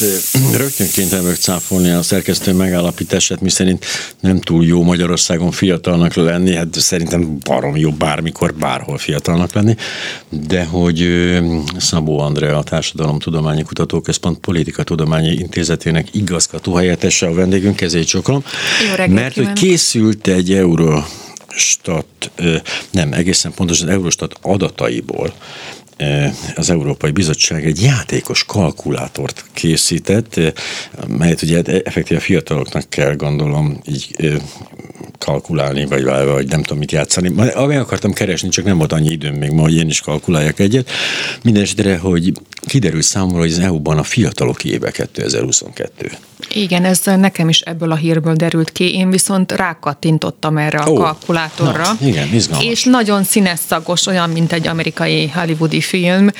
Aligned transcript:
Hát 0.00 0.56
rögtön 0.56 0.88
kénytelen 0.92 1.24
vagyok 1.24 1.38
cáfolni 1.38 1.90
a 1.90 2.02
szerkesztő 2.02 2.52
megállapítását, 2.52 3.40
miszerint 3.40 3.84
nem 4.20 4.40
túl 4.40 4.64
jó 4.64 4.82
Magyarországon 4.82 5.50
fiatalnak 5.50 6.14
lenni, 6.14 6.54
hát 6.54 6.74
szerintem 6.74 7.38
barom 7.38 7.76
jó 7.76 7.90
bármikor, 7.90 8.54
bárhol 8.54 8.98
fiatalnak 8.98 9.52
lenni, 9.52 9.76
de 10.28 10.64
hogy 10.64 11.08
Szabó 11.78 12.18
Andrea, 12.18 12.58
a 12.58 12.62
Társadalomtudományi 12.62 13.62
Kutatóközpont 13.62 14.38
Politikatudományi 14.38 15.32
Intézetének 15.32 16.14
igazgató 16.14 16.74
helyettese 16.74 17.26
a 17.26 17.34
vendégünk, 17.34 17.76
kezét 17.76 18.06
csokolom, 18.06 18.44
mert 19.08 19.34
hogy 19.34 19.52
készült 19.52 20.26
egy 20.26 20.52
euró 20.52 21.04
Stat, 21.48 22.30
nem, 22.90 23.12
egészen 23.12 23.52
pontosan 23.54 23.88
Eurostat 23.88 24.34
adataiból 24.42 25.34
az 26.54 26.70
Európai 26.70 27.10
Bizottság 27.10 27.66
egy 27.66 27.82
játékos 27.82 28.44
kalkulátort 28.44 29.44
készített, 29.52 30.40
melyet 31.08 31.42
ugye 31.42 31.62
effektíve 31.62 32.20
fiataloknak 32.20 32.90
kell 32.90 33.14
gondolom 33.14 33.80
így 33.86 34.16
kalkulálni, 35.18 35.86
vagy, 35.86 36.04
vagy 36.04 36.48
nem 36.48 36.62
tudom 36.62 36.78
mit 36.78 36.92
játszani. 36.92 37.28
Meg 37.28 37.56
akartam 37.56 38.12
keresni, 38.12 38.48
csak 38.48 38.64
nem 38.64 38.78
volt 38.78 38.92
annyi 38.92 39.10
időm 39.10 39.34
még 39.34 39.50
ma, 39.50 39.62
hogy 39.62 39.76
én 39.76 39.88
is 39.88 40.00
kalkuláljak 40.00 40.58
egyet. 40.58 40.90
Mindenesetre, 41.42 41.98
hogy 41.98 42.32
kiderül 42.66 43.02
számomra, 43.02 43.38
hogy 43.38 43.50
az 43.50 43.58
EU-ban 43.58 43.98
a 43.98 44.02
fiatalok 44.02 44.64
éve 44.64 44.90
2022. 44.90 46.10
Igen, 46.50 46.84
ez 46.84 47.00
nekem 47.04 47.48
is 47.48 47.60
ebből 47.60 47.90
a 47.90 47.96
hírből 47.96 48.34
derült 48.34 48.72
ki. 48.72 48.94
Én 48.94 49.10
viszont 49.10 49.52
rákattintottam 49.52 50.56
erre 50.56 50.78
a 50.78 50.90
oh, 50.90 50.98
kalkulátorra. 50.98 51.96
Na, 52.00 52.06
igen, 52.06 52.34
izgalmas. 52.34 52.66
És 52.66 52.84
nagyon 52.84 53.24
színes 53.24 53.58
szagos, 53.66 54.06
olyan, 54.06 54.30
mint 54.30 54.52
egy 54.52 54.66
amerikai 54.66 55.28
hollywoodi 55.28 55.80
film. 55.86 56.30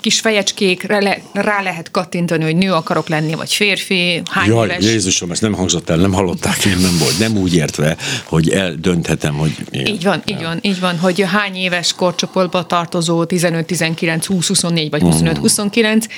Kis 0.00 0.20
fejecskékre 0.20 1.00
le, 1.00 1.18
rá 1.32 1.62
lehet 1.62 1.90
kattintani, 1.90 2.44
hogy 2.44 2.56
nő 2.56 2.72
akarok 2.72 3.08
lenni, 3.08 3.34
vagy 3.34 3.52
férfi, 3.52 4.22
hány 4.30 4.48
Jaj, 4.48 4.68
éves. 4.68 4.84
Jézusom, 4.84 5.30
ez 5.30 5.40
nem 5.40 5.52
hangzott 5.52 5.90
el, 5.90 5.96
nem 5.96 6.12
hallották, 6.12 6.64
én 6.64 6.76
nem 6.76 6.98
volt. 6.98 7.18
Nem 7.18 7.36
úgy 7.36 7.54
értve, 7.54 7.96
hogy 8.24 8.50
eldönthetem, 8.50 9.34
hogy... 9.34 9.54
Igen. 9.70 9.86
Így 9.86 10.04
van, 10.04 10.22
így 10.24 10.42
van, 10.42 10.58
így 10.62 10.80
van, 10.80 10.98
hogy 10.98 11.20
hány 11.20 11.56
éves 11.56 11.92
korcsoportba 11.92 12.66
tartozó, 12.66 13.24
15, 13.24 13.66
19, 13.66 14.26
20, 14.26 14.46
24 14.46 14.90
vagy 14.90 15.00
25, 15.00 15.38
29, 15.38 16.06
mm. 16.06 16.10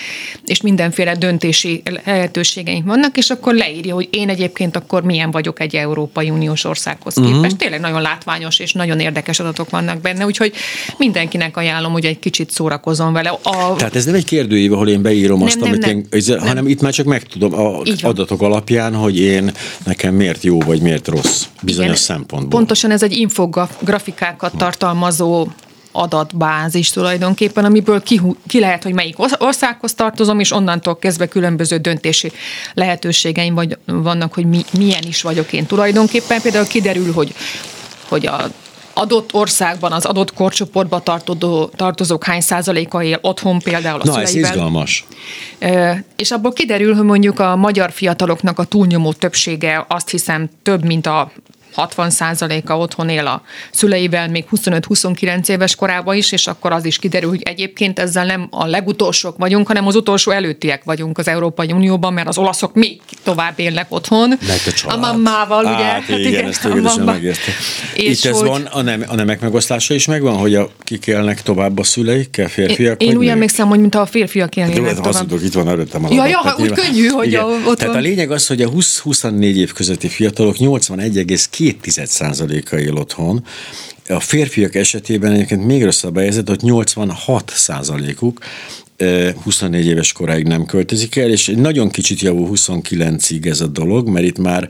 és 0.45 0.61
mindenféle 0.61 1.17
döntési 1.17 1.83
lehetőségeink 2.05 2.87
vannak, 2.87 3.17
és 3.17 3.31
akkor 3.31 3.55
leírja, 3.55 3.95
hogy 3.95 4.09
én 4.11 4.29
egyébként 4.29 4.77
akkor 4.77 5.03
milyen 5.03 5.31
vagyok 5.31 5.61
egy 5.61 5.77
Európai 5.77 6.31
Uniós 6.31 6.65
országhoz 6.65 7.15
képest. 7.15 7.37
Uh-huh. 7.37 7.57
Tényleg 7.57 7.81
nagyon 7.81 8.03
látványos 8.03 8.59
és 8.59 8.73
nagyon 8.73 9.01
érdekes 9.01 9.41
adatok 9.41 9.71
vannak 9.71 10.01
benne, 10.01 10.25
úgyhogy 10.25 10.53
mindenkinek 10.97 11.57
ajánlom, 11.57 11.70
hogy 11.79 12.05
egy 12.05 12.19
kicsit 12.19 12.51
szórakozom 12.51 13.13
vele. 13.13 13.39
A... 13.43 13.75
Tehát 13.77 13.97
ez 13.97 14.05
nem 14.05 14.15
egy 14.15 14.25
kérdőív, 14.25 14.73
ahol 14.73 14.89
én 14.89 15.03
beírom 15.03 15.39
nem, 15.39 15.47
azt, 15.47 15.61
nem, 15.61 15.69
amit 15.69 15.81
nem, 15.81 15.91
én, 15.91 16.07
ez, 16.11 16.27
nem. 16.27 16.39
hanem 16.39 16.69
itt 16.69 16.81
már 16.81 16.93
csak 16.93 17.07
megtudom 17.07 17.55
a 17.55 17.83
adatok 18.03 18.43
alapján, 18.43 18.95
hogy 18.95 19.19
én 19.19 19.53
nekem 19.85 20.15
miért 20.15 20.43
jó 20.43 20.59
vagy 20.61 20.81
miért 20.81 21.09
rossz 21.09 21.45
bizonyos 21.63 21.91
Igen, 21.91 22.03
szempontból. 22.03 22.59
Pontosan 22.59 22.91
ez 22.91 23.03
egy 23.03 23.17
infografikákat 23.17 24.57
tartalmazó 24.57 25.49
adatbázis 25.93 26.91
tulajdonképpen, 26.91 27.65
amiből 27.65 28.03
ki, 28.03 28.21
ki 28.47 28.61
lehet, 28.61 28.83
hogy 28.83 28.93
melyik 28.93 29.17
országhoz 29.39 29.95
tartozom, 29.95 30.41
és 30.41 30.53
onnantól 30.53 30.99
kezdve 30.99 31.27
különböző 31.27 31.77
döntési 31.77 32.33
lehetőségeim 32.75 33.55
vagy, 33.55 33.79
vannak, 33.87 34.35
hogy 34.35 34.47
mi, 34.47 34.65
milyen 34.79 35.03
is 35.07 35.23
vagyok 35.23 35.53
én 35.53 35.67
tulajdonképpen. 35.67 36.41
Például 36.41 36.67
kiderül, 36.67 37.13
hogy, 37.13 37.35
hogy 38.09 38.27
a 38.27 38.51
adott 39.01 39.35
országban, 39.35 39.93
az 39.93 40.05
adott 40.05 40.35
korcsoportba 40.35 41.01
tartozó, 41.01 41.67
tartozók 41.67 42.25
hány 42.25 42.41
százaléka 42.41 43.03
él 43.03 43.19
otthon 43.23 43.59
például 43.59 44.01
a 44.01 44.05
Na, 44.05 44.13
szüleivel. 44.13 44.23
ez 44.23 44.35
izgalmas. 44.35 45.07
És 46.17 46.31
abból 46.31 46.53
kiderül, 46.53 46.95
hogy 46.95 47.05
mondjuk 47.05 47.41
a 47.41 47.57
magyar 47.57 47.93
fiataloknak 47.93 48.59
a 48.59 48.65
túlnyomó 48.65 49.13
többsége 49.13 49.85
azt 49.89 50.11
hiszem 50.11 50.49
több, 50.63 50.85
mint 50.85 51.07
a 51.07 51.33
60%-a 51.77 52.73
otthon 52.73 53.09
él 53.09 53.27
a 53.27 53.43
szüleivel 53.73 54.29
még 54.29 54.45
25-29 54.57 55.49
éves 55.49 55.75
korában 55.75 56.17
is, 56.17 56.33
és 56.33 56.47
akkor 56.47 56.73
az 56.73 56.85
is 56.85 56.99
kiderül, 56.99 57.29
hogy 57.29 57.43
egyébként 57.43 57.99
ezzel 57.99 58.25
nem 58.25 58.47
a 58.51 58.67
legutolsók 58.67 59.37
vagyunk, 59.39 59.67
hanem 59.67 59.87
az 59.87 59.95
utolsó 59.95 60.31
előttiek 60.31 60.85
vagyunk 60.85 61.19
az 61.19 61.29
Európai 61.29 61.73
Unióban, 61.73 62.13
mert 62.13 62.29
az 62.29 62.39
olaszok 62.39 62.75
még 62.75 63.01
tovább 63.23 63.59
élnek 63.59 63.87
otthon. 63.89 64.33
A. 64.83 64.93
A 64.93 64.97
mammával, 64.97 65.65
ugye? 65.65 65.85
Hát, 65.85 66.09
igen, 66.09 66.21
igen, 66.21 66.47
ezt 66.47 67.05
megértem. 67.05 67.55
Itt 67.95 68.25
ez 68.25 68.39
hogy... 68.39 68.49
van, 68.49 68.63
a, 68.63 68.83
nem, 68.83 69.05
a 69.07 69.15
nemek 69.15 69.41
megosztása 69.41 69.95
is 69.95 70.07
megvan, 70.07 70.37
hogy 70.37 70.55
a, 70.55 70.71
kik 70.85 71.07
élnek 71.07 71.43
tovább 71.43 71.79
a 71.79 71.85
szüleikkel, 71.85 72.49
férfiak? 72.49 73.03
Én, 73.03 73.11
én 73.11 73.17
úgy 73.17 73.27
emlékszem, 73.27 73.69
hogy 73.69 73.81
mint 73.81 73.95
a 73.95 74.07
férfiak 74.07 74.57
élnének 74.57 74.85
hát, 74.85 74.95
tovább. 74.95 75.13
Hazudok, 75.13 75.43
itt 75.43 75.53
van 75.53 75.69
előttem 75.69 76.05
a 76.05 76.09
Ja, 76.11 76.27
ja, 76.27 76.55
úgy 76.59 76.59
nyilván. 76.59 76.85
könnyű, 76.85 77.07
hogy 77.07 77.27
igen. 77.27 77.43
a, 77.43 77.47
ott 77.47 77.79
Tehát 77.79 77.95
van. 77.95 78.03
a 78.03 78.07
lényeg 78.07 78.31
az, 78.31 78.47
hogy 78.47 78.63
a 78.63 78.69
20-24 78.71 79.41
év 79.41 79.73
közötti 79.73 80.09
fiatalok 80.09 80.59
81,2%-a 81.61 82.77
él 82.77 82.95
otthon, 82.95 83.45
a 84.09 84.21
férfiak 84.21 84.75
esetében 84.75 85.33
egyébként 85.33 85.67
még 85.67 85.85
rosszabb 85.85 86.17
a 86.17 86.21
helyzet, 86.21 86.49
hogy 86.49 86.63
86 86.63 87.53
százalékuk 87.55 88.39
24 89.43 89.87
éves 89.87 90.13
koráig 90.13 90.47
nem 90.47 90.65
költözik 90.65 91.17
el, 91.17 91.31
és 91.31 91.53
nagyon 91.57 91.91
kicsit 91.91 92.21
javul 92.21 92.49
29-ig 92.53 93.47
ez 93.47 93.61
a 93.61 93.67
dolog, 93.67 94.09
mert 94.09 94.27
itt 94.27 94.39
már 94.39 94.69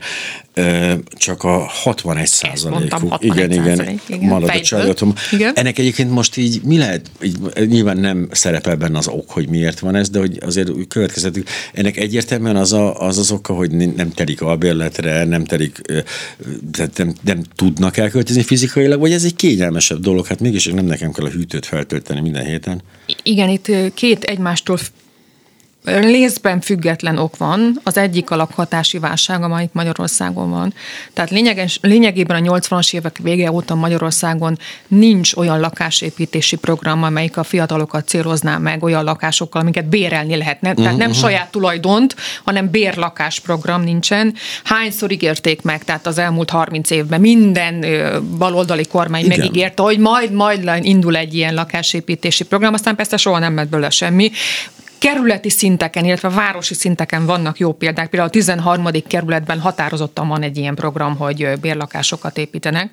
csak 1.17 1.43
a 1.43 1.57
61 1.57 2.27
százalékuk. 2.27 3.23
Igen, 3.23 3.51
igen, 3.51 3.99
igen, 4.07 4.27
marad 4.27 4.49
a 4.49 4.59
csajotom. 4.59 5.13
Ennek 5.53 5.77
egyébként 5.77 6.11
most 6.11 6.37
így 6.37 6.61
mi 6.63 6.77
lehet, 6.77 7.11
így, 7.23 7.37
nyilván 7.67 7.97
nem 7.97 8.27
szerepel 8.31 8.75
benne 8.75 8.97
az 8.97 9.07
ok, 9.07 9.29
hogy 9.29 9.49
miért 9.49 9.79
van 9.79 9.95
ez, 9.95 10.09
de 10.09 10.19
hogy 10.19 10.37
azért 10.45 10.87
következetük. 10.87 11.47
Ennek 11.73 11.97
egyértelműen 11.97 12.55
az, 12.55 12.73
a, 12.73 13.01
az 13.01 13.17
az 13.17 13.31
oka, 13.31 13.53
hogy 13.53 13.71
nem 13.71 14.11
telik 14.11 14.41
albérletre, 14.41 15.23
nem 15.23 15.43
telik, 15.43 15.81
tehát 16.71 16.97
nem, 16.97 17.13
nem 17.21 17.43
tudnak 17.55 17.97
elköltözni 17.97 18.43
fizikailag, 18.43 18.99
vagy 18.99 19.11
ez 19.11 19.23
egy 19.23 19.35
kényelmesebb 19.35 19.99
dolog, 19.99 20.25
hát 20.27 20.39
mégis 20.39 20.65
nem 20.65 20.85
nekem 20.85 21.11
kell 21.11 21.25
a 21.25 21.29
hűtőt 21.29 21.65
feltölteni 21.65 22.21
minden 22.21 22.45
héten. 22.45 22.81
Igen, 23.23 23.49
itt 23.49 23.71
két 23.93 24.23
egymástól 24.23 24.77
Lézben 25.83 26.61
független 26.61 27.17
ok 27.17 27.37
van. 27.37 27.79
Az 27.83 27.97
egyik 27.97 28.31
a 28.31 28.35
lakhatási 28.35 28.99
válság, 28.99 29.43
amely 29.43 29.63
itt 29.63 29.73
Magyarországon 29.73 30.49
van. 30.49 30.73
Tehát 31.13 31.29
lényeges, 31.29 31.79
lényegében 31.81 32.45
a 32.45 32.57
80-as 32.57 32.93
évek 32.93 33.17
vége 33.23 33.51
óta 33.51 33.75
Magyarországon 33.75 34.57
nincs 34.87 35.33
olyan 35.33 35.59
lakásépítési 35.59 36.55
program, 36.55 37.03
amelyik 37.03 37.37
a 37.37 37.43
fiatalokat 37.43 38.07
célozná 38.07 38.57
meg 38.57 38.83
olyan 38.83 39.03
lakásokkal, 39.03 39.61
amiket 39.61 39.85
bérelni 39.85 40.35
lehetne. 40.35 40.73
Tehát 40.73 40.97
nem 40.97 41.09
uh-huh. 41.09 41.23
saját 41.23 41.51
tulajdont, 41.51 42.15
hanem 42.43 42.69
bérlakás 42.69 43.39
program 43.39 43.81
nincsen. 43.83 44.33
Hányszor 44.63 45.11
ígérték 45.11 45.61
meg, 45.61 45.83
tehát 45.83 46.07
az 46.07 46.17
elmúlt 46.17 46.49
30 46.49 46.89
évben 46.89 47.19
minden 47.19 47.85
baloldali 48.37 48.85
kormány 48.85 49.25
Igen. 49.25 49.37
megígérte, 49.37 49.81
hogy 49.81 49.99
majd, 49.99 50.31
majd 50.31 50.69
indul 50.81 51.15
egy 51.15 51.33
ilyen 51.33 51.53
lakásépítési 51.53 52.43
program, 52.43 52.73
aztán 52.73 52.95
persze 52.95 53.17
soha 53.17 53.39
nem 53.39 53.55
lett 53.55 53.69
belőle 53.69 53.89
semmi 53.89 54.31
kerületi 55.01 55.49
szinteken, 55.49 56.05
illetve 56.05 56.29
városi 56.29 56.73
szinteken 56.73 57.25
vannak 57.25 57.59
jó 57.59 57.73
példák. 57.73 58.09
Például 58.09 58.29
a 58.29 58.31
13. 58.31 58.87
kerületben 59.07 59.59
határozottan 59.59 60.27
van 60.27 60.41
egy 60.41 60.57
ilyen 60.57 60.75
program, 60.75 61.17
hogy 61.17 61.47
bérlakásokat 61.61 62.37
építenek 62.37 62.91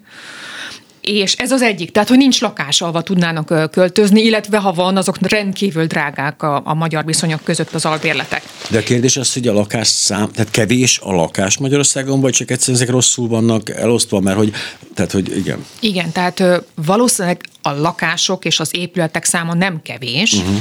és 1.01 1.35
ez 1.35 1.53
az 1.53 1.63
egyik, 1.63 1.91
tehát 1.91 2.09
hogy 2.09 2.19
nincs 2.19 2.41
lakás, 2.41 2.81
ahova 2.81 3.03
tudnának 3.03 3.71
költözni, 3.71 4.23
illetve 4.23 4.59
ha 4.59 4.73
van, 4.73 4.97
azok 4.97 5.17
rendkívül 5.21 5.87
drágák 5.87 6.43
a, 6.43 6.63
a 6.65 6.75
magyar 6.75 7.05
viszonyok 7.05 7.45
között 7.45 7.75
az 7.75 7.85
albérletek. 7.85 8.43
De 8.71 8.79
a 8.79 8.83
kérdés 8.83 9.17
az, 9.17 9.33
hogy 9.33 9.49
a 9.49 9.53
lakás 9.53 9.89
szám, 9.89 10.31
tehát 10.31 10.51
kevés 10.51 10.99
a 11.03 11.13
lakás 11.13 11.59
Magyarországon, 11.59 12.21
vagy 12.21 12.33
csak 12.33 12.51
egyszerűen 12.51 12.83
ezek 12.83 12.91
rosszul 12.91 13.29
vannak 13.29 13.71
elosztva, 13.71 14.21
mert 14.21 14.37
hogy, 14.37 14.53
tehát 14.95 15.13
hogy 15.13 15.37
igen. 15.37 15.65
Igen, 15.81 16.13
tehát 16.13 16.43
valószínűleg 16.75 17.41
a 17.63 17.71
lakások 17.71 18.45
és 18.45 18.61
az 18.61 18.77
épületek 18.77 19.25
száma 19.25 19.55
nem 19.55 19.83
kevés, 19.83 20.33
uh-huh. 20.33 20.57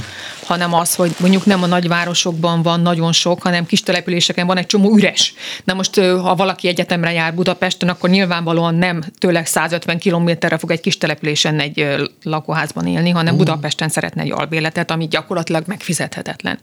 hanem 0.46 0.74
az, 0.74 0.96
hogy 0.96 1.16
mondjuk 1.20 1.46
nem 1.46 1.64
a 1.64 1.66
nagyvárosokban 1.66 2.62
van 2.62 2.80
nagyon 2.80 3.12
sok, 3.12 3.42
hanem 3.42 3.66
kis 3.66 3.82
településeken 3.82 4.48
van 4.48 4.58
egy 4.58 4.66
csomó 4.66 4.96
üres. 4.96 5.34
Na 5.64 5.74
most, 5.74 6.00
ha 6.00 6.36
valaki 6.36 6.68
egyetemre 6.68 7.12
jár 7.12 7.34
Budapesten, 7.34 7.90
akkor 7.90 8.10
nyilvánvalóan 8.10 8.76
nem 8.76 9.04
tőle 9.18 9.46
150 9.46 10.00
kilométerre 10.00 10.58
fog 10.58 10.72
egy 10.72 10.82
kis 10.82 10.98
településen 10.98 11.60
egy 11.60 12.10
lakóházban 12.24 12.88
élni, 12.88 13.10
hanem 13.10 13.34
uh-huh. 13.34 13.48
Budapesten 13.48 13.90
szeretne 13.90 14.22
egy 14.22 14.32
albéletet, 14.32 14.92
ami 14.92 15.08
gyakorlatilag 15.08 15.64
megfizethetetlen. 15.68 16.60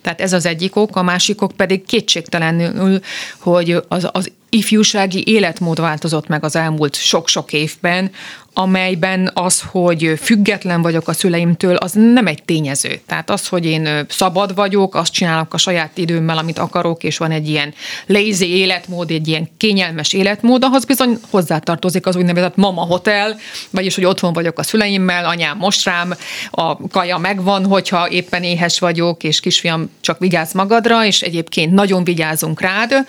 Tehát 0.00 0.20
ez 0.20 0.32
az 0.32 0.46
egyik 0.46 0.76
ok, 0.76 0.96
a 0.96 1.02
másik 1.02 1.42
ok 1.42 1.52
pedig 1.56 1.84
kétségtelenül, 1.84 3.00
hogy 3.38 3.82
az, 3.88 4.08
az 4.12 4.30
ifjúsági 4.48 5.22
életmód 5.26 5.80
változott 5.80 6.26
meg 6.26 6.44
az 6.44 6.56
elmúlt 6.56 6.94
sok-sok 6.94 7.52
évben, 7.52 8.10
amelyben 8.58 9.30
az, 9.34 9.62
hogy 9.70 10.12
független 10.20 10.82
vagyok 10.82 11.08
a 11.08 11.12
szüleimtől, 11.12 11.76
az 11.76 11.92
nem 11.92 12.26
egy 12.26 12.42
tényező. 12.42 13.00
Tehát 13.06 13.30
az, 13.30 13.48
hogy 13.48 13.66
én 13.66 14.06
szabad 14.08 14.54
vagyok, 14.54 14.94
azt 14.94 15.12
csinálok 15.12 15.54
a 15.54 15.58
saját 15.58 15.98
időmmel, 15.98 16.38
amit 16.38 16.58
akarok, 16.58 17.04
és 17.04 17.18
van 17.18 17.30
egy 17.30 17.48
ilyen 17.48 17.74
lazy 18.06 18.56
életmód, 18.56 19.10
egy 19.10 19.28
ilyen 19.28 19.48
kényelmes 19.56 20.12
életmód, 20.12 20.64
ahhoz 20.64 20.84
bizony 20.84 21.18
hozzátartozik 21.30 22.06
az 22.06 22.16
úgynevezett 22.16 22.56
mama 22.56 22.82
hotel, 22.82 23.36
vagyis, 23.70 23.94
hogy 23.94 24.04
otthon 24.04 24.32
vagyok 24.32 24.58
a 24.58 24.62
szüleimmel, 24.62 25.24
anyám 25.24 25.56
most 25.56 25.84
rám, 25.84 26.14
a 26.50 26.88
kaja 26.88 27.18
megvan, 27.18 27.66
hogyha 27.66 28.08
éppen 28.08 28.42
éhes 28.42 28.78
vagyok, 28.78 29.22
és 29.22 29.40
kisfiam 29.40 29.90
csak 30.00 30.18
vigyázz 30.18 30.54
magadra, 30.54 31.04
és 31.04 31.22
egyébként 31.22 31.72
nagyon 31.72 32.04
vigyázunk 32.04 32.60
rád, 32.60 33.06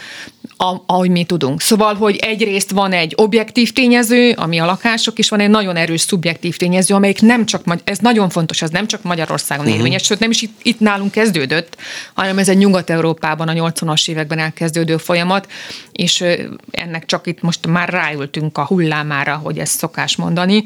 ahogy 0.85 1.09
mi 1.09 1.23
tudunk. 1.23 1.61
Szóval, 1.61 1.95
hogy 1.95 2.15
egyrészt 2.15 2.71
van 2.71 2.91
egy 2.91 3.13
objektív 3.17 3.71
tényező, 3.71 4.33
ami 4.37 4.59
a 4.59 4.65
lakások, 4.65 5.17
és 5.17 5.29
van 5.29 5.39
egy 5.39 5.49
nagyon 5.49 5.75
erős 5.75 6.01
szubjektív 6.01 6.57
tényező, 6.57 6.95
amelyik 6.95 7.21
nem 7.21 7.45
csak, 7.45 7.63
ez 7.83 7.97
nagyon 7.97 8.29
fontos, 8.29 8.61
ez 8.61 8.69
nem 8.69 8.87
csak 8.87 9.03
Magyarországon 9.03 9.65
uh-huh. 9.65 9.79
érvényes, 9.79 10.03
sőt 10.03 10.19
nem 10.19 10.29
is 10.29 10.41
itt, 10.41 10.59
itt 10.61 10.79
nálunk 10.79 11.11
kezdődött, 11.11 11.77
hanem 12.13 12.37
ez 12.37 12.49
egy 12.49 12.57
Nyugat-Európában 12.57 13.47
a 13.47 13.53
80-as 13.53 14.09
években 14.09 14.39
elkezdődő 14.39 14.97
folyamat, 14.97 15.51
és 15.91 16.23
ennek 16.71 17.05
csak 17.05 17.27
itt 17.27 17.41
most 17.41 17.67
már 17.67 17.89
ráültünk 17.89 18.57
a 18.57 18.65
hullámára, 18.65 19.35
hogy 19.35 19.57
ezt 19.57 19.77
szokás 19.77 20.15
mondani, 20.15 20.63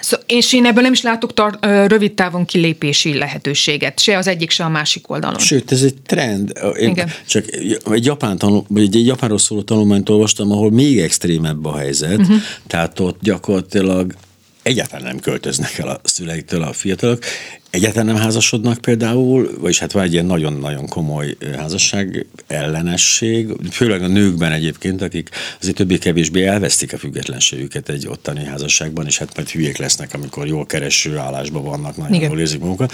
Szóval, 0.00 0.24
és 0.28 0.52
én 0.52 0.66
ebből 0.66 0.82
nem 0.82 0.92
is 0.92 1.02
látok 1.02 1.34
tar- 1.34 1.64
rövid 1.86 2.12
távon 2.12 2.44
kilépési 2.44 3.18
lehetőséget, 3.18 4.00
se 4.00 4.16
az 4.16 4.26
egyik, 4.26 4.50
se 4.50 4.64
a 4.64 4.68
másik 4.68 5.10
oldalon. 5.10 5.38
Sőt, 5.38 5.72
ez 5.72 5.82
egy 5.82 5.96
trend. 6.06 6.52
Én 6.80 6.88
Igen. 6.88 7.10
Csak 7.26 7.44
egy, 7.92 8.04
japán 8.04 8.38
tanul, 8.38 8.64
egy, 8.74 8.96
egy 8.96 9.06
japánról 9.06 9.38
szóló 9.38 9.62
tanulmányt 9.62 10.08
olvastam, 10.08 10.52
ahol 10.52 10.70
még 10.70 10.98
extrémebb 10.98 11.64
a 11.64 11.76
helyzet, 11.76 12.18
uh-huh. 12.18 12.36
tehát 12.66 13.00
ott 13.00 13.18
gyakorlatilag 13.20 14.14
egyáltalán 14.62 15.04
nem 15.04 15.18
költöznek 15.18 15.78
el 15.78 15.88
a 15.88 16.00
szüleiktől 16.02 16.62
a 16.62 16.72
fiatalok, 16.72 17.24
Egyáltalán 17.70 18.06
nem 18.06 18.16
házasodnak 18.16 18.78
például, 18.78 19.50
vagyis 19.60 19.78
hát 19.78 19.92
van 19.92 20.02
egy 20.02 20.12
ilyen 20.12 20.24
nagyon-nagyon 20.24 20.88
komoly 20.88 21.36
házasság 21.56 22.26
ellenesség, 22.46 23.48
főleg 23.70 24.02
a 24.02 24.06
nőkben 24.06 24.52
egyébként, 24.52 25.02
akik 25.02 25.28
azért 25.60 25.76
többé-kevésbé 25.76 26.44
elvesztik 26.46 26.92
a 26.92 26.98
függetlenségüket 26.98 27.88
egy 27.88 28.06
ottani 28.08 28.44
házasságban, 28.44 29.06
és 29.06 29.18
hát 29.18 29.36
majd 29.36 29.48
hülyék 29.48 29.76
lesznek, 29.76 30.14
amikor 30.14 30.46
jól 30.46 30.66
kereső 30.66 31.16
állásban 31.16 31.64
vannak, 31.64 31.96
nagyon 31.96 32.14
Igen. 32.14 32.28
jól 32.28 32.40
érzik 32.40 32.60
magukat. 32.60 32.92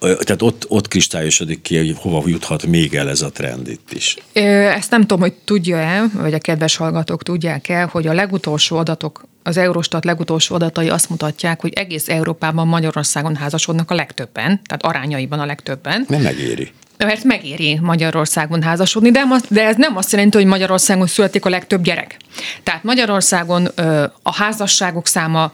Tehát 0.00 0.42
ott, 0.42 0.64
ott 0.68 0.88
kristályosodik 0.88 1.62
ki, 1.62 1.76
hogy 1.76 1.94
hova 1.98 2.22
juthat 2.26 2.66
még 2.66 2.94
el 2.94 3.08
ez 3.08 3.20
a 3.20 3.30
trend 3.30 3.68
itt 3.68 3.92
is. 3.92 4.16
Ezt 4.32 4.90
nem 4.90 5.00
tudom, 5.00 5.20
hogy 5.20 5.32
tudja-e, 5.44 6.04
vagy 6.14 6.34
a 6.34 6.38
kedves 6.38 6.76
hallgatók 6.76 7.22
tudják-e, 7.22 7.82
hogy 7.82 8.06
a 8.06 8.12
legutolsó 8.12 8.76
adatok 8.76 9.26
az 9.46 9.56
Eurostat 9.56 10.04
legutolsó 10.04 10.54
adatai 10.54 10.88
azt 10.88 11.08
mutatják, 11.08 11.60
hogy 11.60 11.72
egész 11.72 12.08
Európában 12.08 12.66
Magyarországon 12.66 13.36
házasodnak 13.36 13.90
a 13.90 13.93
legtöbben, 13.94 14.60
tehát 14.64 14.82
arányaiban 14.82 15.38
a 15.38 15.46
legtöbben. 15.46 16.04
Nem 16.08 16.20
megéri 16.20 16.72
mert 16.98 17.24
megéri 17.24 17.78
Magyarországon 17.82 18.62
házasodni, 18.62 19.10
de, 19.10 19.24
de 19.48 19.66
ez 19.66 19.76
nem 19.76 19.96
azt 19.96 20.12
jelenti, 20.12 20.36
hogy 20.36 20.46
Magyarországon 20.46 21.06
születik 21.06 21.44
a 21.44 21.48
legtöbb 21.48 21.82
gyerek. 21.82 22.16
Tehát 22.62 22.82
Magyarországon 22.82 23.66
a 24.22 24.34
házasságok 24.34 25.06
száma 25.06 25.52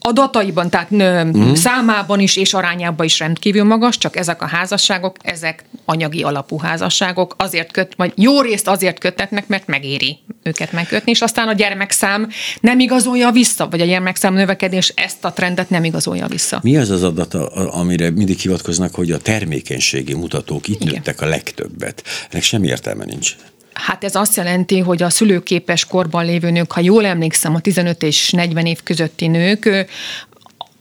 adataiban, 0.00 0.70
tehát 0.70 0.90
uh-huh. 0.90 1.54
számában 1.54 2.20
is 2.20 2.36
és 2.36 2.54
arányában 2.54 3.06
is 3.06 3.18
rendkívül 3.18 3.64
magas, 3.64 3.98
csak 3.98 4.16
ezek 4.16 4.42
a 4.42 4.46
házasságok, 4.46 5.16
ezek 5.22 5.64
anyagi 5.84 6.22
alapú 6.22 6.58
házasságok, 6.58 7.34
azért 7.38 7.72
köt, 7.72 7.94
vagy 7.96 8.12
jó 8.16 8.40
részt 8.40 8.68
azért 8.68 8.98
kötetnek, 8.98 9.48
mert 9.48 9.66
megéri 9.66 10.18
őket 10.42 10.72
megkötni, 10.72 11.10
és 11.10 11.20
aztán 11.20 11.48
a 11.48 11.52
gyermekszám 11.52 12.28
nem 12.60 12.78
igazolja 12.80 13.30
vissza, 13.30 13.68
vagy 13.68 13.80
a 13.80 13.84
gyermekszám 13.84 14.34
növekedés 14.34 14.92
ezt 14.96 15.24
a 15.24 15.32
trendet 15.32 15.70
nem 15.70 15.84
igazolja 15.84 16.26
vissza. 16.26 16.60
Mi 16.62 16.76
az 16.76 16.90
az 16.90 17.02
adat, 17.02 17.34
amire 17.54 18.10
mindig 18.10 18.38
hivatkoznak, 18.38 18.94
hogy 18.94 19.10
a 19.10 19.18
termékenységi 19.18 20.14
mutatók 20.14 20.68
itt 20.68 20.80
Igen. 20.80 20.94
nőttek 20.94 21.20
a 21.20 21.26
legtöbbet? 21.26 22.02
Ennek 22.30 22.44
semmi 22.44 22.66
értelme 22.66 23.04
nincs. 23.04 23.36
Hát 23.72 24.04
ez 24.04 24.14
azt 24.14 24.36
jelenti, 24.36 24.78
hogy 24.78 25.02
a 25.02 25.10
szülőképes 25.10 25.84
korban 25.84 26.24
lévő 26.24 26.50
nők, 26.50 26.72
ha 26.72 26.80
jól 26.80 27.06
emlékszem, 27.06 27.54
a 27.54 27.60
15 27.60 28.02
és 28.02 28.30
40 28.30 28.66
év 28.66 28.82
közötti 28.82 29.26
nők, 29.26 29.86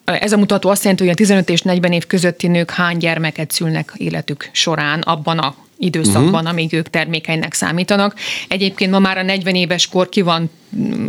ez 0.04 0.32
a 0.32 0.38
mutató 0.38 0.70
azt 0.70 0.82
jelenti, 0.82 1.04
hogy 1.04 1.12
a 1.12 1.16
15 1.16 1.50
és 1.50 1.62
40 1.62 1.92
év 1.92 2.06
közötti 2.06 2.48
nők 2.48 2.72
hány 2.72 2.98
gyermeket 2.98 3.52
szülnek 3.52 3.94
életük 3.98 4.50
során 4.52 5.00
abban 5.00 5.38
a 5.38 5.56
időszakban, 5.78 6.34
uh-huh. 6.34 6.50
amíg 6.50 6.74
ők 6.74 6.90
termékeinek 6.90 7.54
számítanak. 7.54 8.16
Egyébként 8.48 8.92
ma 8.92 9.00
már 9.00 9.18
a 9.18 9.24
40 9.24 9.56
éves 9.56 9.88
kor 9.88 10.10
ki 10.10 10.22
van 10.22 10.50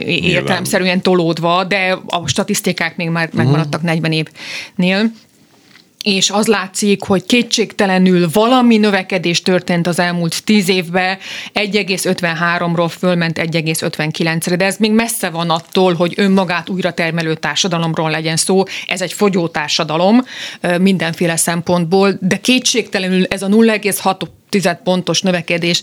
értelemszerűen 0.06 1.00
tolódva, 1.00 1.64
de 1.64 1.99
a 2.06 2.26
statisztikák 2.26 2.96
még 2.96 3.08
már 3.08 3.28
megmaradtak 3.32 3.82
uh-huh. 3.82 4.00
40 4.00 4.12
évnél 4.12 5.12
és 6.02 6.31
az 6.31 6.46
látszik, 6.46 7.02
hogy 7.02 7.26
kétségtelenül 7.26 8.28
valami 8.32 8.76
növekedés 8.76 9.43
történt 9.43 9.87
az 9.87 9.99
elmúlt 9.99 10.44
tíz 10.44 10.69
évben, 10.69 11.19
1,53-ról 11.54 12.93
fölment 12.99 13.38
1,59-re, 13.38 14.56
de 14.56 14.64
ez 14.64 14.76
még 14.76 14.93
messze 14.93 15.31
van 15.31 15.50
attól, 15.50 15.94
hogy 15.94 16.12
önmagát 16.16 16.69
újra 16.69 16.93
termelő 16.93 17.34
társadalomról 17.34 18.10
legyen 18.10 18.37
szó. 18.37 18.62
Ez 18.87 19.00
egy 19.00 19.12
fogyó 19.12 19.49
társadalom 19.49 20.25
mindenféle 20.78 21.37
szempontból, 21.37 22.16
de 22.20 22.37
kétségtelenül 22.37 23.25
ez 23.25 23.43
a 23.43 23.49
0,6 23.49 24.78
pontos 24.84 25.20
növekedés 25.20 25.82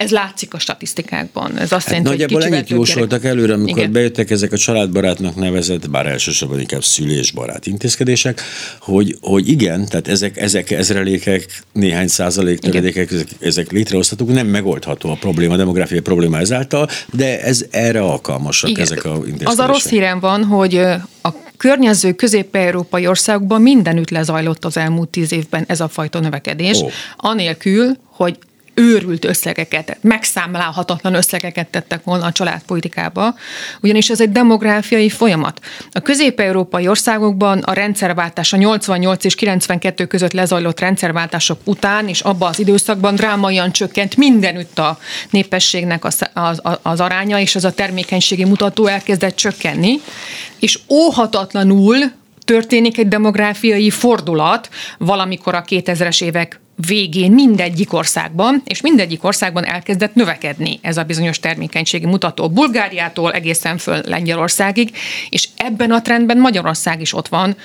ez 0.00 0.10
látszik 0.10 0.54
a 0.54 0.58
statisztikákban. 0.58 1.58
Ez 1.58 1.72
azt 1.72 1.72
hát 1.72 1.86
jelenti, 1.86 2.08
nagyjából 2.08 2.40
hogy 2.40 2.52
ennyit 2.52 2.68
jósoltak 2.68 3.24
előre, 3.24 3.52
amikor 3.52 3.78
Igen. 3.78 3.92
bejöttek 3.92 4.30
ezek 4.30 4.52
a 4.52 4.56
családbarátnak 4.56 5.36
nevezett, 5.36 5.90
bár 5.90 6.06
elsősorban 6.06 6.60
inkább 6.60 6.84
szülésbarát 6.84 7.66
intézkedések, 7.66 8.42
hogy, 8.80 9.16
hogy 9.20 9.48
igen, 9.48 9.86
tehát 9.86 10.08
ezek, 10.08 10.36
ezek 10.36 10.70
ezrelékek, 10.70 11.62
néhány 11.72 12.08
százalék 12.08 12.58
töredékek, 12.58 13.10
ezek, 13.10 13.28
ezek 13.40 13.70
létrehozhatók, 13.72 14.32
nem 14.32 14.46
megoldható 14.46 15.10
a 15.10 15.14
probléma, 15.14 15.54
a 15.54 15.56
demográfiai 15.56 16.00
probléma 16.00 16.38
ezáltal, 16.38 16.88
de 17.12 17.42
ez 17.42 17.64
erre 17.70 18.00
alkalmasak 18.00 18.70
igen. 18.70 18.82
ezek 18.82 19.04
a 19.04 19.08
intézkedések. 19.08 19.48
Az 19.48 19.58
a 19.58 19.66
rossz 19.66 19.88
hírem 19.88 20.20
van, 20.20 20.44
hogy 20.44 20.76
a 21.22 21.34
környező 21.56 22.12
közép-európai 22.12 23.06
országokban 23.06 23.62
mindenütt 23.62 24.10
lezajlott 24.10 24.64
az 24.64 24.76
elmúlt 24.76 25.08
tíz 25.08 25.32
évben 25.32 25.64
ez 25.66 25.80
a 25.80 25.88
fajta 25.88 26.20
növekedés, 26.20 26.78
oh. 26.78 26.90
anélkül, 27.16 27.96
hogy 28.10 28.38
őrült 28.74 29.24
összegeket, 29.24 29.98
megszámlálhatatlan 30.00 31.14
összegeket 31.14 31.66
tettek 31.66 32.04
volna 32.04 32.26
a 32.26 32.32
családpolitikába, 32.32 33.34
ugyanis 33.80 34.10
ez 34.10 34.20
egy 34.20 34.32
demográfiai 34.32 35.08
folyamat. 35.08 35.60
A 35.92 36.00
közép-európai 36.00 36.88
országokban 36.88 37.58
a 37.58 37.72
rendszerváltás, 37.72 38.52
a 38.52 38.56
88 38.56 39.24
és 39.24 39.34
92 39.34 40.06
között 40.06 40.32
lezajlott 40.32 40.80
rendszerváltások 40.80 41.60
után, 41.64 42.08
és 42.08 42.20
abban 42.20 42.48
az 42.48 42.58
időszakban 42.58 43.14
drámaian 43.14 43.72
csökkent 43.72 44.16
mindenütt 44.16 44.78
a 44.78 44.98
népességnek 45.30 46.04
az, 46.04 46.18
az, 46.34 46.62
az 46.82 47.00
aránya, 47.00 47.38
és 47.38 47.54
ez 47.54 47.64
a 47.64 47.72
termékenységi 47.72 48.44
mutató 48.44 48.86
elkezdett 48.86 49.36
csökkenni, 49.36 50.00
és 50.58 50.78
óhatatlanul 50.88 51.96
történik 52.44 52.98
egy 52.98 53.08
demográfiai 53.08 53.90
fordulat 53.90 54.68
valamikor 54.98 55.54
a 55.54 55.64
2000-es 55.64 56.22
évek 56.22 56.60
végén 56.86 57.32
mindegyik 57.32 57.92
országban, 57.92 58.62
és 58.64 58.80
mindegyik 58.80 59.24
országban 59.24 59.64
elkezdett 59.64 60.14
növekedni 60.14 60.78
ez 60.82 60.96
a 60.96 61.04
bizonyos 61.04 61.38
termékenységi 61.38 62.06
mutató. 62.06 62.48
Bulgáriától 62.48 63.32
egészen 63.32 63.78
föl 63.78 64.00
Lengyelországig, 64.06 64.90
és 65.28 65.48
ebben 65.56 65.90
a 65.90 66.02
trendben 66.02 66.38
Magyarország 66.38 67.00
is 67.00 67.14
ott 67.14 67.28
van, 67.28 67.56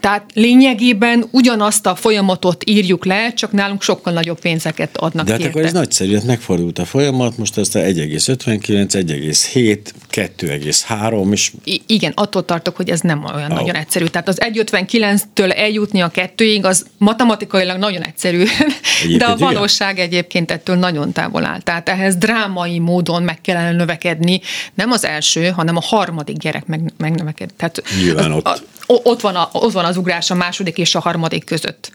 tehát 0.00 0.30
lényegében 0.34 1.24
ugyanazt 1.30 1.86
a 1.86 1.94
folyamatot 1.94 2.64
írjuk 2.70 3.04
le, 3.04 3.32
csak 3.32 3.52
nálunk 3.52 3.82
sokkal 3.82 4.12
nagyobb 4.12 4.40
pénzeket 4.40 4.96
adnak 4.96 5.26
De 5.26 5.32
hát 5.32 5.44
akkor 5.44 5.64
ez 5.64 5.72
nagyszerű, 5.72 6.14
hát 6.14 6.24
megfordult 6.24 6.78
a 6.78 6.84
folyamat, 6.84 7.38
most 7.38 7.58
ezt 7.58 7.76
a 7.76 7.78
1,59, 7.78 8.56
1,7, 8.68 9.78
2,3, 10.10 11.32
és... 11.32 11.52
I- 11.64 11.82
igen, 11.86 12.12
attól 12.14 12.44
tartok, 12.44 12.76
hogy 12.76 12.90
ez 12.90 13.00
nem 13.00 13.24
olyan 13.34 13.50
oh. 13.50 13.56
nagyon 13.58 13.74
egyszerű. 13.74 14.06
Tehát 14.06 14.28
az 14.28 14.40
1,59-től 14.40 15.58
eljutni 15.58 16.00
a 16.00 16.08
kettőig, 16.08 16.64
az 16.64 16.86
matematikailag 16.98 17.78
nagyon 17.78 18.02
egyszerű, 18.02 18.42
egyébként 19.02 19.18
de 19.18 19.24
a 19.24 19.36
valóság 19.36 19.92
igen? 19.92 20.06
egyébként 20.06 20.50
ettől 20.50 20.76
nagyon 20.76 21.12
távol 21.12 21.44
áll. 21.44 21.60
Tehát 21.60 21.88
ehhez 21.88 22.16
drámai 22.16 22.78
módon 22.78 23.22
meg 23.22 23.40
kellene 23.40 23.72
növekedni, 23.72 24.40
nem 24.74 24.90
az 24.90 25.04
első, 25.04 25.48
hanem 25.48 25.76
a 25.76 25.82
harmadik 25.82 26.36
gyerek 26.36 26.66
meg, 26.66 26.92
megnövekedni. 26.96 27.54
Tehát 27.56 27.82
Nyilván 28.02 28.30
az, 28.30 28.36
ott. 28.36 28.46
A, 28.46 28.56
ott 29.02 29.20
van, 29.20 29.34
a, 29.34 29.48
ott 29.52 29.72
van 29.72 29.84
az 29.84 29.96
ugrás 29.96 30.30
a 30.30 30.34
második 30.34 30.78
és 30.78 30.94
a 30.94 31.00
harmadik 31.00 31.44
között. 31.44 31.92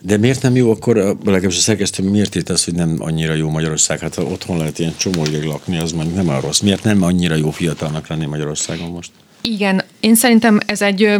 De 0.00 0.16
miért 0.16 0.42
nem 0.42 0.56
jó 0.56 0.70
akkor, 0.70 0.96
legalábbis 1.24 1.56
a 1.56 1.60
szerkesztő 1.60 2.02
miért 2.02 2.36
írt 2.36 2.48
az, 2.48 2.64
hogy 2.64 2.74
nem 2.74 2.96
annyira 2.98 3.34
jó 3.34 3.48
Magyarország? 3.48 3.98
Hát 3.98 4.14
ha 4.14 4.22
otthon 4.22 4.58
lehet 4.58 4.78
ilyen 4.78 4.94
csomóig 4.96 5.44
lakni, 5.44 5.78
az 5.78 5.92
mondjuk 5.92 6.16
nem 6.16 6.28
a 6.28 6.40
rossz. 6.40 6.60
Miért 6.60 6.84
nem 6.84 7.02
annyira 7.02 7.34
jó 7.34 7.50
fiatalnak 7.50 8.06
lenni 8.06 8.26
Magyarországon 8.26 8.90
most? 8.90 9.10
Igen, 9.42 9.82
én 10.00 10.14
szerintem 10.14 10.58
ez 10.66 10.82
egy 10.82 11.18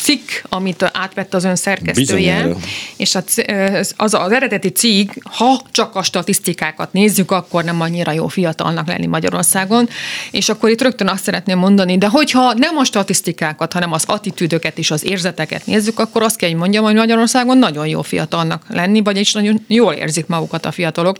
cikk, 0.00 0.30
amit 0.48 0.90
átvett 0.92 1.34
az 1.34 1.44
ön 1.44 1.56
szerkesztője, 1.56 2.42
Bizonyára. 2.42 2.56
és 2.96 3.14
a, 3.14 3.22
az, 3.96 4.14
az 4.14 4.32
eredeti 4.32 4.68
cikk, 4.68 5.12
ha 5.22 5.62
csak 5.70 5.96
a 5.96 6.02
statisztikákat 6.02 6.92
nézzük, 6.92 7.30
akkor 7.30 7.64
nem 7.64 7.80
annyira 7.80 8.12
jó 8.12 8.28
fiatalnak 8.28 8.86
lenni 8.86 9.06
Magyarországon, 9.06 9.88
és 10.30 10.48
akkor 10.48 10.70
itt 10.70 10.82
rögtön 10.82 11.08
azt 11.08 11.24
szeretném 11.24 11.58
mondani, 11.58 11.98
de 11.98 12.08
hogyha 12.08 12.52
nem 12.52 12.76
a 12.76 12.84
statisztikákat, 12.84 13.72
hanem 13.72 13.92
az 13.92 14.04
attitűdöket 14.06 14.78
és 14.78 14.90
az 14.90 15.04
érzeteket 15.04 15.66
nézzük, 15.66 15.98
akkor 15.98 16.22
azt 16.22 16.36
kell, 16.36 16.48
hogy 16.48 16.58
mondjam, 16.58 16.84
hogy 16.84 16.94
Magyarországon 16.94 17.58
nagyon 17.58 17.86
jó 17.86 18.02
fiatalnak 18.02 18.62
lenni, 18.68 19.02
vagyis 19.02 19.32
nagyon 19.32 19.64
jól 19.66 19.92
érzik 19.92 20.26
magukat 20.26 20.66
a 20.66 20.72
fiatalok. 20.72 21.16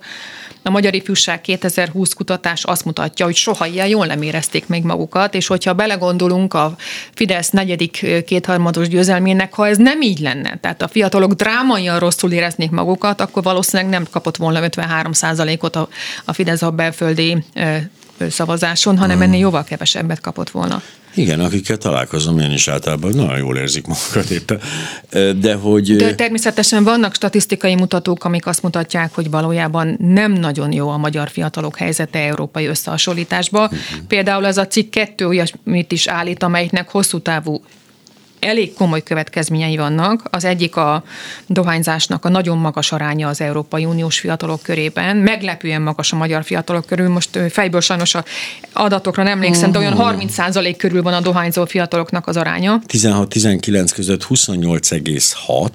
A 0.63 0.71
Magyar 0.71 0.95
Ifjúság 0.95 1.41
2020 1.41 2.13
kutatás 2.13 2.65
azt 2.65 2.85
mutatja, 2.85 3.25
hogy 3.25 3.35
soha 3.35 3.67
ilyen 3.67 3.87
jól 3.87 4.07
nem 4.07 4.23
érezték 4.23 4.67
még 4.67 4.83
magukat, 4.83 5.35
és 5.35 5.47
hogyha 5.47 5.75
belegondolunk 5.75 6.55
a 6.55 6.77
Fidesz 7.15 7.51
negyedik 7.51 8.07
kétharmados 8.27 8.89
győzelmének, 8.89 9.55
ha 9.55 9.67
ez 9.67 9.77
nem 9.77 10.03
így 10.03 10.19
lenne, 10.19 10.59
tehát 10.61 10.83
a 10.83 10.89
fiatalok 10.89 11.33
drámaian 11.33 11.99
rosszul 11.99 12.33
éreznék 12.33 12.71
magukat, 12.71 13.21
akkor 13.21 13.43
valószínűleg 13.43 13.93
nem 13.93 14.07
kapott 14.11 14.37
volna 14.37 14.63
53 14.63 15.13
ot 15.61 15.77
a, 15.77 15.89
a 16.25 16.33
Fidesz 16.33 16.63
a 16.63 16.71
belföldi 16.71 17.45
szavazáson, 18.29 18.99
hanem 18.99 19.23
ennél 19.23 19.41
jóval 19.41 19.65
kevesebbet 19.65 20.21
kapott 20.21 20.51
volna. 20.51 20.83
Igen, 21.15 21.41
akikkel 21.41 21.77
találkozom 21.77 22.39
én 22.39 22.51
is 22.51 22.69
általában, 22.69 23.15
nagyon 23.15 23.39
jól 23.39 23.57
érzik 23.57 23.87
magukat 23.87 24.31
éppen. 24.31 24.61
De 25.41 25.55
hogy... 25.55 25.97
De 25.97 26.15
természetesen 26.15 26.85
vannak 26.85 27.15
statisztikai 27.15 27.75
mutatók, 27.75 28.25
amik 28.25 28.47
azt 28.47 28.63
mutatják, 28.63 29.15
hogy 29.15 29.31
valójában 29.31 29.97
nem 29.99 30.33
nagyon 30.33 30.73
jó 30.73 30.89
a 30.89 30.97
magyar 30.97 31.31
fiatalok 31.31 31.77
helyzete 31.77 32.19
európai 32.19 32.67
összehasonlításban. 32.67 33.65
Uh-huh. 33.65 34.07
Például 34.09 34.47
ez 34.47 34.57
a 34.57 34.67
cikk 34.67 34.91
kettő 34.91 35.27
olyasmit 35.27 35.93
is 35.93 36.07
állít, 36.07 36.43
amelyiknek 36.43 36.89
hosszú 36.89 37.19
távú 37.19 37.63
elég 38.41 38.73
komoly 38.73 39.03
következményei 39.03 39.77
vannak. 39.77 40.23
Az 40.31 40.45
egyik 40.45 40.77
a 40.77 41.05
dohányzásnak 41.47 42.25
a 42.25 42.29
nagyon 42.29 42.59
magas 42.59 42.93
aránya 42.93 43.29
az 43.29 43.41
Európai 43.41 43.85
Uniós 43.85 44.19
fiatalok 44.19 44.63
körében. 44.63 45.17
Meglepően 45.17 45.83
magas 45.83 46.13
a 46.13 46.17
magyar 46.17 46.45
fiatalok 46.45 46.87
körül. 46.87 47.09
Most 47.09 47.39
fejből 47.51 47.81
sajnos 47.81 48.15
a 48.15 48.25
adatokra 48.73 49.23
nem 49.23 49.33
emlékszem, 49.33 49.73
de 49.73 49.79
olyan 49.79 49.97
30% 49.99 50.75
körül 50.79 51.03
van 51.03 51.13
a 51.13 51.21
dohányzó 51.21 51.65
fiataloknak 51.65 52.27
az 52.27 52.37
aránya. 52.37 52.81
16-19 52.89 53.91
között 53.95 54.25
28,6. 54.25 55.71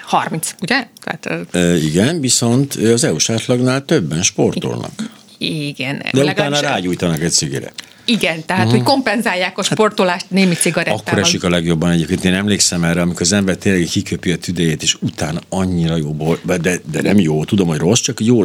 30, 0.00 0.54
ugye? 0.60 0.86
Tehát, 1.02 1.48
e, 1.54 1.76
igen, 1.76 2.20
viszont 2.20 2.74
az 2.74 3.04
EU-s 3.04 3.30
átlagnál 3.30 3.84
többen 3.84 4.22
sportolnak. 4.22 4.92
Igen. 5.38 6.02
De 6.12 6.24
utána 6.24 6.60
rágyújtanak 6.60 7.22
egy 7.22 7.32
cigire. 7.32 7.72
Igen, 8.08 8.44
tehát, 8.46 8.64
uh-huh. 8.64 8.78
hogy 8.78 8.88
kompenzálják 8.92 9.58
a 9.58 9.62
sportolást 9.62 10.22
hát, 10.22 10.30
némi 10.30 10.54
cigarettával. 10.54 11.02
Akkor 11.06 11.18
esik 11.18 11.44
a 11.44 11.48
legjobban 11.48 11.90
egyébként. 11.90 12.24
Én 12.24 12.34
emlékszem 12.34 12.84
erre, 12.84 13.00
amikor 13.00 13.20
az 13.20 13.32
ember 13.32 13.56
tényleg 13.56 13.84
kiköpi 13.84 14.30
a 14.30 14.36
tüdejét, 14.36 14.82
és 14.82 14.96
utána 15.00 15.40
annyira 15.48 15.96
jó, 15.96 16.36
de, 16.44 16.80
de 16.90 17.02
nem 17.02 17.18
jó, 17.18 17.44
tudom, 17.44 17.68
hogy 17.68 17.78
rossz, 17.78 18.00
csak 18.00 18.20
jó 18.20 18.42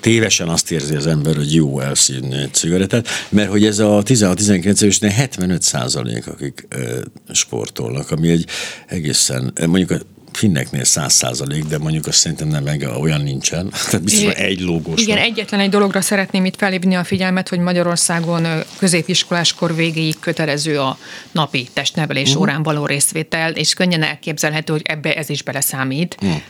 tévesen 0.00 0.48
azt 0.48 0.70
érzi 0.70 0.94
az 0.94 1.06
ember, 1.06 1.36
hogy 1.36 1.54
jó 1.54 1.80
elszívni 1.80 2.36
egy 2.36 2.54
cigarettát, 2.54 3.08
mert 3.28 3.50
hogy 3.50 3.64
ez 3.64 3.78
a 3.78 4.02
16-19 4.04 4.82
évesnél 4.82 5.10
75 5.10 5.62
százalék, 5.62 6.26
akik 6.26 6.66
ö, 6.68 7.00
sportolnak, 7.32 8.10
ami 8.10 8.28
egy 8.28 8.46
egészen, 8.86 9.52
mondjuk 9.66 9.90
a 9.90 9.96
finneknél 10.36 10.84
száz 10.84 11.12
százalék, 11.12 11.64
de 11.64 11.78
mondjuk 11.78 12.06
azt 12.06 12.18
szerintem 12.18 12.48
nem 12.48 12.62
meg 12.62 12.88
olyan 13.00 13.20
nincsen. 13.20 13.70
Tehát 13.90 14.02
biztos, 14.02 14.24
hogy 14.24 14.34
egy 14.34 14.60
lógós 14.60 15.00
Igen, 15.00 15.16
van. 15.16 15.24
egyetlen 15.24 15.60
egy 15.60 15.70
dologra 15.70 16.00
szeretném 16.00 16.44
itt 16.44 16.56
felhívni 16.56 16.94
a 16.94 17.04
figyelmet, 17.04 17.48
hogy 17.48 17.58
Magyarországon 17.58 18.46
középiskoláskor 18.78 19.74
végéig 19.74 20.18
kötelező 20.20 20.80
a 20.80 20.98
napi 21.32 21.68
testnevelés 21.72 22.28
uh-huh. 22.28 22.42
órán 22.42 22.62
való 22.62 22.86
részvétel, 22.86 23.52
és 23.52 23.74
könnyen 23.74 24.02
elképzelhető, 24.02 24.72
hogy 24.72 24.82
ebbe 24.84 25.14
ez 25.14 25.28
is 25.28 25.42
beleszámít. 25.42 26.16
Uh-huh. 26.20 26.40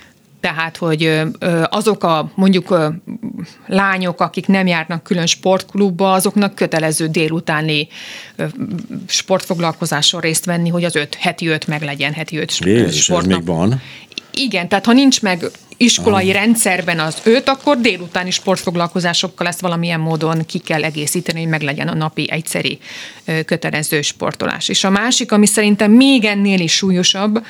Tehát, 0.42 0.76
hogy 0.76 1.20
azok 1.64 2.04
a 2.04 2.32
mondjuk 2.34 2.92
lányok, 3.66 4.20
akik 4.20 4.46
nem 4.46 4.66
járnak 4.66 5.02
külön 5.02 5.26
sportklubba, 5.26 6.12
azoknak 6.12 6.54
kötelező 6.54 7.06
délutáni 7.06 7.88
sportfoglalkozáson 9.06 10.20
részt 10.20 10.44
venni, 10.44 10.68
hogy 10.68 10.84
az 10.84 10.96
öt, 10.96 11.14
heti 11.14 11.46
öt 11.46 11.66
meg 11.66 11.82
legyen, 11.82 12.12
heti 12.12 12.36
öt 12.36 12.58
Jézus, 12.58 13.02
sportnap. 13.02 13.30
Ez 13.30 13.36
még 13.36 13.46
van? 13.46 13.82
Igen, 14.32 14.68
tehát 14.68 14.84
ha 14.84 14.92
nincs 14.92 15.22
meg 15.22 15.50
iskolai 15.76 16.28
ah. 16.28 16.34
rendszerben 16.34 16.98
az 16.98 17.16
öt, 17.24 17.48
akkor 17.48 17.80
délutáni 17.80 18.30
sportfoglalkozásokkal 18.30 19.46
ezt 19.46 19.60
valamilyen 19.60 20.00
módon 20.00 20.46
ki 20.46 20.58
kell 20.58 20.84
egészíteni, 20.84 21.40
hogy 21.40 21.48
meg 21.48 21.62
legyen 21.62 21.88
a 21.88 21.94
napi 21.94 22.30
egyszeri 22.30 22.78
kötelező 23.44 24.02
sportolás. 24.02 24.68
És 24.68 24.84
a 24.84 24.90
másik, 24.90 25.32
ami 25.32 25.46
szerintem 25.46 25.90
még 25.90 26.24
ennél 26.24 26.60
is 26.60 26.72
súlyosabb, 26.72 27.46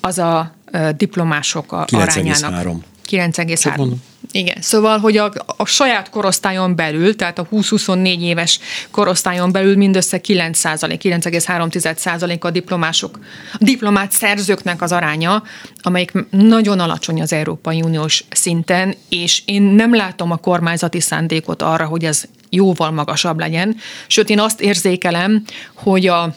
az 0.00 0.18
a 0.18 0.54
diplomások 0.96 1.72
a 1.72 1.84
9, 1.84 2.16
arányának. 2.16 2.82
9,3. 3.10 3.92
Igen, 4.30 4.56
szóval, 4.60 4.98
hogy 4.98 5.16
a, 5.16 5.32
a 5.56 5.66
saját 5.66 6.10
korosztályon 6.10 6.76
belül, 6.76 7.16
tehát 7.16 7.38
a 7.38 7.48
20-24 7.52 8.20
éves 8.20 8.58
korosztályon 8.90 9.52
belül 9.52 9.76
mindössze 9.76 10.20
9 10.20 10.60
9,3 10.62 12.40
a 12.40 12.50
diplomások, 12.50 13.18
a 13.52 13.56
diplomát 13.64 14.12
szerzőknek 14.12 14.82
az 14.82 14.92
aránya, 14.92 15.42
amelyik 15.82 16.12
nagyon 16.30 16.80
alacsony 16.80 17.20
az 17.20 17.32
Európai 17.32 17.82
Uniós 17.82 18.24
szinten, 18.30 18.94
és 19.08 19.42
én 19.44 19.62
nem 19.62 19.94
látom 19.94 20.30
a 20.30 20.36
kormányzati 20.36 21.00
szándékot 21.00 21.62
arra, 21.62 21.84
hogy 21.84 22.04
ez 22.04 22.24
jóval 22.50 22.90
magasabb 22.90 23.38
legyen. 23.38 23.76
Sőt, 24.06 24.30
én 24.30 24.40
azt 24.40 24.60
érzékelem, 24.60 25.42
hogy 25.74 26.06
a 26.06 26.34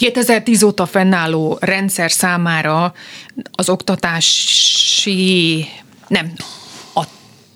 2010 0.00 0.62
óta 0.62 0.86
fennálló 0.86 1.58
rendszer 1.60 2.10
számára 2.10 2.94
az 3.52 3.68
oktatási, 3.68 5.66
nem, 6.08 6.32
a, 6.94 7.04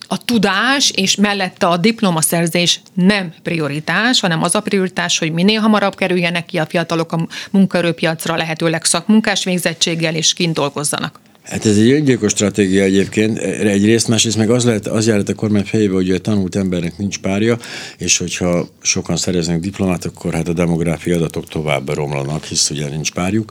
a 0.09 0.25
tudás 0.25 0.91
és 0.91 1.17
mellette 1.17 1.67
a 1.67 1.77
diplomaszerzés 1.77 2.81
nem 2.95 3.35
prioritás, 3.43 4.21
hanem 4.21 4.43
az 4.43 4.55
a 4.55 4.61
prioritás, 4.61 5.19
hogy 5.19 5.33
minél 5.33 5.61
hamarabb 5.61 5.95
kerüljenek 5.95 6.47
ki 6.47 6.59
a 6.59 6.67
fiatalok 6.67 7.13
a 7.13 7.27
munkaerőpiacra 7.51 8.37
lehetőleg 8.37 8.85
szakmunkás 8.85 9.45
végzettséggel 9.45 10.15
és 10.15 10.33
kint 10.33 10.55
dolgozzanak. 10.55 11.21
Hát 11.45 11.67
ez 11.67 11.77
egy 11.77 11.91
öngyilkos 11.91 12.31
stratégia 12.31 12.83
egyébként 12.83 13.39
egyrészt, 13.39 14.09
másrészt 14.09 14.37
meg 14.37 14.51
az, 14.51 14.65
lehet, 14.65 14.87
az 14.87 15.07
járt 15.07 15.29
a 15.29 15.35
kormány 15.35 15.65
fejébe, 15.65 15.95
hogy 15.95 16.11
a 16.11 16.19
tanult 16.19 16.57
embernek 16.57 16.99
nincs 16.99 17.19
párja, 17.19 17.59
és 17.99 18.19
hogyha 18.19 18.69
sokan 18.83 19.17
szereznek 19.17 19.61
diplomát, 19.61 20.05
akkor 20.05 20.35
hát 20.35 20.49
a 20.49 20.53
demográfiai 20.53 21.17
adatok 21.17 21.49
tovább 21.49 21.95
romlanak, 21.95 22.45
hisz 22.45 22.71
ugye 22.71 22.89
nincs 22.89 23.13
párjuk. 23.13 23.51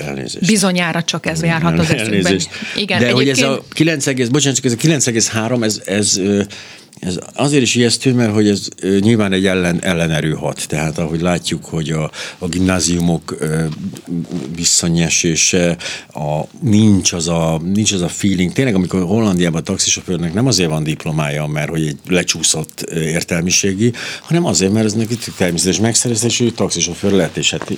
elnézést. 0.00 0.46
Bizonyára 0.46 1.02
csak 1.02 1.26
ez 1.26 1.42
járhat 1.42 1.78
az 1.78 1.90
eszükben. 1.90 2.40
Igen, 2.76 2.98
De 2.98 3.06
egyébként... 3.06 3.12
hogy 3.12 3.28
ez 3.28 3.42
a 3.42 3.62
9, 3.72 4.28
bocsánat, 4.30 4.60
csak 4.60 4.64
ez 4.64 4.72
a 4.72 4.76
9,3, 4.76 5.64
ez, 5.64 5.80
ez 5.84 6.20
ez 7.00 7.18
azért 7.34 7.62
is 7.62 7.74
ijesztő, 7.74 8.14
mert 8.14 8.32
hogy 8.32 8.48
ez 8.48 8.68
nyilván 9.00 9.32
egy 9.32 9.46
ellen, 9.46 9.82
ellenerő 9.82 10.32
hat. 10.32 10.68
Tehát 10.68 10.98
ahogy 10.98 11.20
látjuk, 11.20 11.64
hogy 11.64 11.90
a, 11.90 12.10
a 12.38 12.48
gimnáziumok 12.48 13.36
visszanyesése, 14.54 15.76
a, 16.12 16.40
nincs, 16.62 17.12
az 17.12 17.28
a, 17.28 17.60
nincs 17.64 17.92
az 17.92 18.00
a 18.00 18.08
feeling. 18.08 18.52
Tényleg, 18.52 18.74
amikor 18.74 19.02
Hollandiában 19.02 19.60
a 19.60 19.64
taxisofőrnek 19.64 20.34
nem 20.34 20.46
azért 20.46 20.70
van 20.70 20.82
diplomája, 20.82 21.46
mert 21.46 21.68
hogy 21.68 21.86
egy 21.86 21.98
lecsúszott 22.08 22.80
értelmiségi, 22.94 23.92
hanem 24.20 24.44
azért, 24.44 24.72
mert 24.72 24.86
ez 24.86 24.94
neki 24.94 25.16
természetes 25.36 25.80
megszerezés, 25.80 26.38
hogy 26.38 26.54
taxisofőr 26.54 27.12
lett, 27.12 27.36
és, 27.36 27.50
hát, 27.50 27.72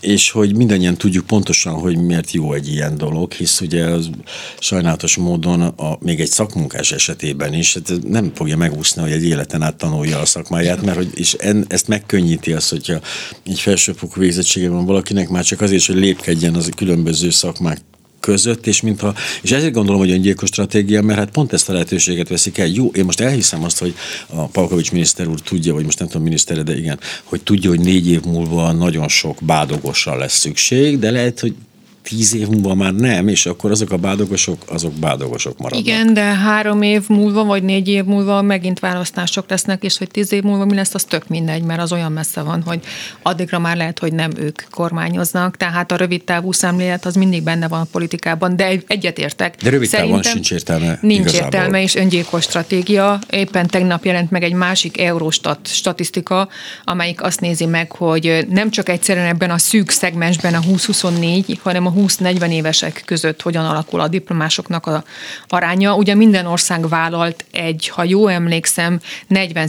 és 0.00 0.30
hogy 0.30 0.56
mindannyian 0.56 0.96
tudjuk 0.96 1.26
pontosan, 1.26 1.72
hogy 1.72 1.98
miért 1.98 2.32
jó 2.32 2.52
egy 2.52 2.68
ilyen 2.68 2.96
dolog, 2.96 3.32
hisz 3.32 3.60
ugye 3.60 3.84
az 3.84 4.10
sajnálatos 4.58 5.16
módon 5.16 5.60
a, 5.60 5.98
még 6.00 6.20
egy 6.20 6.30
szakmunkás 6.30 6.92
esetében 6.92 7.54
is, 7.54 7.74
hát 7.74 8.08
nem 8.10 8.30
fogja 8.34 8.56
megúszni, 8.56 9.02
hogy 9.02 9.12
egy 9.12 9.24
életen 9.24 9.62
át 9.62 9.76
tanulja 9.76 10.18
a 10.18 10.26
szakmáját, 10.26 10.82
mert 10.82 10.96
hogy 10.96 11.10
és 11.14 11.34
en, 11.34 11.64
ezt 11.68 11.88
megkönnyíti 11.88 12.52
azt, 12.52 12.70
hogyha 12.70 13.00
egy 13.46 13.60
felsőfokú 13.60 14.20
végzettsége 14.20 14.68
van 14.68 14.84
valakinek, 14.84 15.28
már 15.28 15.44
csak 15.44 15.60
azért, 15.60 15.84
hogy 15.84 15.96
lépkedjen 15.96 16.54
az 16.54 16.66
a 16.66 16.74
különböző 16.76 17.30
szakmák 17.30 17.78
között, 18.20 18.66
és 18.66 18.80
mintha, 18.80 19.14
és 19.42 19.50
ezért 19.50 19.72
gondolom, 19.72 20.00
hogy 20.00 20.10
öngyilkos 20.10 20.48
stratégia, 20.48 21.02
mert 21.02 21.18
hát 21.18 21.30
pont 21.30 21.52
ezt 21.52 21.68
a 21.68 21.72
lehetőséget 21.72 22.28
veszik 22.28 22.58
el. 22.58 22.66
Jó, 22.66 22.90
én 22.94 23.04
most 23.04 23.20
elhiszem 23.20 23.64
azt, 23.64 23.78
hogy 23.78 23.94
a 24.26 24.46
Palkovics 24.46 24.92
miniszter 24.92 25.28
úr 25.28 25.40
tudja, 25.40 25.74
vagy 25.74 25.84
most 25.84 25.98
nem 25.98 26.08
tudom 26.08 26.22
minisztere, 26.22 26.62
de 26.62 26.76
igen, 26.76 26.98
hogy 27.24 27.42
tudja, 27.42 27.70
hogy 27.70 27.80
négy 27.80 28.08
év 28.08 28.22
múlva 28.22 28.72
nagyon 28.72 29.08
sok 29.08 29.38
bádogossal 29.42 30.18
lesz 30.18 30.38
szükség, 30.38 30.98
de 30.98 31.10
lehet, 31.10 31.40
hogy 31.40 31.54
tíz 32.02 32.34
év 32.34 32.48
múlva 32.48 32.74
már 32.74 32.92
nem, 32.92 33.28
és 33.28 33.46
akkor 33.46 33.70
azok 33.70 33.90
a 33.90 33.96
bádogosok, 33.96 34.62
azok 34.68 34.92
bádogosok 34.92 35.58
maradnak. 35.58 35.86
Igen, 35.86 36.14
de 36.14 36.22
három 36.22 36.82
év 36.82 37.08
múlva, 37.08 37.44
vagy 37.44 37.62
négy 37.62 37.88
év 37.88 38.04
múlva 38.04 38.42
megint 38.42 38.78
választások 38.78 39.50
lesznek, 39.50 39.82
és 39.82 39.98
hogy 39.98 40.10
tíz 40.10 40.32
év 40.32 40.42
múlva 40.42 40.64
mi 40.64 40.74
lesz, 40.74 40.94
az 40.94 41.04
tök 41.04 41.28
mindegy, 41.28 41.62
mert 41.62 41.80
az 41.80 41.92
olyan 41.92 42.12
messze 42.12 42.42
van, 42.42 42.62
hogy 42.62 42.80
addigra 43.22 43.58
már 43.58 43.76
lehet, 43.76 43.98
hogy 43.98 44.12
nem 44.12 44.30
ők 44.36 44.62
kormányoznak, 44.70 45.56
tehát 45.56 45.92
a 45.92 45.96
rövid 45.96 46.24
távú 46.24 46.52
szemlélet 46.52 47.06
az 47.06 47.14
mindig 47.14 47.42
benne 47.42 47.68
van 47.68 47.80
a 47.80 47.86
politikában, 47.90 48.56
de 48.56 48.82
egyetértek. 48.86 49.56
De 49.62 49.70
rövid 49.70 49.90
távon 49.90 50.22
sincs 50.22 50.52
értelme. 50.52 50.98
Nincs 51.00 51.20
igazából. 51.20 51.44
értelme, 51.44 51.82
és 51.82 51.94
öngyilkos 51.94 52.42
stratégia. 52.42 53.18
Éppen 53.30 53.66
tegnap 53.66 54.04
jelent 54.04 54.30
meg 54.30 54.42
egy 54.42 54.52
másik 54.52 55.00
Eurostat 55.00 55.58
statisztika, 55.62 56.48
amelyik 56.84 57.22
azt 57.22 57.40
nézi 57.40 57.66
meg, 57.66 57.92
hogy 57.92 58.46
nem 58.48 58.70
csak 58.70 58.88
egyszerűen 58.88 59.26
ebben 59.26 59.50
a 59.50 59.58
szűk 59.58 59.90
szegmensben 59.90 60.54
a 60.54 60.60
20-24, 60.60 61.56
hanem 61.62 61.86
a 61.86 61.89
20-40 61.92 62.50
évesek 62.50 63.02
között 63.04 63.42
hogyan 63.42 63.64
alakul 63.64 64.00
a 64.00 64.08
diplomásoknak 64.08 64.86
a 64.86 65.04
aránya. 65.48 65.94
Ugye 65.94 66.14
minden 66.14 66.46
ország 66.46 66.88
vállalt 66.88 67.44
egy, 67.50 67.88
ha 67.88 68.04
jó 68.04 68.26
emlékszem, 68.26 69.00
40 69.26 69.68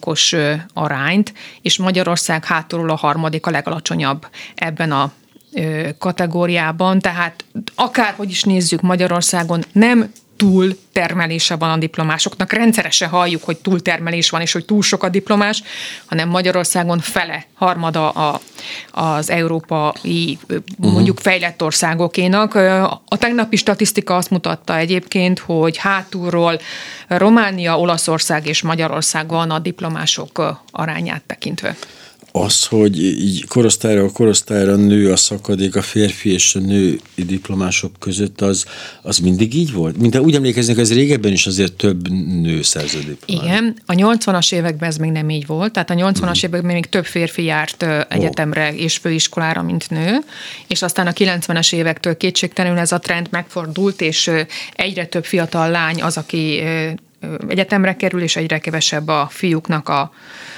os 0.00 0.34
arányt, 0.72 1.32
és 1.62 1.78
Magyarország 1.78 2.44
hátulról 2.44 2.90
a 2.90 2.96
harmadik, 2.96 3.46
a 3.46 3.50
legalacsonyabb 3.50 4.26
ebben 4.54 4.92
a 4.92 5.12
kategóriában, 5.98 6.98
tehát 6.98 7.44
akárhogy 7.74 8.30
is 8.30 8.42
nézzük 8.42 8.80
Magyarországon, 8.80 9.64
nem 9.72 10.12
túl 10.36 10.78
termelése 10.92 11.56
van 11.56 11.70
a 11.70 11.76
diplomásoknak. 11.76 12.52
Rendszeresen 12.52 13.08
halljuk, 13.08 13.44
hogy 13.44 13.56
túltermelés 13.56 14.30
van, 14.30 14.40
és 14.40 14.52
hogy 14.52 14.64
túl 14.64 14.82
sok 14.82 15.02
a 15.02 15.08
diplomás, 15.08 15.62
hanem 16.06 16.28
Magyarországon 16.28 16.98
fele, 16.98 17.46
harmada 17.54 18.10
a, 18.10 18.40
az 18.90 19.30
európai, 19.30 20.38
mondjuk 20.76 21.18
fejlett 21.18 21.62
országokénak. 21.62 22.54
A 23.08 23.16
tegnapi 23.18 23.56
statisztika 23.56 24.16
azt 24.16 24.30
mutatta 24.30 24.76
egyébként, 24.76 25.38
hogy 25.38 25.76
hátulról 25.76 26.60
Románia, 27.08 27.78
Olaszország 27.78 28.46
és 28.46 28.62
Magyarország 28.62 29.28
van 29.28 29.50
a 29.50 29.58
diplomások 29.58 30.58
arányát 30.70 31.22
tekintve 31.26 31.76
az, 32.36 32.64
hogy 32.64 33.04
így 33.04 33.44
korosztályra 33.46 34.04
a 34.04 34.10
korosztályra 34.10 34.76
nő 34.76 35.12
a 35.12 35.16
szakadék 35.16 35.76
a 35.76 35.82
férfi 35.82 36.32
és 36.32 36.54
a 36.54 36.58
nő 36.58 37.00
diplomások 37.14 37.92
között, 37.98 38.40
az, 38.40 38.64
az 39.02 39.18
mindig 39.18 39.54
így 39.54 39.72
volt? 39.72 39.96
Mint 39.96 40.18
úgy 40.18 40.34
emlékeznek, 40.34 40.78
ez 40.78 40.92
régebben 40.92 41.32
is 41.32 41.46
azért 41.46 41.72
több 41.72 42.08
nő 42.42 42.62
szerző 42.62 42.98
diplomát. 42.98 43.44
Igen, 43.44 43.76
a 43.86 43.92
80-as 43.92 44.54
években 44.54 44.88
ez 44.88 44.96
még 44.96 45.10
nem 45.10 45.30
így 45.30 45.46
volt, 45.46 45.72
tehát 45.72 45.90
a 45.90 45.94
80-as 45.94 46.20
hmm. 46.20 46.32
években 46.34 46.74
még 46.74 46.86
több 46.86 47.04
férfi 47.04 47.44
járt 47.44 47.86
egyetemre 48.08 48.68
oh. 48.68 48.80
és 48.80 48.96
főiskolára, 48.96 49.62
mint 49.62 49.90
nő, 49.90 50.18
és 50.66 50.82
aztán 50.82 51.06
a 51.06 51.12
90-es 51.12 51.74
évektől 51.74 52.16
kétségtelenül 52.16 52.78
ez 52.78 52.92
a 52.92 52.98
trend 52.98 53.26
megfordult, 53.30 54.00
és 54.00 54.30
egyre 54.72 55.06
több 55.06 55.24
fiatal 55.24 55.70
lány 55.70 56.02
az, 56.02 56.16
aki 56.16 56.62
egyetemre 57.48 57.96
kerül, 57.96 58.22
és 58.22 58.36
egyre 58.36 58.58
kevesebb 58.58 59.08
a 59.08 59.28
fiúknak 59.30 59.88
a 59.88 60.12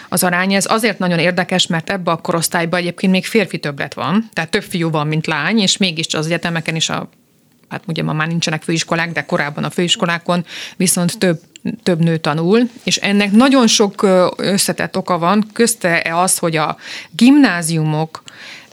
az 0.08 0.22
arány. 0.22 0.52
Ez 0.52 0.72
azért 0.72 0.98
nagyon 0.98 1.18
érdekes, 1.18 1.66
mert 1.66 1.90
ebbe 1.90 2.10
a 2.10 2.16
korosztályban 2.16 2.80
egyébként 2.80 3.12
még 3.12 3.26
férfi 3.26 3.58
többlet 3.58 3.94
van, 3.94 4.28
tehát 4.32 4.50
több 4.50 4.62
fiú 4.62 4.90
van, 4.90 5.06
mint 5.06 5.26
lány, 5.26 5.58
és 5.58 5.76
mégis 5.76 6.14
az 6.14 6.26
egyetemeken 6.26 6.76
is 6.76 6.88
a 6.88 7.08
hát 7.68 7.82
ugye 7.86 8.02
ma 8.02 8.12
már 8.12 8.28
nincsenek 8.28 8.62
főiskolák, 8.62 9.12
de 9.12 9.24
korábban 9.24 9.64
a 9.64 9.70
főiskolákon 9.70 10.44
viszont 10.76 11.18
több 11.18 11.40
több 11.82 11.98
nő 11.98 12.16
tanul, 12.16 12.70
és 12.84 12.96
ennek 12.96 13.32
nagyon 13.32 13.66
sok 13.66 14.06
összetett 14.36 14.96
oka 14.96 15.18
van, 15.18 15.46
közte 15.52 16.10
az, 16.12 16.38
hogy 16.38 16.56
a 16.56 16.76
gimnáziumok 17.10 18.22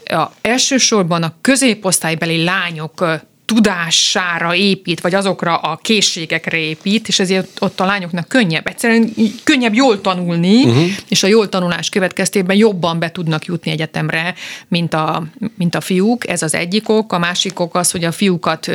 a, 0.04 0.24
elsősorban 0.40 1.22
a 1.22 1.34
középosztálybeli 1.40 2.44
lányok 2.44 3.20
tudására 3.46 4.54
épít, 4.54 5.00
vagy 5.00 5.14
azokra 5.14 5.56
a 5.56 5.76
készségekre 5.76 6.56
épít, 6.56 7.08
és 7.08 7.18
ezért 7.18 7.48
ott 7.58 7.80
a 7.80 7.84
lányoknak 7.84 8.28
könnyebb, 8.28 8.66
egyszerűen 8.66 9.12
könnyebb 9.44 9.74
jól 9.74 10.00
tanulni, 10.00 10.64
uh-huh. 10.64 10.86
és 11.08 11.22
a 11.22 11.26
jól 11.26 11.48
tanulás 11.48 11.88
következtében 11.88 12.56
jobban 12.56 12.98
be 12.98 13.10
tudnak 13.10 13.44
jutni 13.44 13.70
egyetemre, 13.70 14.34
mint 14.68 14.94
a, 14.94 15.26
mint 15.56 15.74
a 15.74 15.80
fiúk. 15.80 16.28
Ez 16.28 16.42
az 16.42 16.54
egyik 16.54 16.88
ok. 16.88 17.12
A 17.12 17.18
másik 17.18 17.60
ok 17.60 17.74
az, 17.74 17.90
hogy 17.90 18.04
a 18.04 18.12
fiúkat 18.12 18.70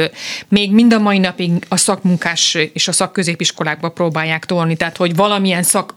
még 0.48 0.72
mind 0.72 0.94
a 0.94 1.00
mai 1.00 1.18
napig 1.18 1.52
a 1.68 1.78
szakmunkás 1.78 2.58
és 2.74 2.88
a 2.88 2.92
szakközépiskolákba 2.92 3.90
próbálják 3.90 4.46
tolni, 4.46 4.76
tehát 4.76 4.98
hogy 4.98 5.16
valamilyen 5.16 5.64
szak 5.64 5.94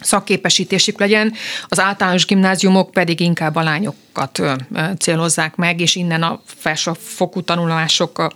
szakképesítésük 0.00 0.98
legyen, 0.98 1.32
az 1.68 1.80
általános 1.80 2.26
gimnáziumok 2.26 2.90
pedig 2.90 3.20
inkább 3.20 3.56
a 3.56 3.62
lányokat 3.62 4.42
célozzák 4.98 5.56
meg, 5.56 5.80
és 5.80 5.96
innen 5.96 6.22
a 6.22 6.40
felsőfokú 6.44 7.42
tanulások 7.42 8.34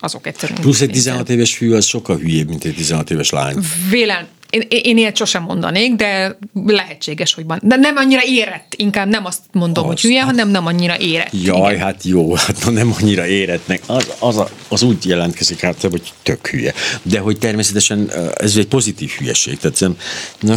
azok 0.00 0.26
egyszerűen. 0.26 0.60
Plusz 0.60 0.80
egy 0.80 0.90
16 0.90 1.28
éves 1.28 1.56
fiú 1.56 1.74
az 1.74 1.84
sokkal 1.84 2.16
hülyébb, 2.16 2.48
mint 2.48 2.64
egy 2.64 2.74
16 2.74 3.10
éves 3.10 3.30
lány. 3.30 3.56
Vélem, 3.90 4.26
én, 4.50 4.66
én 4.68 4.96
ilyet 4.96 5.16
sosem 5.16 5.42
mondanék, 5.42 5.94
de 5.94 6.38
lehetséges, 6.66 7.34
hogy 7.34 7.44
van. 7.44 7.60
De 7.62 7.76
nem 7.76 7.96
annyira 7.96 8.20
érett, 8.24 8.74
inkább 8.76 9.08
nem 9.08 9.24
azt 9.24 9.40
mondom, 9.52 9.84
azt, 9.84 9.92
hogy 9.92 10.10
hülye, 10.10 10.22
hanem 10.22 10.48
nem 10.48 10.66
annyira 10.66 10.98
érett. 10.98 11.30
Jaj, 11.44 11.72
igen. 11.72 11.84
hát 11.84 12.04
jó, 12.04 12.34
hát 12.34 12.70
nem 12.70 12.94
annyira 13.00 13.26
érettnek. 13.26 13.82
Az, 13.86 14.10
az, 14.18 14.36
a, 14.36 14.48
az 14.68 14.82
úgy 14.82 15.06
jelentkezik 15.06 15.60
hát, 15.60 15.80
hogy 15.80 16.12
tök 16.22 16.46
hülye. 16.46 16.72
De 17.02 17.18
hogy 17.18 17.38
természetesen 17.38 18.10
ez 18.36 18.56
egy 18.56 18.66
pozitív 18.66 19.10
hülyeség. 19.10 19.58
Tehát 19.58 19.96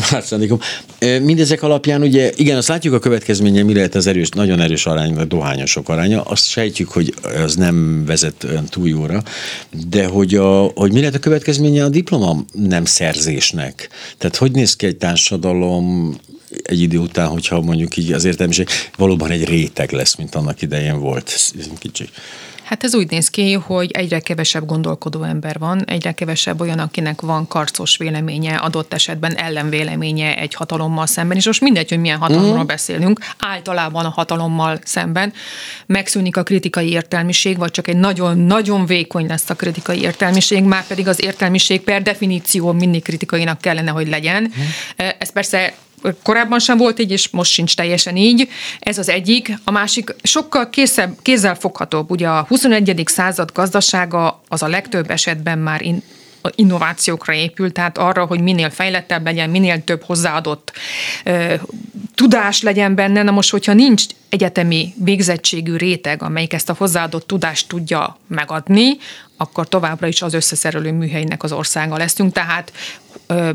hát 0.02 0.26
szándékom. 0.26 0.60
Mindezek 1.00 1.64
alapján 1.64 2.02
ugye, 2.02 2.32
igen, 2.36 2.58
azt 2.58 2.68
látjuk 2.68 2.94
a 2.94 3.00
következménye, 3.00 3.64
mi 3.64 3.74
lehet 3.74 3.96
az 3.96 4.08
erős, 4.08 4.30
nagyon 4.30 4.60
erős 4.60 4.86
arány, 4.86 5.16
a 5.16 5.24
dohányosok 5.24 5.90
aránya. 5.90 6.22
Azt 6.22 6.50
sejtjük, 6.50 6.90
hogy 6.90 7.14
az 7.44 7.56
nem 7.56 8.06
vezet 8.06 8.44
olyan 8.44 8.66
túl 8.66 8.88
jóra, 8.88 9.24
de 9.90 10.06
hogy, 10.06 10.36
a, 10.36 10.72
hogy 10.76 10.92
mi 10.92 11.00
lehet 11.00 11.16
a 11.16 11.20
következménye 11.20 11.84
a 11.84 11.90
diploma 11.90 12.36
nem 12.54 12.86
szerzésnek 12.86 13.83
tehát 14.18 14.36
hogy 14.36 14.52
néz 14.52 14.76
ki 14.76 14.86
egy 14.86 14.98
társadalom 14.98 16.18
egy 16.64 16.82
idő 16.82 16.98
után, 16.98 17.28
hogyha 17.28 17.62
mondjuk 17.62 17.98
így 17.98 18.12
az 18.12 18.26
értelmiség 18.26 18.68
valóban 18.98 19.32
egy 19.32 19.46
réteg 19.46 19.92
lesz, 19.92 20.16
mint 20.16 20.36
annak 20.36 20.62
idején 20.62 21.00
volt. 21.00 21.54
Kicsi. 21.80 22.10
Hát 22.64 22.84
ez 22.84 22.96
úgy 22.96 23.10
néz 23.10 23.30
ki, 23.30 23.54
hogy 23.54 23.92
egyre 23.92 24.20
kevesebb 24.20 24.66
gondolkodó 24.66 25.24
ember 25.24 25.60
van, 25.60 25.84
egyre 25.86 26.12
kevesebb 26.12 26.62
olyan, 26.62 26.80
akinek 26.80 27.22
van 27.22 27.48
karcos 27.48 27.98
véleménye, 27.98 28.56
adott 28.56 28.94
esetben 28.94 29.36
ellenvéleménye 29.36 30.38
egy 30.38 30.54
hatalommal 30.54 31.06
szemben, 31.06 31.38
és 31.38 31.46
most 31.46 31.62
mindegy, 31.62 31.90
hogy 31.90 32.00
milyen 32.00 32.18
hatalomról 32.18 32.52
uh-huh. 32.52 32.68
beszélünk, 32.68 33.20
általában 33.40 34.06
a 34.06 34.10
hatalommal 34.10 34.80
szemben 34.84 35.34
megszűnik 35.86 36.38
a 36.38 36.44
kritikai 36.44 36.90
értelmiség, 36.90 37.58
vagy 37.58 37.72
csak 37.72 37.88
egy 37.88 37.98
nagyon-nagyon 37.98 38.86
vékony 38.86 39.28
lesz 39.28 39.50
a 39.50 39.56
kritikai 39.56 40.02
értelmiség, 40.02 40.64
már 40.64 40.88
pedig 40.88 41.08
az 41.08 41.24
értelmiség 41.24 41.82
per 41.82 42.02
definíció 42.02 42.72
mindig 42.72 43.04
kritikainak 43.04 43.62
kellene, 43.62 43.92
hogy 43.92 44.08
legyen. 44.08 44.44
Uh-huh. 44.44 45.14
Ez 45.18 45.32
persze 45.32 45.74
korábban 46.24 46.60
sem 46.60 46.78
volt 46.78 47.00
így, 47.00 47.12
és 47.12 47.30
most 47.30 47.52
sincs 47.52 47.76
teljesen 47.76 48.16
így. 48.16 48.50
Ez 48.80 48.98
az 48.98 49.10
egyik. 49.10 49.52
A 49.64 49.72
másik 49.72 50.16
sokkal 50.24 50.70
kézzel, 50.70 51.16
kézzel 51.22 51.56
foghatóbb. 51.56 52.12
Ugye 52.12 52.28
a 52.28 52.46
21. 52.48 53.04
század 53.06 53.52
gazdasága 53.54 54.42
az 54.48 54.64
a 54.64 54.68
legtöbb 54.68 55.12
esetben 55.12 55.60
már 55.60 55.82
in, 55.82 56.04
innovációkra 56.56 57.34
épül, 57.34 57.72
tehát 57.72 57.98
arra, 57.98 58.26
hogy 58.26 58.42
minél 58.42 58.70
fejlettebb 58.70 59.24
legyen, 59.24 59.50
minél 59.50 59.84
több 59.84 60.04
hozzáadott 60.04 60.72
ö, 61.24 61.54
tudás 62.16 62.62
legyen 62.62 62.96
benne. 62.96 63.24
Na 63.24 63.32
most, 63.32 63.50
hogyha 63.50 63.74
nincs 63.74 64.04
egyetemi 64.30 64.94
végzettségű 65.04 65.76
réteg, 65.76 66.24
amelyik 66.24 66.54
ezt 66.54 66.70
a 66.70 66.76
hozzáadott 66.78 67.28
tudást 67.28 67.68
tudja 67.68 68.18
megadni, 68.28 68.98
akkor 69.38 69.68
továbbra 69.68 70.08
is 70.08 70.22
az 70.22 70.34
összeszerelő 70.34 70.92
műhelynek 70.92 71.44
az 71.44 71.52
országa 71.52 71.98
leszünk. 71.98 72.34
Tehát 72.34 72.72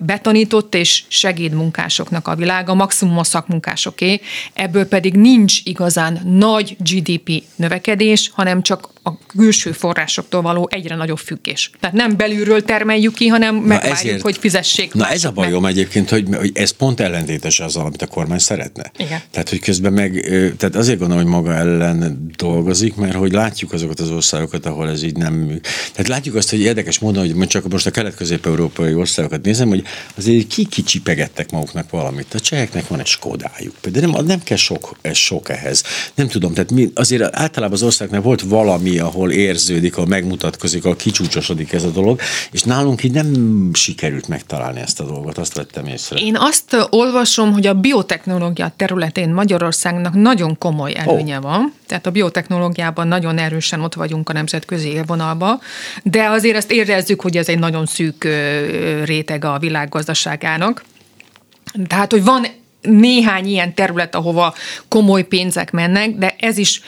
betanított 0.00 0.74
és 0.74 1.04
segédmunkásoknak 1.08 2.28
a 2.28 2.34
világa, 2.34 2.74
maximum 2.74 3.18
a 3.18 3.24
szakmunkásoké, 3.24 4.20
ebből 4.54 4.86
pedig 4.86 5.14
nincs 5.14 5.60
igazán 5.64 6.20
nagy 6.24 6.76
GDP 6.78 7.42
növekedés, 7.56 8.30
hanem 8.34 8.62
csak 8.62 8.88
a 9.08 9.18
külső 9.26 9.72
forrásoktól 9.72 10.42
való 10.42 10.68
egyre 10.70 10.94
nagyobb 10.94 11.18
függés. 11.18 11.70
Tehát 11.80 11.96
nem 11.96 12.16
belülről 12.16 12.62
termeljük 12.62 13.14
ki, 13.14 13.26
hanem 13.26 13.54
Na 13.54 13.60
megvárjuk, 13.60 13.98
ezért, 13.98 14.20
hogy 14.20 14.36
fizessék. 14.38 14.94
Na 14.94 15.08
ez 15.08 15.24
a 15.24 15.30
bajom 15.30 15.62
meg. 15.62 15.70
egyébként, 15.70 16.10
hogy, 16.10 16.26
hogy 16.36 16.50
ez 16.54 16.70
pont 16.70 17.00
ellentétes 17.00 17.60
azzal, 17.60 17.86
amit 17.86 18.02
a 18.02 18.06
kormány 18.06 18.38
szeretne. 18.38 18.90
Igen. 18.96 19.20
Tehát, 19.30 19.48
hogy 19.48 19.60
közben 19.60 19.92
meg, 19.92 20.12
tehát 20.56 20.76
azért 20.76 20.98
gondolom, 20.98 21.22
hogy 21.22 21.32
maga 21.32 21.54
ellen 21.54 22.30
dolgozik, 22.36 22.94
mert 22.94 23.14
hogy 23.14 23.32
látjuk 23.32 23.72
azokat 23.72 24.00
az 24.00 24.10
országokat, 24.10 24.66
ahol 24.66 24.88
ez 24.88 25.02
így 25.02 25.16
nem. 25.16 25.60
Tehát 25.92 26.08
látjuk 26.08 26.34
azt, 26.34 26.50
hogy 26.50 26.60
érdekes 26.60 26.98
módon, 26.98 27.26
hogy 27.26 27.46
csak 27.46 27.68
most 27.68 27.86
a 27.86 27.90
kelet-közép-európai 27.90 28.94
országokat 28.94 29.44
nézem, 29.44 29.67
hogy 29.68 29.84
azért 30.16 30.46
ki 30.46 30.64
kicsipegettek 30.64 31.50
maguknak 31.50 31.90
valamit. 31.90 32.34
A 32.34 32.40
cseheknek 32.40 32.88
van 32.88 33.00
egy 33.00 33.06
skodájuk, 33.06 33.74
de 33.92 34.00
nem, 34.00 34.24
nem 34.24 34.42
kell 34.42 34.56
sok, 34.56 34.96
ez 35.00 35.16
sok 35.16 35.48
ehhez. 35.48 35.82
Nem 36.14 36.28
tudom, 36.28 36.52
tehát 36.52 36.70
mi, 36.70 36.90
azért 36.94 37.36
általában 37.36 37.74
az 37.74 37.82
országnak 37.82 38.22
volt 38.22 38.40
valami, 38.40 38.98
ahol 38.98 39.30
érződik, 39.30 39.96
ahol 39.96 40.08
megmutatkozik, 40.08 40.84
ahol 40.84 40.96
kicsúcsosodik 40.96 41.72
ez 41.72 41.82
a 41.82 41.90
dolog, 41.90 42.20
és 42.50 42.62
nálunk 42.62 43.04
így 43.04 43.12
nem 43.12 43.70
sikerült 43.72 44.28
megtalálni 44.28 44.80
ezt 44.80 45.00
a 45.00 45.04
dolgot, 45.04 45.38
azt 45.38 45.54
vettem 45.54 45.86
észre. 45.86 46.18
Én 46.18 46.36
azt 46.36 46.76
olvasom, 46.90 47.52
hogy 47.52 47.66
a 47.66 47.74
biotechnológia 47.74 48.72
területén 48.76 49.28
Magyarországnak 49.28 50.14
nagyon 50.14 50.58
komoly 50.58 50.92
előnye 50.96 51.36
oh. 51.36 51.42
van, 51.42 51.72
tehát 51.86 52.06
a 52.06 52.10
biotechnológiában 52.10 53.08
nagyon 53.08 53.38
erősen 53.38 53.80
ott 53.80 53.94
vagyunk 53.94 54.28
a 54.28 54.32
nemzetközi 54.32 54.88
élvonalba, 54.88 55.60
de 56.02 56.28
azért 56.28 56.56
ezt 56.56 56.72
érezzük, 56.72 57.20
hogy 57.20 57.36
ez 57.36 57.48
egy 57.48 57.58
nagyon 57.58 57.86
szűk 57.86 58.28
réteg 59.04 59.44
a 59.52 59.58
világgazdaságának. 59.58 60.84
Tehát, 61.86 62.10
hogy 62.10 62.24
van 62.24 62.46
néhány 62.80 63.46
ilyen 63.46 63.74
terület, 63.74 64.14
ahova 64.14 64.54
komoly 64.88 65.22
pénzek 65.22 65.70
mennek, 65.70 66.10
de 66.10 66.34
ez 66.38 66.56
is 66.58 66.82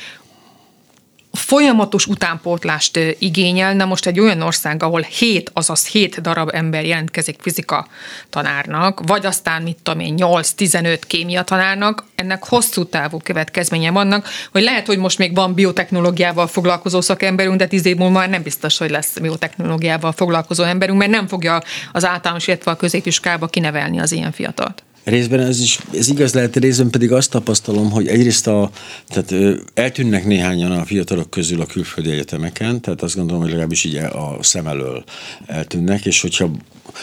folyamatos 1.32 2.06
utánpótlást 2.06 2.98
igényel. 3.18 3.74
Na 3.74 3.84
most 3.84 4.06
egy 4.06 4.20
olyan 4.20 4.40
ország, 4.40 4.82
ahol 4.82 5.00
7, 5.00 5.50
azaz 5.54 5.86
7 5.86 6.20
darab 6.20 6.50
ember 6.52 6.84
jelentkezik 6.84 7.36
fizika 7.40 7.88
tanárnak, 8.30 9.00
vagy 9.06 9.26
aztán 9.26 9.62
mit 9.62 9.78
tudom 9.82 10.00
én, 10.00 10.14
8-15 10.18 11.00
kémia 11.06 11.42
tanárnak, 11.42 12.04
ennek 12.14 12.44
hosszú 12.44 12.84
távú 12.84 13.18
következménye 13.18 13.90
vannak, 13.90 14.28
hogy 14.52 14.62
lehet, 14.62 14.86
hogy 14.86 14.98
most 14.98 15.18
még 15.18 15.34
van 15.34 15.54
biotechnológiával 15.54 16.46
foglalkozó 16.46 17.00
szakemberünk, 17.00 17.56
de 17.56 17.66
tíz 17.66 17.86
év 17.86 17.96
múlva 17.96 18.18
már 18.18 18.28
nem 18.28 18.42
biztos, 18.42 18.78
hogy 18.78 18.90
lesz 18.90 19.18
biotechnológiával 19.18 20.12
foglalkozó 20.12 20.64
emberünk, 20.64 20.98
mert 20.98 21.10
nem 21.10 21.26
fogja 21.26 21.62
az 21.92 22.04
általános, 22.04 22.46
illetve 22.46 22.70
a 22.70 22.76
középiskába 22.76 23.46
kinevelni 23.46 24.00
az 24.00 24.12
ilyen 24.12 24.32
fiatalt. 24.32 24.82
Részben 25.04 25.40
ez 25.40 25.60
is 25.60 25.78
ez 25.94 26.08
igaz 26.08 26.34
lehet, 26.34 26.56
részben 26.56 26.90
pedig 26.90 27.12
azt 27.12 27.30
tapasztalom, 27.30 27.90
hogy 27.90 28.06
egyrészt 28.06 28.46
a, 28.46 28.70
tehát 29.08 29.60
eltűnnek 29.74 30.24
néhányan 30.24 30.70
a 30.70 30.84
fiatalok 30.84 31.30
közül 31.30 31.60
a 31.60 31.66
külföldi 31.66 32.10
egyetemeken, 32.10 32.80
tehát 32.80 33.02
azt 33.02 33.16
gondolom, 33.16 33.40
hogy 33.40 33.50
legalábbis 33.50 33.84
így 33.84 33.96
a 33.96 34.38
szem 34.40 34.66
elől 34.66 35.04
eltűnnek, 35.46 36.06
és 36.06 36.20
hogyha 36.20 36.50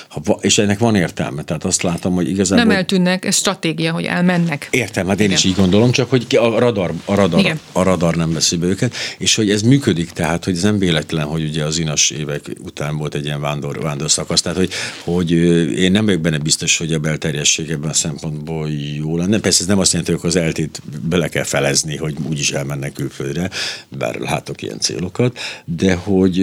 ha, 0.07 0.37
és 0.41 0.57
ennek 0.57 0.79
van 0.79 0.95
értelme, 0.95 1.43
tehát 1.43 1.63
azt 1.63 1.81
látom, 1.81 2.13
hogy 2.13 2.29
igazából... 2.29 2.65
Nem 2.65 2.75
eltűnnek, 2.75 3.25
ez 3.25 3.35
stratégia, 3.35 3.91
hogy 3.91 4.03
elmennek. 4.03 4.67
Értem, 4.71 5.07
hát 5.07 5.19
én 5.19 5.25
Igen. 5.25 5.37
is 5.37 5.43
így 5.43 5.55
gondolom, 5.55 5.91
csak 5.91 6.09
hogy 6.09 6.25
a 6.39 6.59
radar, 6.59 6.93
a 7.05 7.15
radar, 7.15 7.39
Igen. 7.39 7.59
a 7.71 7.83
radar 7.83 8.15
nem 8.15 8.33
veszi 8.33 8.57
be 8.57 8.65
őket, 8.65 8.95
és 9.17 9.35
hogy 9.35 9.49
ez 9.49 9.61
működik, 9.61 10.09
tehát 10.09 10.43
hogy 10.43 10.55
ez 10.55 10.61
nem 10.61 10.77
véletlen, 10.77 11.25
hogy 11.25 11.43
ugye 11.43 11.63
az 11.63 11.77
inas 11.77 12.09
évek 12.09 12.41
után 12.63 12.97
volt 12.97 13.15
egy 13.15 13.25
ilyen 13.25 13.41
vándor, 13.41 13.81
vándor 13.81 14.11
szakasz, 14.11 14.41
tehát 14.41 14.57
hogy, 14.57 14.71
hogy 15.03 15.31
én 15.77 15.91
nem 15.91 16.05
vagyok 16.05 16.21
benne 16.21 16.37
biztos, 16.37 16.77
hogy 16.77 16.93
a 16.93 16.99
belterjesség 16.99 17.69
ebben 17.69 17.89
a 17.89 17.93
szempontból 17.93 18.69
jó 18.97 19.17
lenne. 19.17 19.39
Persze 19.39 19.61
ez 19.61 19.67
nem 19.67 19.79
azt 19.79 19.91
jelenti, 19.91 20.13
hogy 20.13 20.29
az 20.29 20.35
eltét 20.35 20.81
bele 21.01 21.27
kell 21.27 21.43
felezni, 21.43 21.95
hogy 21.95 22.15
úgyis 22.29 22.51
elmennek 22.51 22.93
külföldre, 22.93 23.49
bár 23.89 24.15
látok 24.15 24.61
ilyen 24.61 24.79
célokat, 24.79 25.37
de 25.65 25.93
hogy 25.93 26.33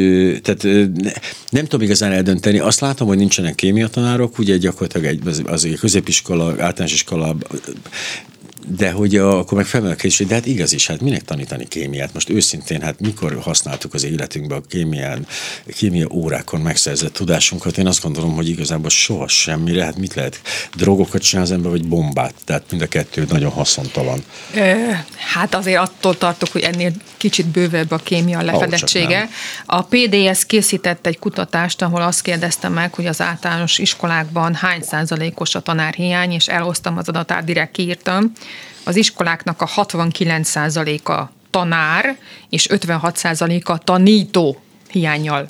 tehát 0.42 0.62
nem 1.50 1.64
tudom 1.64 1.80
igazán 1.80 2.12
eldönteni, 2.12 2.58
azt 2.58 2.80
látom, 2.80 3.08
hogy 3.08 3.16
nincs 3.16 3.33
nincsenek 3.36 3.54
kémiatanárok, 3.54 4.38
ugye 4.38 4.56
gyakorlatilag 4.56 5.06
egy, 5.06 5.42
az, 5.46 5.64
egy 5.64 5.78
középiskola, 5.78 6.44
általános 6.44 6.92
iskola 6.92 7.36
de 8.66 8.90
hogy 8.90 9.16
a, 9.16 9.38
akkor 9.38 9.56
meg 9.56 9.66
felmerül 9.66 9.96
a 9.96 10.00
kérdés, 10.00 10.26
de 10.26 10.34
hát 10.34 10.46
igaz 10.46 10.72
is, 10.72 10.86
hát 10.86 11.00
minek 11.00 11.22
tanítani 11.22 11.68
kémiát? 11.68 12.14
Most 12.14 12.28
őszintén, 12.28 12.82
hát 12.82 13.00
mikor 13.00 13.38
használtuk 13.42 13.94
az 13.94 14.04
életünkben 14.04 14.58
a 14.58 14.66
kémián, 14.68 15.26
kémia 15.74 16.08
órákon 16.10 16.60
megszerzett 16.60 17.12
tudásunkat? 17.12 17.78
Én 17.78 17.86
azt 17.86 18.02
gondolom, 18.02 18.34
hogy 18.34 18.48
igazából 18.48 18.90
soha 18.90 19.28
semmire, 19.28 19.84
hát 19.84 19.96
mit 19.96 20.14
lehet? 20.14 20.40
Drogokat 20.76 21.22
csinál 21.22 21.44
az 21.44 21.50
ember, 21.50 21.70
vagy 21.70 21.88
bombát? 21.88 22.34
Tehát 22.44 22.62
mind 22.70 22.82
a 22.82 22.86
kettő 22.86 23.26
nagyon 23.28 23.50
haszontalan. 23.50 24.24
Hát 25.32 25.54
azért 25.54 25.80
attól 25.80 26.18
tartok, 26.18 26.52
hogy 26.52 26.62
ennél 26.62 26.92
kicsit 27.16 27.46
bővebb 27.46 27.90
a 27.90 27.96
kémia 27.96 28.42
lefedettsége. 28.42 29.28
A 29.66 29.82
PDS 29.82 30.44
készített 30.46 31.06
egy 31.06 31.18
kutatást, 31.18 31.82
ahol 31.82 32.02
azt 32.02 32.22
kérdezte 32.22 32.68
meg, 32.68 32.94
hogy 32.94 33.06
az 33.06 33.20
általános 33.20 33.78
iskolákban 33.78 34.54
hány 34.54 34.82
százalékos 34.82 35.54
a 35.54 35.60
tanárhiány, 35.60 36.32
és 36.32 36.46
elhoztam 36.46 36.98
az 36.98 37.08
adatát, 37.08 37.44
direkt 37.44 37.72
kiírtam 37.72 38.32
az 38.84 38.96
iskoláknak 38.96 39.62
a 39.62 39.66
69%-a 39.66 41.30
tanár, 41.50 42.16
és 42.50 42.66
56%-a 42.70 43.78
tanító 43.78 44.60
hiányjal 44.90 45.48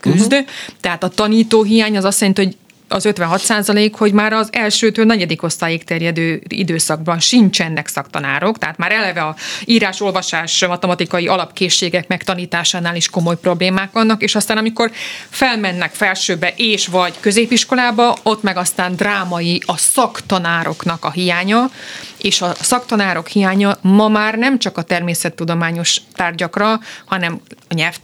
küzd. 0.00 0.32
Uh-huh. 0.32 0.48
Tehát 0.80 1.02
a 1.02 1.08
tanító 1.08 1.62
hiány 1.62 1.96
az 1.96 2.04
azt 2.04 2.20
jelenti, 2.20 2.44
hogy 2.44 2.56
az 2.88 3.04
56 3.04 3.40
százalék, 3.40 3.94
hogy 3.94 4.12
már 4.12 4.32
az 4.32 4.48
elsőtől 4.52 5.04
negyedik 5.04 5.42
osztályig 5.42 5.84
terjedő 5.84 6.42
időszakban 6.48 7.20
sincsenek 7.20 7.88
szaktanárok, 7.88 8.58
tehát 8.58 8.76
már 8.76 8.92
eleve 8.92 9.22
a 9.22 9.36
írás-olvasás 9.64 10.66
matematikai 10.66 11.26
alapkészségek 11.26 12.08
megtanításánál 12.08 12.96
is 12.96 13.08
komoly 13.08 13.36
problémák 13.36 13.92
vannak, 13.92 14.22
és 14.22 14.34
aztán 14.34 14.56
amikor 14.56 14.90
felmennek 15.28 15.94
felsőbe 15.94 16.52
és 16.56 16.86
vagy 16.86 17.14
középiskolába, 17.20 18.16
ott 18.22 18.42
meg 18.42 18.56
aztán 18.56 18.96
drámai 18.96 19.62
a 19.66 19.76
szaktanároknak 19.76 21.04
a 21.04 21.10
hiánya, 21.10 21.70
és 22.18 22.42
a 22.42 22.54
szaktanárok 22.54 23.28
hiánya 23.28 23.76
ma 23.80 24.08
már 24.08 24.34
nem 24.34 24.58
csak 24.58 24.78
a 24.78 24.82
természettudományos 24.82 26.00
tárgyakra, 26.14 26.80
hanem 27.04 27.40
a 27.68 27.74
nyelv, 27.74 27.96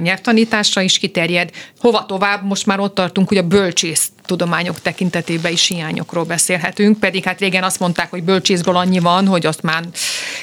nyelvtanításra 0.00 0.80
is 0.80 0.98
kiterjed. 0.98 1.50
Hova 1.78 2.06
tovább, 2.06 2.44
most 2.44 2.66
már 2.66 2.80
ott 2.80 2.94
tartunk, 2.94 3.28
hogy 3.28 3.36
a 3.36 3.42
bölcsész 3.42 4.10
tudományok 4.28 4.80
tekintetében 4.80 5.52
is 5.52 5.66
hiányokról 5.66 6.24
beszélhetünk, 6.24 6.98
pedig 7.00 7.24
hát 7.24 7.40
régen 7.40 7.62
azt 7.62 7.78
mondták, 7.78 8.10
hogy 8.10 8.22
bölcsészből 8.22 8.76
annyi 8.76 8.98
van, 8.98 9.26
hogy 9.26 9.46
azt 9.46 9.62
már 9.62 9.82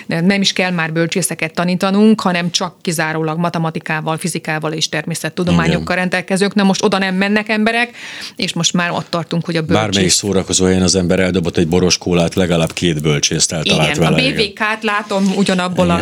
nem 0.08 0.42
is 0.42 0.54
kell 0.54 0.72
már 0.72 0.94
bölcsészeket 0.94 1.54
tanítanunk, 1.54 2.22
hanem 2.22 2.52
csak 2.52 2.76
kizárólag 2.82 3.38
matematikával, 3.38 4.18
fizikával 4.18 4.72
és 4.72 4.90
természettudományokkal 4.90 5.96
rendelkezők. 5.96 6.54
Na 6.54 6.64
most 6.64 6.84
oda 6.84 6.98
nem 6.98 7.16
mennek 7.16 7.50
emberek, 7.50 7.90
és 8.36 8.54
most 8.54 8.74
már 8.74 8.92
ott 8.92 9.08
tartunk, 9.10 9.46
hogy 9.46 9.56
a 9.56 9.62
bölcsész... 9.62 9.84
Bármelyik 9.84 10.10
szórakozó 10.10 10.66
helyen 10.66 10.82
az 10.82 10.96
ember 10.96 11.20
eldobott 11.20 11.58
egy 11.58 11.68
boros 11.68 11.98
kólát, 11.98 12.36
legalább 12.36 12.74
két 12.74 13.02
bölcsészt 13.02 13.52
eltalált 13.52 13.96
igen, 13.96 14.14
vele. 14.14 14.28
a 14.28 14.32
BVK-t 14.32 14.84
látom, 14.84 15.34
ugyanabból 15.36 15.90
a 15.90 16.02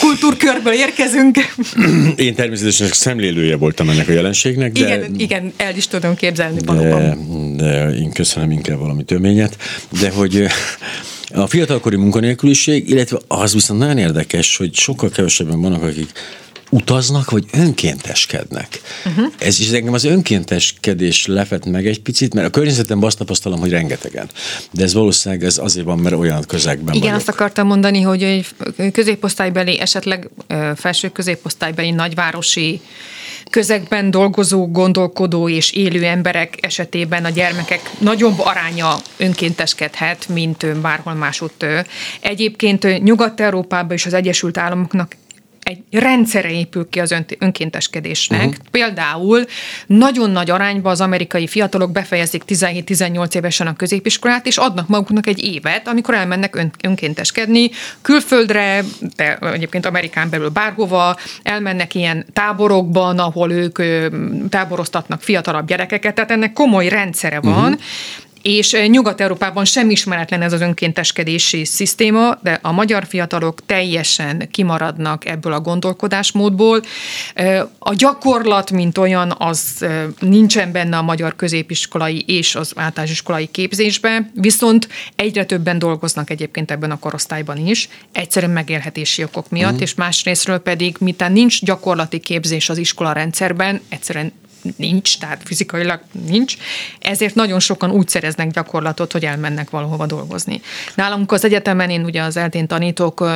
kultúrkörből 0.00 0.72
érkezünk. 0.72 1.38
Én 2.16 2.34
természetesen 2.34 2.88
szemlélője 2.88 3.56
voltam 3.56 3.88
ennek 3.88 4.08
a 4.08 4.12
jelenségnek, 4.12 4.72
de... 4.72 4.80
Igen, 4.80 5.14
igen 5.16 5.52
el 5.56 5.76
is 5.76 5.86
tudom 5.86 6.14
képzelni 6.14 6.60
valóban 6.64 6.91
de, 6.98 7.16
de 7.56 7.94
én 7.94 8.10
köszönöm 8.10 8.50
inkább 8.50 8.78
valami 8.78 9.04
töményet, 9.04 9.56
de 10.00 10.10
hogy 10.10 10.46
a 11.34 11.46
fiatalkori 11.46 11.96
munkanélküliség, 11.96 12.88
illetve 12.88 13.18
az 13.28 13.52
viszont 13.52 13.80
nagyon 13.80 13.98
érdekes, 13.98 14.56
hogy 14.56 14.74
sokkal 14.74 15.10
kevesebben 15.10 15.60
vannak, 15.60 15.82
akik 15.82 16.12
utaznak, 16.70 17.30
vagy 17.30 17.44
önkénteskednek. 17.52 18.80
Uh-huh. 19.06 19.32
Ez 19.38 19.60
is 19.60 19.70
engem 19.70 19.92
az 19.92 20.04
önkénteskedés 20.04 21.26
lefett 21.26 21.64
meg 21.64 21.86
egy 21.86 22.00
picit, 22.00 22.34
mert 22.34 22.46
a 22.46 22.50
környezetemben 22.50 23.08
azt 23.08 23.18
tapasztalom, 23.18 23.60
hogy 23.60 23.70
rengetegen. 23.70 24.26
De 24.70 24.82
ez 24.82 24.92
valószínűleg 24.92 25.44
ez 25.44 25.58
azért 25.58 25.86
van, 25.86 25.98
mert 25.98 26.14
olyan 26.14 26.44
közegben 26.46 26.94
Igen, 26.94 27.00
vagyok. 27.00 27.16
azt 27.16 27.28
akartam 27.28 27.66
mondani, 27.66 28.00
hogy 28.00 28.22
egy 28.22 28.46
középosztálybeli, 28.92 29.80
esetleg 29.80 30.30
felső 30.76 31.08
középosztálybeli 31.08 31.90
nagyvárosi 31.90 32.80
közegben 33.50 34.10
dolgozó, 34.10 34.70
gondolkodó 34.70 35.48
és 35.48 35.72
élő 35.72 36.04
emberek 36.04 36.58
esetében 36.60 37.24
a 37.24 37.28
gyermekek 37.28 37.90
nagyobb 37.98 38.38
aránya 38.38 38.96
önkénteskedhet, 39.16 40.28
mint 40.28 40.80
bárhol 40.80 41.14
másutt. 41.14 41.64
Egyébként 42.20 43.02
Nyugat-Európában 43.02 43.92
és 43.96 44.06
az 44.06 44.14
Egyesült 44.14 44.58
Államoknak 44.58 45.16
egy 45.62 45.82
rendszere 45.90 46.50
épül 46.50 46.88
ki 46.88 47.00
az 47.00 47.14
önkénteskedésnek. 47.38 48.46
Uh-huh. 48.46 48.64
Például 48.70 49.44
nagyon 49.86 50.30
nagy 50.30 50.50
arányban 50.50 50.92
az 50.92 51.00
amerikai 51.00 51.46
fiatalok 51.46 51.92
befejezik 51.92 52.42
17-18 52.46 53.34
évesen 53.34 53.66
a 53.66 53.76
középiskolát, 53.76 54.46
és 54.46 54.56
adnak 54.56 54.88
maguknak 54.88 55.26
egy 55.26 55.44
évet, 55.44 55.88
amikor 55.88 56.14
elmennek 56.14 56.56
ön, 56.56 56.70
önkénteskedni 56.82 57.70
külföldre, 58.02 58.84
de 59.16 59.36
egyébként 59.36 59.86
Amerikán 59.86 60.30
belül 60.30 60.48
bárhova, 60.48 61.16
elmennek 61.42 61.94
ilyen 61.94 62.26
táborokban, 62.32 63.18
ahol 63.18 63.52
ők 63.52 63.78
táboroztatnak 64.48 65.22
fiatalabb 65.22 65.66
gyerekeket, 65.66 66.14
tehát 66.14 66.30
ennek 66.30 66.52
komoly 66.52 66.88
rendszere 66.88 67.40
van, 67.40 67.72
uh-huh 67.72 67.80
és 68.42 68.76
Nyugat-Európában 68.86 69.64
sem 69.64 69.90
ismeretlen 69.90 70.42
ez 70.42 70.52
az 70.52 70.60
önkénteskedési 70.60 71.64
szisztéma, 71.64 72.38
de 72.42 72.58
a 72.62 72.72
magyar 72.72 73.06
fiatalok 73.06 73.66
teljesen 73.66 74.48
kimaradnak 74.50 75.26
ebből 75.26 75.52
a 75.52 75.60
gondolkodásmódból. 75.60 76.82
A 77.78 77.94
gyakorlat, 77.94 78.70
mint 78.70 78.98
olyan, 78.98 79.34
az 79.38 79.86
nincsen 80.18 80.72
benne 80.72 80.96
a 80.96 81.02
magyar 81.02 81.36
középiskolai 81.36 82.24
és 82.26 82.54
az 82.54 82.72
általános 82.76 83.12
iskolai 83.12 83.48
képzésben, 83.50 84.30
viszont 84.34 84.88
egyre 85.16 85.44
többen 85.44 85.78
dolgoznak 85.78 86.30
egyébként 86.30 86.70
ebben 86.70 86.90
a 86.90 86.98
korosztályban 86.98 87.66
is, 87.66 87.88
egyszerűen 88.12 88.52
megélhetési 88.52 89.22
okok 89.22 89.50
miatt, 89.50 89.70
uh-huh. 89.70 89.82
és 89.82 89.94
másrésztről 89.94 90.58
pedig, 90.58 90.96
miután 91.00 91.32
nincs 91.32 91.64
gyakorlati 91.64 92.18
képzés 92.18 92.68
az 92.68 92.78
iskola 92.78 93.12
rendszerben, 93.12 93.80
egyszerűen 93.88 94.32
nincs, 94.76 95.18
tehát 95.18 95.40
fizikailag 95.44 96.00
nincs, 96.26 96.56
ezért 96.98 97.34
nagyon 97.34 97.60
sokan 97.60 97.90
úgy 97.90 98.08
szereznek 98.08 98.50
gyakorlatot, 98.50 99.12
hogy 99.12 99.24
elmennek 99.24 99.70
valahova 99.70 100.06
dolgozni. 100.06 100.60
Nálunk 100.94 101.32
az 101.32 101.44
egyetemen 101.44 101.90
én 101.90 102.04
ugye 102.04 102.22
az 102.22 102.36
eltén 102.36 102.66
tanítok, 102.66 103.30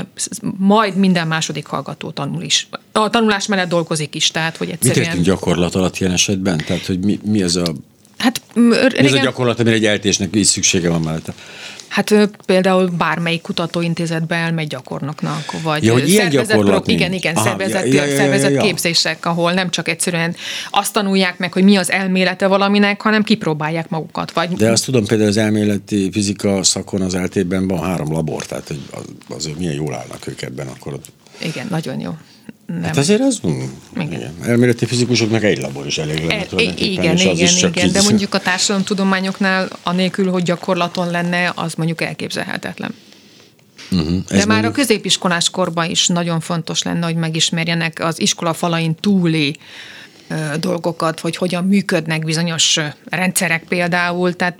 majd 0.59 0.97
minden 0.97 1.27
második 1.27 1.67
hallgató 1.67 2.11
tanul 2.11 2.43
is. 2.43 2.69
A 2.93 3.11
tanulás 3.11 3.47
mellett 3.47 3.69
dolgozik 3.69 4.15
is, 4.15 4.31
tehát 4.31 4.57
hogy 4.57 4.71
egyszerűen... 4.71 4.99
Mit 4.99 5.07
értünk 5.07 5.25
gyakorlat 5.25 5.75
alatt 5.75 5.99
ilyen 5.99 6.12
esetben? 6.12 6.62
Tehát, 6.67 6.87
hogy 6.87 7.01
mi, 7.01 7.19
mi 7.25 7.43
az 7.43 7.57
a 7.57 7.65
Hát, 8.19 8.41
régen... 8.55 8.91
Mi 9.01 9.07
ez 9.07 9.12
a 9.12 9.19
gyakorlat, 9.19 9.61
amire 9.61 9.75
egy 9.75 9.85
eltésnek 9.85 10.35
is 10.35 10.47
szüksége 10.47 10.89
van 10.89 11.01
mellette? 11.01 11.35
Hát 11.88 12.14
például 12.46 12.87
bármelyik 12.87 13.42
kutatóintézetbe 13.42 14.35
elmegy 14.35 14.66
gyakornoknak, 14.66 15.62
vagy 15.62 15.85
ja, 15.85 15.92
hogy 15.92 16.09
ilyen 16.09 16.29
gyakorlat 16.29 16.88
igen, 16.88 17.12
igen, 17.12 17.35
Aha, 17.35 17.44
szervezet, 17.44 17.87
ja, 17.87 17.94
ja, 17.94 18.05
ja, 18.05 18.16
szervezet 18.16 18.51
ja, 18.51 18.57
ja. 18.57 18.62
képzések, 18.62 19.27
ahol 19.27 19.53
nem 19.53 19.70
csak 19.70 19.88
egyszerűen 19.88 20.35
azt 20.70 20.92
tanulják 20.92 21.38
meg, 21.38 21.53
hogy 21.53 21.64
mi 21.64 21.77
az 21.77 21.90
elmélete 21.90 22.46
valaminek, 22.46 23.01
hanem 23.01 23.22
kipróbálják 23.22 23.88
magukat. 23.88 24.33
Vagy... 24.33 24.53
De 24.53 24.70
azt 24.70 24.85
tudom, 24.85 25.05
például 25.05 25.29
az 25.29 25.37
elméleti 25.37 26.11
fizika 26.12 26.62
szakon 26.62 27.03
az 27.03 27.14
eltében 27.14 27.68
van 27.68 27.83
három 27.83 28.12
labor, 28.12 28.46
tehát 28.46 28.75
azért 29.29 29.59
milyen 29.59 29.75
jól 29.75 29.94
állnak 29.94 30.27
ők 30.27 30.42
ebben 30.42 30.66
akkor. 30.66 30.99
Igen, 31.38 31.66
nagyon 31.70 32.01
jó 32.01 32.16
nem. 32.66 32.83
Hát 32.83 32.96
azért 32.96 33.20
az, 33.20 33.40
igen. 33.42 34.12
igen. 34.12 34.35
elméleti 34.42 34.87
fizikusoknak 34.87 35.42
egy 35.42 35.59
labor 35.59 35.87
is 35.87 35.98
elég 35.98 36.18
lenne. 36.18 36.35
E, 36.35 36.46
igen, 36.57 36.76
igen, 36.76 37.16
igen, 37.16 37.57
igen. 37.57 37.92
de 37.92 38.02
mondjuk 38.02 38.35
a 38.35 38.38
társadalomtudományoknál 38.38 39.68
anélkül, 39.83 40.31
hogy 40.31 40.42
gyakorlaton 40.42 41.11
lenne, 41.11 41.52
az 41.55 41.74
mondjuk 41.74 42.02
elképzelhetetlen. 42.02 42.94
Uh-huh. 43.90 44.24
De 44.24 44.37
már 44.37 44.46
mondjuk... 44.46 44.72
a 44.72 44.76
középiskolás 44.76 45.50
korban 45.50 45.90
is 45.90 46.07
nagyon 46.07 46.40
fontos 46.40 46.83
lenne, 46.83 47.05
hogy 47.05 47.16
megismerjenek 47.16 48.00
az 48.05 48.20
iskola 48.20 48.52
falain 48.52 48.94
túli 48.94 49.57
dolgokat, 50.61 51.20
hogy 51.20 51.37
hogyan 51.37 51.64
működnek 51.64 52.24
bizonyos 52.24 52.79
rendszerek 53.05 53.64
például, 53.68 54.37
tehát 54.37 54.59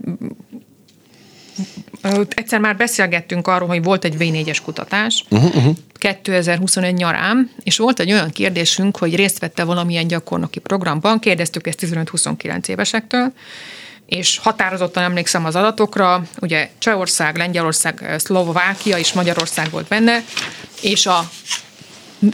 egyszer 2.29 2.61
már 2.61 2.77
beszélgettünk 2.77 3.47
arról, 3.47 3.69
hogy 3.69 3.83
volt 3.83 4.05
egy 4.05 4.15
V4-es 4.19 4.59
kutatás, 4.65 5.25
uh-huh, 5.31 5.57
uh-huh. 5.57 5.77
2021 5.99 6.95
nyarán, 6.95 7.51
és 7.63 7.77
volt 7.77 8.01
egy 8.01 8.13
olyan 8.13 8.31
kérdésünk, 8.31 8.97
hogy 8.97 9.15
részt 9.15 9.39
vette 9.39 9.65
valamilyen 9.65 10.07
gyakornoki 10.07 10.59
programban, 10.59 11.19
kérdeztük 11.19 11.67
ezt 11.67 11.87
15-29 11.87 12.69
évesektől, 12.69 13.33
és 14.07 14.39
határozottan 14.39 15.03
emlékszem 15.03 15.45
az 15.45 15.57
adatokra, 15.57 16.23
ugye 16.41 16.71
Csehország, 16.79 17.37
Lengyelország, 17.37 18.15
Szlovákia 18.19 18.99
és 18.99 19.13
Magyarország 19.13 19.71
volt 19.71 19.89
benne, 19.89 20.25
és 20.81 21.07
a 21.07 21.31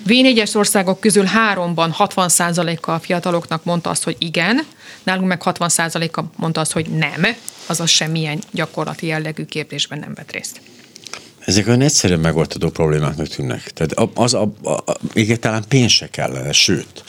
V4-es 0.06 0.56
országok 0.56 1.00
közül 1.00 1.24
háromban 1.24 1.94
60%-a 1.98 2.90
a 2.90 2.98
fiataloknak 2.98 3.64
mondta 3.64 3.90
azt, 3.90 4.04
hogy 4.04 4.16
igen, 4.18 4.66
nálunk 5.02 5.28
meg 5.28 5.40
60%-a 5.44 6.22
mondta 6.36 6.60
azt, 6.60 6.72
hogy 6.72 6.86
nem, 6.86 7.26
azaz 7.66 7.90
semmilyen 7.90 8.38
gyakorlati 8.50 9.06
jellegű 9.06 9.44
képzésben 9.44 9.98
nem 9.98 10.14
vett 10.14 10.32
részt. 10.32 10.60
Ezek 11.44 11.66
olyan 11.66 11.80
egyszerűen 11.80 12.20
megoldható 12.20 12.70
problémáknak 12.70 13.26
tűnnek. 13.26 13.70
Tehát 13.70 14.10
az, 14.14 14.34
a, 14.34 14.52
a, 14.62 14.70
a, 14.70 14.96
még 15.14 15.38
talán 15.38 15.64
pénz 15.68 15.90
se 15.90 16.08
kellene, 16.08 16.52
sőt, 16.52 17.04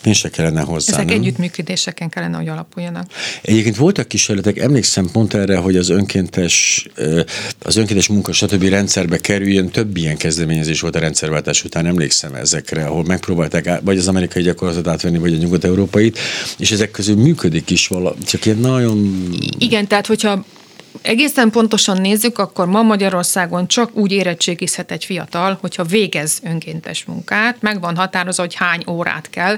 pénz 0.00 0.16
se 0.16 0.30
kellene 0.30 0.60
hozzá. 0.60 0.92
Ezek 0.92 1.06
nem? 1.06 1.14
együttműködéseken 1.14 2.08
kellene, 2.08 2.36
hogy 2.36 2.48
alapuljanak. 2.48 3.10
Egyébként 3.42 3.76
voltak 3.76 4.08
kísérletek, 4.08 4.58
emlékszem 4.58 5.08
pont 5.12 5.34
erre, 5.34 5.56
hogy 5.56 5.76
az 5.76 5.88
önkéntes, 5.88 6.86
az 7.62 7.76
önkéntes 7.76 8.08
munka 8.08 8.32
stb. 8.32 8.62
rendszerbe 8.62 9.18
kerüljön, 9.18 9.68
több 9.68 9.96
ilyen 9.96 10.16
kezdeményezés 10.16 10.80
volt 10.80 10.96
a 10.96 10.98
rendszerváltás 10.98 11.64
után, 11.64 11.86
emlékszem 11.86 12.34
ezekre, 12.34 12.84
ahol 12.84 13.04
megpróbálták 13.04 13.80
vagy 13.82 13.98
az 13.98 14.08
amerikai 14.08 14.42
gyakorlatot 14.42 14.86
átvenni, 14.86 15.18
vagy 15.18 15.34
a 15.34 15.36
nyugat-európait, 15.36 16.18
és 16.58 16.70
ezek 16.70 16.90
közül 16.90 17.16
működik 17.16 17.70
is 17.70 17.86
vala, 17.86 18.14
csak 18.26 18.44
ilyen 18.44 18.58
nagyon... 18.58 19.28
Igen, 19.58 19.86
tehát 19.86 20.06
hogyha 20.06 20.44
egészen 21.02 21.50
pontosan 21.50 22.00
nézzük, 22.00 22.38
akkor 22.38 22.66
ma 22.66 22.82
Magyarországon 22.82 23.68
csak 23.68 23.96
úgy 23.96 24.12
érettségizhet 24.12 24.90
egy 24.90 25.04
fiatal, 25.04 25.58
hogyha 25.60 25.84
végez 25.84 26.40
önkéntes 26.44 27.04
munkát, 27.04 27.56
meg 27.60 27.80
van 27.80 27.96
határozva, 27.96 28.42
hogy 28.42 28.54
hány 28.54 28.84
órát 28.88 29.30
kell. 29.30 29.56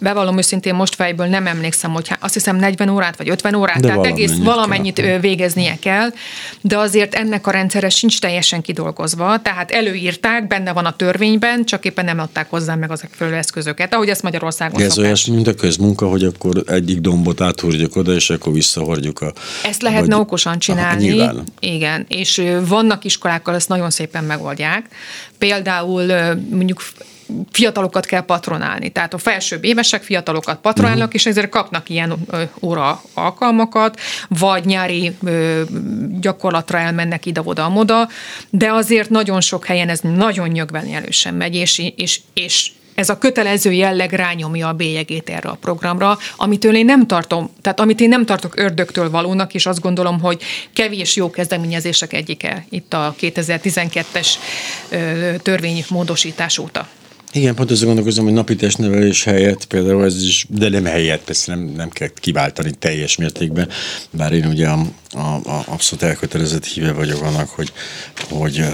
Bevallom 0.00 0.38
őszintén 0.38 0.74
most 0.74 0.94
fejből 0.94 1.26
nem 1.26 1.46
emlékszem, 1.46 1.92
hogy 1.92 2.10
azt 2.20 2.34
hiszem 2.34 2.56
40 2.56 2.88
órát 2.88 3.16
vagy 3.16 3.28
50 3.28 3.54
órát, 3.54 3.80
de 3.80 3.88
tehát 3.88 4.06
egész 4.06 4.32
valamennyit 4.36 4.94
kell. 4.94 5.18
végeznie 5.18 5.76
kell, 5.80 6.12
de 6.60 6.78
azért 6.78 7.14
ennek 7.14 7.46
a 7.46 7.50
rendszere 7.50 7.88
sincs 7.88 8.20
teljesen 8.20 8.62
kidolgozva, 8.62 9.42
tehát 9.42 9.70
előírták, 9.70 10.46
benne 10.46 10.72
van 10.72 10.84
a 10.84 10.96
törvényben, 10.96 11.64
csak 11.64 11.84
éppen 11.84 12.04
nem 12.04 12.18
adták 12.18 12.50
hozzá 12.50 12.74
meg 12.74 12.90
az 12.90 13.02
megfelelő 13.02 13.36
eszközöket, 13.36 13.94
ahogy 13.94 14.08
ezt 14.08 14.22
Magyarországon 14.22 14.78
de 14.78 14.84
ez 14.84 14.98
olyan, 14.98 15.16
mint 15.28 15.46
a 15.46 15.54
közmunka, 15.54 16.08
hogy 16.08 16.24
akkor 16.24 16.62
egyik 16.66 17.00
dombot 17.00 17.40
áthordjuk 17.40 17.96
oda, 17.96 18.12
és 18.12 18.30
akkor 18.30 18.52
visszahordjuk 18.52 19.20
a... 19.20 19.32
Ezt 19.64 19.82
lehetne 19.82 20.14
vagy... 20.14 20.24
okosan 20.24 20.58
csinálni 20.58 20.71
csinálni. 20.74 21.04
Nyilván. 21.04 21.44
Igen, 21.60 22.04
és 22.08 22.42
vannak 22.66 23.04
iskolákkal, 23.04 23.54
ezt 23.54 23.68
nagyon 23.68 23.90
szépen 23.90 24.24
megoldják. 24.24 24.86
Például 25.38 26.12
mondjuk 26.50 26.82
fiatalokat 27.50 28.06
kell 28.06 28.20
patronálni. 28.20 28.88
Tehát 28.88 29.14
a 29.14 29.18
felsőbb 29.18 29.64
évesek 29.64 30.02
fiatalokat 30.02 30.58
patronálnak, 30.60 31.06
uh-huh. 31.06 31.14
és 31.14 31.26
ezért 31.26 31.48
kapnak 31.48 31.88
ilyen 31.88 32.14
ö, 32.30 32.42
óra 32.60 33.02
alkalmakat, 33.14 34.00
vagy 34.28 34.64
nyári 34.64 35.16
ö, 35.24 35.62
gyakorlatra 36.20 36.78
elmennek 36.78 37.26
ide-oda-moda, 37.26 38.08
de 38.50 38.72
azért 38.72 39.10
nagyon 39.10 39.40
sok 39.40 39.64
helyen 39.64 39.88
ez 39.88 40.00
nagyon 40.00 40.48
nyögvenjelősen 40.48 41.34
megy, 41.34 41.54
és, 41.54 41.92
és, 41.96 42.20
és 42.34 42.70
ez 42.94 43.08
a 43.08 43.18
kötelező 43.18 43.72
jelleg 43.72 44.12
rányomja 44.12 44.68
a 44.68 44.72
bélyegét 44.72 45.28
erre 45.28 45.48
a 45.48 45.58
programra, 45.60 46.18
amitől 46.36 46.76
én 46.76 46.84
nem 46.84 47.06
tartom, 47.06 47.50
tehát 47.60 47.80
amit 47.80 48.00
én 48.00 48.08
nem 48.08 48.24
tartok 48.24 48.58
ördögtől 48.58 49.10
valónak, 49.10 49.54
és 49.54 49.66
azt 49.66 49.80
gondolom, 49.80 50.20
hogy 50.20 50.42
kevés 50.72 51.16
jó 51.16 51.30
kezdeményezések 51.30 52.12
egyike 52.12 52.66
itt 52.70 52.94
a 52.94 53.14
2012-es 53.20 54.28
törvény 55.42 55.84
módosítás 55.88 56.58
óta. 56.58 56.88
Igen, 57.34 57.54
pont 57.54 57.70
azt 57.70 57.84
gondolkozom, 57.84 58.24
hogy 58.24 58.32
napi 58.32 58.56
testnevelés 58.56 59.24
helyett 59.24 59.64
például 59.64 60.04
ez 60.04 60.22
is, 60.22 60.46
de 60.48 60.68
nem 60.68 60.84
helyett, 60.84 61.24
persze 61.24 61.54
nem, 61.54 61.64
nem 61.64 61.88
kell 61.88 62.08
kiváltani 62.14 62.70
teljes 62.78 63.16
mértékben, 63.16 63.68
bár 64.10 64.32
én 64.32 64.46
ugye 64.46 64.68
a, 64.68 64.86
a, 65.10 65.18
a 65.18 65.62
abszolút 65.66 66.04
elkötelezett 66.04 66.64
híve 66.64 66.92
vagyok 66.92 67.22
annak, 67.22 67.48
hogy, 67.48 67.72
hogy 68.28 68.64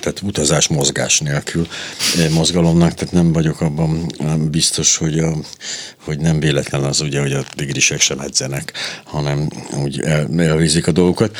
tehát 0.00 0.20
utazás 0.22 0.68
mozgás 0.68 1.20
nélkül 1.20 1.66
eh, 2.18 2.28
mozgalomnak, 2.28 2.94
tehát 2.94 3.14
nem 3.14 3.32
vagyok 3.32 3.60
abban 3.60 4.06
eh, 4.18 4.36
biztos, 4.36 4.96
hogy, 4.96 5.18
a, 5.18 5.36
hogy 6.04 6.18
nem 6.18 6.40
véletlen 6.40 6.84
az 6.84 7.00
ugye, 7.00 7.20
hogy 7.20 7.32
a 7.32 7.44
tigrisek 7.54 8.00
sem 8.00 8.20
edzenek, 8.20 8.72
hanem 9.04 9.48
úgy 9.82 10.00
el, 10.00 10.28
elvízik 10.38 10.86
a 10.86 10.92
dolgokat. 10.92 11.36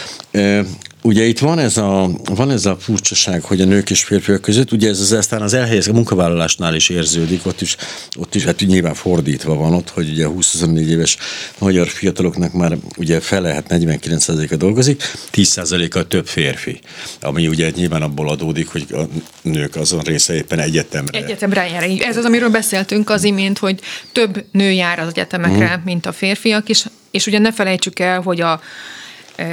Ugye 1.05 1.25
itt 1.25 1.39
van 1.39 1.59
ez, 1.59 1.77
a, 1.77 2.11
van 2.25 2.51
ez 2.51 2.67
a 2.67 2.77
furcsaság, 2.77 3.43
hogy 3.43 3.61
a 3.61 3.65
nők 3.65 3.91
és 3.91 4.05
férfiak 4.05 4.41
között, 4.41 4.73
ugye 4.73 4.89
ez 4.89 5.01
az, 5.01 5.13
aztán 5.13 5.43
az 5.43 5.55
elhelyez, 5.55 5.89
a 5.89 5.93
munkavállalásnál 5.93 6.75
is 6.75 6.89
érződik, 6.89 7.47
ott 7.47 7.61
is, 7.61 7.77
ott 8.19 8.35
is 8.35 8.45
hát 8.45 8.61
nyilván 8.61 8.95
fordítva 8.95 9.55
van 9.55 9.75
ott, 9.75 9.91
hogy 9.91 10.11
ugye 10.11 10.27
20-24 10.29 10.87
éves 10.87 11.17
magyar 11.59 11.89
fiataloknak 11.89 12.53
már 12.53 12.77
ugye 12.97 13.21
fele, 13.21 13.53
hát 13.53 13.67
49%-a 13.69 14.57
dolgozik, 14.57 15.03
10%-a 15.33 16.07
több 16.07 16.27
férfi, 16.27 16.81
ami 17.21 17.49
ugye 17.49 17.71
nyilván 17.75 18.03
abból 18.03 18.29
adódik, 18.29 18.69
hogy 18.69 18.87
a 18.91 19.03
nők 19.43 19.77
azon 19.77 20.01
része 20.01 20.35
éppen 20.35 20.59
egyetemre. 20.59 21.19
Egyetemre 21.19 21.69
jár. 21.69 21.85
Ez 21.99 22.17
az, 22.17 22.25
amiről 22.25 22.51
beszéltünk 22.51 23.11
az 23.11 23.25
imént, 23.25 23.59
hogy 23.59 23.81
több 24.13 24.45
nő 24.53 24.71
jár 24.71 24.99
az 24.99 25.09
egyetemekre, 25.09 25.77
mm. 25.77 25.85
mint 25.85 26.07
a 26.07 26.13
férfiak, 26.13 26.69
és, 26.69 26.85
és 27.11 27.27
ugye 27.27 27.39
ne 27.39 27.53
felejtsük 27.53 27.99
el, 27.99 28.21
hogy 28.21 28.41
a 28.41 28.61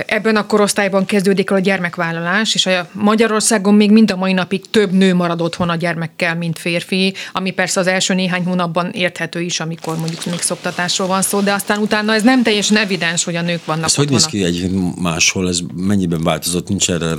Ebben 0.06 0.36
a 0.36 0.46
korosztályban 0.46 1.06
kezdődik 1.06 1.50
el 1.50 1.56
a 1.58 1.60
gyermekvállalás, 1.60 2.56
és 2.56 2.66
a 2.66 2.90
Magyarországon 2.92 3.74
még 3.74 3.92
mind 3.92 4.12
a 4.12 4.16
mai 4.16 4.34
napig 4.34 4.70
több 4.70 4.92
nő 4.92 5.14
marad 5.14 5.42
otthon 5.42 5.70
a 5.70 5.76
gyermekkel, 5.76 6.36
mint 6.36 6.60
férfi, 6.60 7.14
ami 7.34 7.52
persze 7.52 7.80
az 7.80 7.88
első 7.88 8.14
néhány 8.14 8.44
hónapban 8.44 8.90
érthető 8.90 9.42
is, 9.42 9.60
amikor 9.60 9.98
mondjuk 9.98 10.26
még 10.26 10.42
szoktatásról 10.42 11.08
van 11.08 11.22
szó, 11.22 11.40
de 11.40 11.54
aztán 11.54 11.78
utána 11.78 12.14
ez 12.14 12.24
nem 12.24 12.44
teljesen 12.44 12.78
evidens, 12.78 13.24
hogy 13.24 13.36
a 13.36 13.42
nők 13.42 13.66
vannak 13.66 13.86
Ez 13.86 13.96
hogy 13.96 14.10
néz 14.10 14.26
ki 14.26 14.44
egy 14.44 14.70
máshol, 15.02 15.48
ez 15.48 15.60
mennyiben 15.76 16.24
változott, 16.24 16.68
nincs 16.68 16.90
erre 16.90 17.16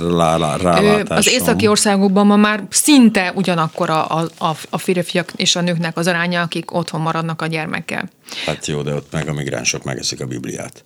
rálátás? 0.57 1.17
Az 1.17 1.29
északi 1.29 1.67
országokban 1.67 2.25
ma 2.25 2.35
már 2.35 2.63
szinte 2.69 3.31
ugyanakkor 3.35 3.89
a, 3.89 4.11
a, 4.37 4.55
a 4.69 4.77
férfiak 4.77 5.31
és 5.35 5.55
a 5.55 5.61
nőknek 5.61 5.97
az 5.97 6.07
aránya, 6.07 6.41
akik 6.41 6.73
otthon 6.73 7.01
maradnak 7.01 7.41
a 7.41 7.47
gyermekkel. 7.47 8.09
Hát 8.45 8.67
jó, 8.67 8.81
de 8.81 8.93
ott 8.93 9.11
meg 9.11 9.27
a 9.27 9.33
migránsok 9.33 9.83
megeszik 9.83 10.21
a 10.21 10.25
Bibliát. 10.25 10.83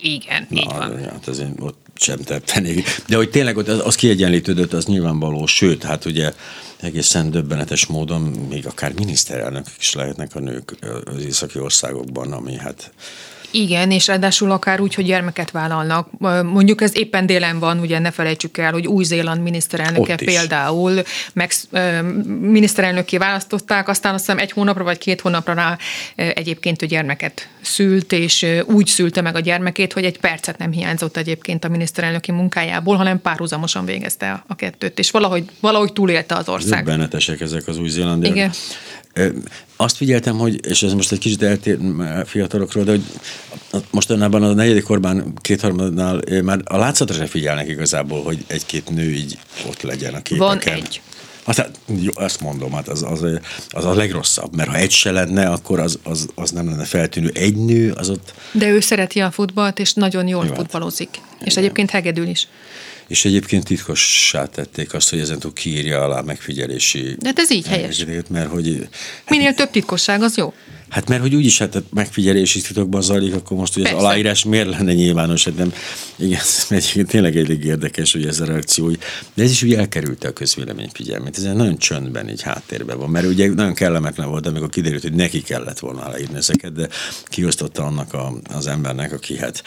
Igen, 0.00 0.46
Na, 0.50 0.60
így 0.60 0.66
van. 0.66 0.98
Hát 0.98 1.28
azért 1.28 1.50
ott 1.58 1.78
sem 1.94 2.18
tettenék. 2.18 3.02
De 3.08 3.16
hogy 3.16 3.30
tényleg 3.30 3.56
ott 3.56 3.68
az, 3.68 3.86
az 3.86 3.94
kiegyenlítődött, 3.94 4.72
az 4.72 4.84
nyilvánvaló. 4.84 5.46
Sőt, 5.46 5.82
hát 5.82 6.04
ugye 6.04 6.32
egészen 6.80 7.30
döbbenetes 7.30 7.86
módon 7.86 8.22
még 8.22 8.66
akár 8.66 8.92
miniszterelnök 8.92 9.66
is 9.78 9.94
lehetnek 9.94 10.34
a 10.34 10.40
nők 10.40 10.76
az 11.04 11.24
északi 11.24 11.58
országokban, 11.58 12.32
ami 12.32 12.56
hát 12.56 12.92
igen, 13.54 13.90
és 13.90 14.06
ráadásul 14.06 14.50
akár 14.50 14.80
úgy, 14.80 14.94
hogy 14.94 15.04
gyermeket 15.04 15.50
vállalnak. 15.50 16.08
Mondjuk 16.42 16.80
ez 16.80 16.96
éppen 16.96 17.26
délen 17.26 17.58
van, 17.58 17.78
ugye 17.78 17.98
ne 17.98 18.10
felejtsük 18.10 18.58
el, 18.58 18.72
hogy 18.72 18.86
Új-Zéland 18.86 19.42
miniszterelnöke 19.42 20.16
például 20.16 21.02
meg 21.32 21.52
miniszterelnöké 22.40 23.16
választották, 23.16 23.88
aztán 23.88 24.14
azt 24.14 24.24
hiszem 24.24 24.38
egy 24.38 24.50
hónapra 24.50 24.84
vagy 24.84 24.98
két 24.98 25.20
hónapra 25.20 25.54
rá 25.54 25.78
egyébként 26.14 26.82
ő 26.82 26.86
gyermeket 26.86 27.48
szült, 27.60 28.12
és 28.12 28.46
úgy 28.64 28.86
szülte 28.86 29.20
meg 29.20 29.36
a 29.36 29.40
gyermekét, 29.40 29.92
hogy 29.92 30.04
egy 30.04 30.18
percet 30.20 30.58
nem 30.58 30.72
hiányzott 30.72 31.16
egyébként 31.16 31.64
a 31.64 31.68
miniszterelnöki 31.68 32.32
munkájából, 32.32 32.96
hanem 32.96 33.20
párhuzamosan 33.20 33.84
végezte 33.84 34.44
a 34.46 34.54
kettőt, 34.54 34.98
és 34.98 35.10
valahogy, 35.10 35.44
valahogy 35.60 35.92
túlélte 35.92 36.34
az 36.34 36.48
ország. 36.48 36.84
Döbbenetesek 36.84 37.40
ezek 37.40 37.66
az 37.66 37.78
új-zélandiak. 37.78 38.34
Igen. 38.34 38.50
Azt 39.76 39.96
figyeltem, 39.96 40.36
hogy, 40.36 40.66
és 40.66 40.82
ez 40.82 40.92
most 40.92 41.12
egy 41.12 41.18
kicsit 41.18 41.42
eltér 41.42 41.78
fiatalokról, 42.24 42.84
de 42.84 42.90
hogy 42.90 43.04
mostanában 43.90 44.42
a 44.42 44.52
negyedik 44.52 44.90
Orbán 44.90 45.32
kétharmadnál 45.40 46.20
már 46.42 46.60
a 46.64 46.76
látszatra 46.76 47.14
se 47.14 47.26
figyelnek 47.26 47.68
igazából, 47.68 48.22
hogy 48.22 48.44
egy-két 48.46 48.90
nő 48.90 49.10
így 49.10 49.38
ott 49.66 49.82
legyen 49.82 50.14
a 50.14 50.22
képeken. 50.22 50.46
Van 50.46 50.74
egy. 50.74 51.00
Hát, 51.46 51.70
jó, 52.00 52.10
azt 52.14 52.40
mondom, 52.40 52.72
hát 52.72 52.88
az, 52.88 53.02
az, 53.02 53.24
az 53.70 53.84
a 53.84 53.94
legrosszabb, 53.94 54.56
mert 54.56 54.68
ha 54.68 54.76
egy 54.76 54.90
se 54.90 55.10
lenne, 55.10 55.48
akkor 55.48 55.80
az, 55.80 55.98
az, 56.02 56.28
az 56.34 56.50
nem 56.50 56.68
lenne 56.68 56.84
feltűnő. 56.84 57.30
Egy 57.34 57.56
nő, 57.56 57.92
az 57.92 58.10
ott... 58.10 58.34
De 58.52 58.68
ő 58.68 58.80
szereti 58.80 59.20
a 59.20 59.30
futballt, 59.30 59.78
és 59.78 59.92
nagyon 59.92 60.28
jól 60.28 60.44
jó, 60.44 60.48
hát. 60.48 60.58
futballozik. 60.58 61.08
És 61.44 61.56
egyébként 61.56 61.90
hegedül 61.90 62.26
is 62.26 62.48
és 63.06 63.24
egyébként 63.24 63.64
titkossá 63.64 64.44
tették 64.46 64.94
azt, 64.94 65.10
hogy 65.10 65.18
ezentúl 65.18 65.52
kiírja 65.52 66.02
alá 66.02 66.20
megfigyelési... 66.20 67.16
De 67.18 67.28
hát 67.28 67.38
ez 67.38 67.50
így 67.50 67.66
helyes. 67.66 68.04
Mert 68.30 68.50
hogy... 68.50 68.88
Minél 69.28 69.46
hát, 69.46 69.56
több 69.56 69.70
titkosság, 69.70 70.22
az 70.22 70.36
jó. 70.36 70.52
Hát 70.94 71.08
mert 71.08 71.20
hogy 71.20 71.34
úgyis 71.34 71.58
hát 71.58 71.82
megfigyelési 71.90 72.60
titokban 72.60 73.02
zajlik, 73.02 73.34
akkor 73.34 73.56
most 73.56 73.74
hogy 73.74 73.82
az 73.82 73.92
aláírás 73.92 74.44
miért 74.44 74.68
lenne 74.68 74.92
nyilvános? 74.92 75.44
Hát 75.44 75.56
nem, 75.56 75.72
igen, 76.16 76.40
mert 76.68 77.06
tényleg 77.06 77.36
elég 77.36 77.64
érdekes, 77.64 78.12
hogy 78.12 78.26
ez 78.26 78.40
a 78.40 78.44
reakció, 78.44 78.90
de 79.34 79.42
ez 79.42 79.50
is 79.50 79.62
ugye 79.62 79.78
elkerülte 79.78 80.28
a 80.28 80.32
közvélemény 80.32 80.90
figyelmét. 80.92 81.36
Ez 81.36 81.42
nagyon 81.42 81.78
csöndben 81.78 82.30
így 82.30 82.42
háttérben 82.42 82.98
van, 82.98 83.10
mert 83.10 83.26
ugye 83.26 83.48
nagyon 83.48 83.74
kellemetlen 83.74 84.28
volt, 84.28 84.46
amikor 84.46 84.68
kiderült, 84.68 85.02
hogy 85.02 85.14
neki 85.14 85.42
kellett 85.42 85.78
volna 85.78 86.02
aláírni 86.02 86.36
ezeket, 86.36 86.72
de 86.72 86.88
kiosztotta 87.24 87.84
annak 87.84 88.14
a, 88.14 88.32
az 88.54 88.66
embernek, 88.66 89.12
aki 89.12 89.38
hát 89.38 89.62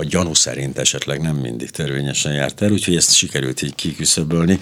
a 0.00 0.04
gyanú 0.04 0.34
szerint 0.34 0.78
esetleg 0.78 1.20
nem 1.20 1.36
mindig 1.36 1.70
törvényesen 1.70 2.32
járt 2.32 2.62
el, 2.62 2.70
úgyhogy 2.70 2.96
ezt 2.96 3.14
sikerült 3.14 3.62
így 3.62 3.74
kiküszöbölni. 3.74 4.58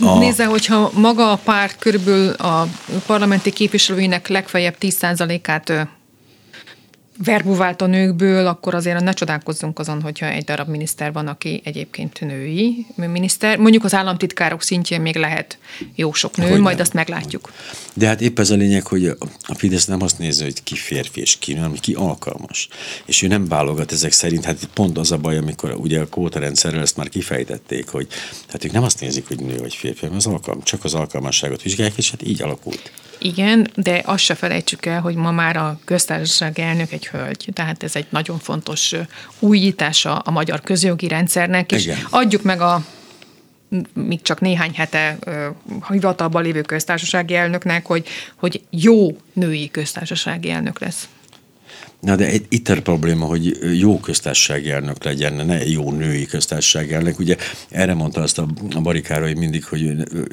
A... 0.00 0.18
Nézze, 0.18 0.44
hogyha 0.44 0.90
maga 0.94 1.32
a 1.32 1.36
párt 1.36 1.78
körülbelül 1.78 2.32
a 2.32 2.68
parlamenti 3.06 3.50
képviselőinek 3.50 4.28
legfeljebb 4.28 4.74
10%-át 4.80 5.88
verbuvált 7.24 7.82
a 7.82 7.86
nőkből, 7.86 8.46
akkor 8.46 8.74
azért 8.74 9.00
ne 9.00 9.12
csodálkozzunk 9.12 9.78
azon, 9.78 10.02
hogyha 10.02 10.26
egy 10.26 10.44
darab 10.44 10.68
miniszter 10.68 11.12
van, 11.12 11.26
aki 11.26 11.60
egyébként 11.64 12.20
női 12.20 12.86
miniszter. 12.94 13.58
Mondjuk 13.58 13.84
az 13.84 13.94
államtitkárok 13.94 14.62
szintjén 14.62 15.00
még 15.00 15.16
lehet 15.16 15.58
jó 15.94 16.12
sok 16.12 16.36
nő, 16.36 16.48
hogy 16.48 16.60
majd 16.60 16.76
nem. 16.76 16.84
azt 16.84 16.94
meglátjuk. 16.94 17.52
De 17.94 18.06
hát 18.06 18.20
épp 18.20 18.38
ez 18.38 18.50
a 18.50 18.54
lényeg, 18.54 18.86
hogy 18.86 19.06
a 19.42 19.54
Fidesz 19.54 19.86
nem 19.86 20.02
azt 20.02 20.18
nézi, 20.18 20.42
hogy 20.42 20.62
ki 20.62 20.74
férfi 20.74 21.20
és 21.20 21.38
ki, 21.38 21.54
hanem 21.54 21.72
ki 21.72 21.94
alkalmas. 21.94 22.68
És 23.04 23.22
ő 23.22 23.26
nem 23.26 23.48
válogat 23.48 23.92
ezek 23.92 24.12
szerint, 24.12 24.44
hát 24.44 24.68
pont 24.74 24.98
az 24.98 25.12
a 25.12 25.16
baj, 25.16 25.36
amikor 25.36 25.74
ugye 25.74 26.00
a 26.00 26.06
kvótarendszerrel 26.06 26.80
ezt 26.80 26.96
már 26.96 27.08
kifejtették, 27.08 27.88
hogy 27.88 28.06
hát 28.48 28.64
ők 28.64 28.72
nem 28.72 28.82
azt 28.82 29.00
nézik, 29.00 29.28
hogy 29.28 29.40
nő 29.40 29.56
vagy 29.56 29.74
férfi, 29.74 30.00
hanem 30.00 30.16
az 30.16 30.26
alkalm, 30.26 30.62
csak 30.62 30.84
az 30.84 30.94
alkalmasságot 30.94 31.62
vizsgálják, 31.62 31.96
és 31.96 32.10
hát 32.10 32.22
így 32.22 32.42
alakult. 32.42 32.92
Igen, 33.22 33.70
de 33.74 34.02
azt 34.04 34.24
se 34.24 34.34
felejtsük 34.34 34.86
el, 34.86 35.00
hogy 35.00 35.14
ma 35.14 35.30
már 35.30 35.56
a 35.56 35.80
köztársaság 35.84 36.58
elnök 36.58 36.92
egy 36.92 37.06
hölgy, 37.10 37.48
tehát 37.52 37.82
ez 37.82 37.96
egy 37.96 38.06
nagyon 38.08 38.38
fontos 38.38 38.94
újítása 39.38 40.18
a 40.18 40.30
magyar 40.30 40.60
közjogi 40.60 41.08
rendszernek, 41.08 41.72
és 41.72 41.84
Igen. 41.84 41.98
adjuk 42.10 42.42
meg 42.42 42.60
a 42.60 42.84
még 43.92 44.22
csak 44.22 44.40
néhány 44.40 44.72
hete 44.74 45.18
hivatalban 45.88 46.42
lévő 46.42 46.60
köztársasági 46.60 47.34
elnöknek, 47.34 47.86
hogy, 47.86 48.06
hogy 48.36 48.62
jó 48.70 49.16
női 49.32 49.70
köztársasági 49.70 50.50
elnök 50.50 50.80
lesz. 50.80 51.08
Na 52.00 52.16
de 52.16 52.32
itt 52.48 52.68
a 52.68 52.82
probléma, 52.82 53.24
hogy 53.24 53.58
jó 53.78 54.00
köztársasági 54.00 54.70
elnök 54.70 55.04
legyen, 55.04 55.46
ne 55.46 55.66
jó 55.66 55.92
női 55.92 56.26
köztársasági 56.26 56.92
elnök. 56.92 57.18
Ugye 57.18 57.36
erre 57.70 57.94
mondta 57.94 58.20
azt 58.20 58.38
a, 58.38 58.46
a 58.74 58.80
barikára, 58.80 59.26
hogy 59.26 59.36
mindig, 59.36 59.64
hogy 59.64 59.82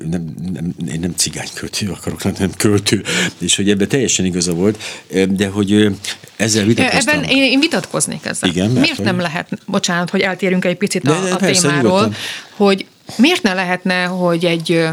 nem, 0.09 0.33
nem, 0.53 0.73
én 0.91 0.99
nem 0.99 1.13
cigányköltő 1.15 1.89
akarok 1.89 2.23
lenni, 2.23 2.35
nem 2.39 2.51
költő, 2.57 3.03
és 3.37 3.55
hogy 3.55 3.69
ebben 3.69 3.87
teljesen 3.87 4.25
igaza 4.25 4.53
volt, 4.53 4.83
de 5.29 5.47
hogy 5.47 5.87
ezzel 6.35 6.65
vitatkoztam. 6.65 7.15
Ebben 7.15 7.29
én, 7.29 7.43
én 7.43 7.59
vitatkoznék 7.59 8.25
ezzel. 8.25 8.49
Igen, 8.49 8.69
mert 8.69 8.79
miért 8.79 8.95
hogy... 8.95 9.05
nem 9.05 9.19
lehet, 9.19 9.49
bocsánat, 9.65 10.09
hogy 10.09 10.21
eltérünk 10.21 10.65
egy 10.65 10.77
picit 10.77 11.03
de, 11.03 11.11
a, 11.11 11.23
de, 11.23 11.33
a 11.33 11.35
persze, 11.35 11.67
témáról, 11.67 11.91
nyugodtan. 11.91 12.13
hogy 12.55 12.85
miért 13.17 13.43
ne 13.43 13.53
lehetne, 13.53 14.03
hogy 14.03 14.45
egy 14.45 14.87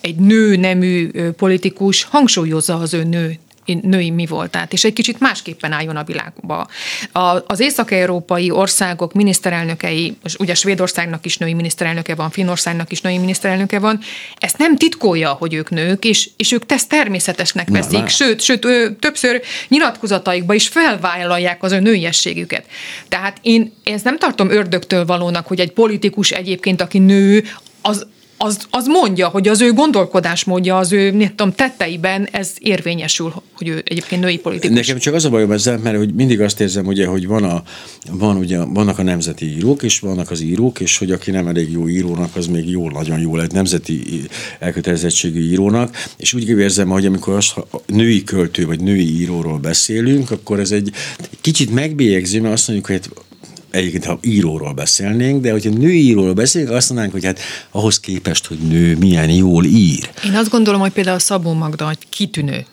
egy 0.00 0.16
nő 0.16 0.56
nemű 0.56 1.10
politikus 1.36 2.02
hangsúlyozza 2.02 2.78
az 2.78 2.94
ő 2.94 3.04
nő 3.04 3.38
női 3.74 4.10
mi 4.10 4.26
voltát, 4.26 4.72
és 4.72 4.84
egy 4.84 4.92
kicsit 4.92 5.20
másképpen 5.20 5.72
álljon 5.72 5.96
a 5.96 6.04
világba. 6.04 6.66
A, 7.12 7.42
az 7.46 7.60
észak-európai 7.60 8.50
országok 8.50 9.12
miniszterelnökei, 9.12 10.16
és 10.24 10.34
ugye 10.34 10.54
Svédországnak 10.54 11.24
is 11.24 11.36
női 11.36 11.54
miniszterelnöke 11.54 12.14
van, 12.14 12.30
Finnországnak 12.30 12.92
is 12.92 13.00
női 13.00 13.18
miniszterelnöke 13.18 13.78
van, 13.78 14.00
ezt 14.38 14.58
nem 14.58 14.76
titkolja, 14.76 15.30
hogy 15.30 15.54
ők 15.54 15.70
nők, 15.70 16.04
és, 16.04 16.30
és 16.36 16.52
ők 16.52 16.62
ezt 16.72 16.88
természetesnek 16.88 17.68
veszik, 17.68 18.00
na, 18.00 18.08
sőt, 18.08 18.40
sőt 18.40 18.64
ő, 18.64 18.96
többször 19.00 19.42
nyilatkozataikba 19.68 20.54
is 20.54 20.68
felvállalják 20.68 21.62
az 21.62 21.72
ő 21.72 21.80
nőiességüket. 21.80 22.66
Tehát 23.08 23.38
én 23.42 23.72
ezt 23.84 24.04
nem 24.04 24.18
tartom 24.18 24.50
ördögtől 24.50 25.04
valónak, 25.04 25.46
hogy 25.46 25.60
egy 25.60 25.72
politikus 25.72 26.30
egyébként, 26.30 26.80
aki 26.80 26.98
nő, 26.98 27.44
az 27.82 28.06
az, 28.38 28.66
az 28.70 28.86
mondja, 28.86 29.28
hogy 29.28 29.48
az 29.48 29.60
ő 29.60 29.72
gondolkodásmódja, 29.72 30.76
az 30.76 30.92
ő 30.92 31.10
nem 31.10 31.28
tudom, 31.28 31.52
tetteiben 31.52 32.28
ez 32.32 32.50
érvényesül, 32.58 33.32
hogy 33.52 33.68
ő 33.68 33.82
egyébként 33.84 34.22
női 34.22 34.38
politikus. 34.38 34.76
Nekem 34.76 34.98
csak 34.98 35.14
az 35.14 35.24
a 35.24 35.30
bajom 35.30 35.52
ezzel, 35.52 35.78
mert 35.78 35.96
hogy 35.96 36.14
mindig 36.14 36.40
azt 36.40 36.60
érzem, 36.60 36.86
ugye, 36.86 37.06
hogy 37.06 37.26
van 37.26 37.44
a, 37.44 37.62
van 38.10 38.36
ugye, 38.36 38.58
vannak 38.58 38.98
a 38.98 39.02
nemzeti 39.02 39.56
írók, 39.56 39.82
és 39.82 40.00
vannak 40.00 40.30
az 40.30 40.40
írók, 40.40 40.80
és 40.80 40.98
hogy 40.98 41.10
aki 41.10 41.30
nem 41.30 41.46
elég 41.46 41.70
jó 41.70 41.88
írónak, 41.88 42.36
az 42.36 42.46
még 42.46 42.70
jó, 42.70 42.90
nagyon 42.90 43.20
jó 43.20 43.36
lehet 43.36 43.52
nemzeti 43.52 44.22
elkötelezettségű 44.58 45.50
írónak, 45.50 45.96
és 46.16 46.34
úgy 46.34 46.48
érzem, 46.48 46.88
hogy 46.88 47.06
amikor 47.06 47.34
azt, 47.34 47.50
ha 47.50 47.66
női 47.86 48.24
költő 48.24 48.66
vagy 48.66 48.80
női 48.80 49.20
íróról 49.20 49.58
beszélünk, 49.58 50.30
akkor 50.30 50.60
ez 50.60 50.70
egy 50.70 50.92
kicsit 51.40 51.74
megbélyegző, 51.74 52.40
mert 52.40 52.54
azt 52.54 52.68
mondjuk, 52.68 52.86
hogy 52.86 53.26
egyébként 53.70 54.04
ha 54.04 54.18
íróról 54.22 54.72
beszélnénk, 54.72 55.42
de 55.42 55.50
hogyha 55.50 55.70
női 55.70 56.04
íróról 56.04 56.32
beszélünk, 56.32 56.70
azt 56.70 56.88
mondanánk, 56.88 57.14
hogy 57.14 57.24
hát 57.24 57.38
ahhoz 57.70 58.00
képest, 58.00 58.46
hogy 58.46 58.58
nő 58.58 58.96
milyen 58.96 59.30
jól 59.30 59.64
ír. 59.64 60.10
Én 60.24 60.34
azt 60.34 60.50
gondolom, 60.50 60.80
hogy 60.80 60.92
például 60.92 61.18
Szabó 61.18 61.52
Magda 61.52 61.90
egy 61.90 62.06
kitűnő 62.08 62.64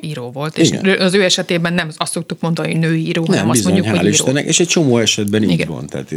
író 0.00 0.30
volt, 0.30 0.58
Igen. 0.58 0.84
és 0.84 0.96
az 0.98 1.14
ő 1.14 1.22
esetében 1.22 1.72
nem 1.72 1.90
azt 1.96 2.12
szoktuk 2.12 2.40
mondani, 2.40 2.70
hogy 2.70 2.80
női 2.80 3.06
író, 3.06 3.22
nem, 3.22 3.30
hanem 3.30 3.50
bizony, 3.50 3.64
azt 3.64 3.64
mondjuk, 3.64 3.86
hogy 3.86 4.04
író. 4.04 4.12
Istennek, 4.12 4.46
és 4.46 4.60
egy 4.60 4.68
csomó 4.68 4.98
esetben 4.98 5.42
Igen. 5.42 5.58
így 5.58 5.66
van, 5.66 5.86
tehát 5.86 6.14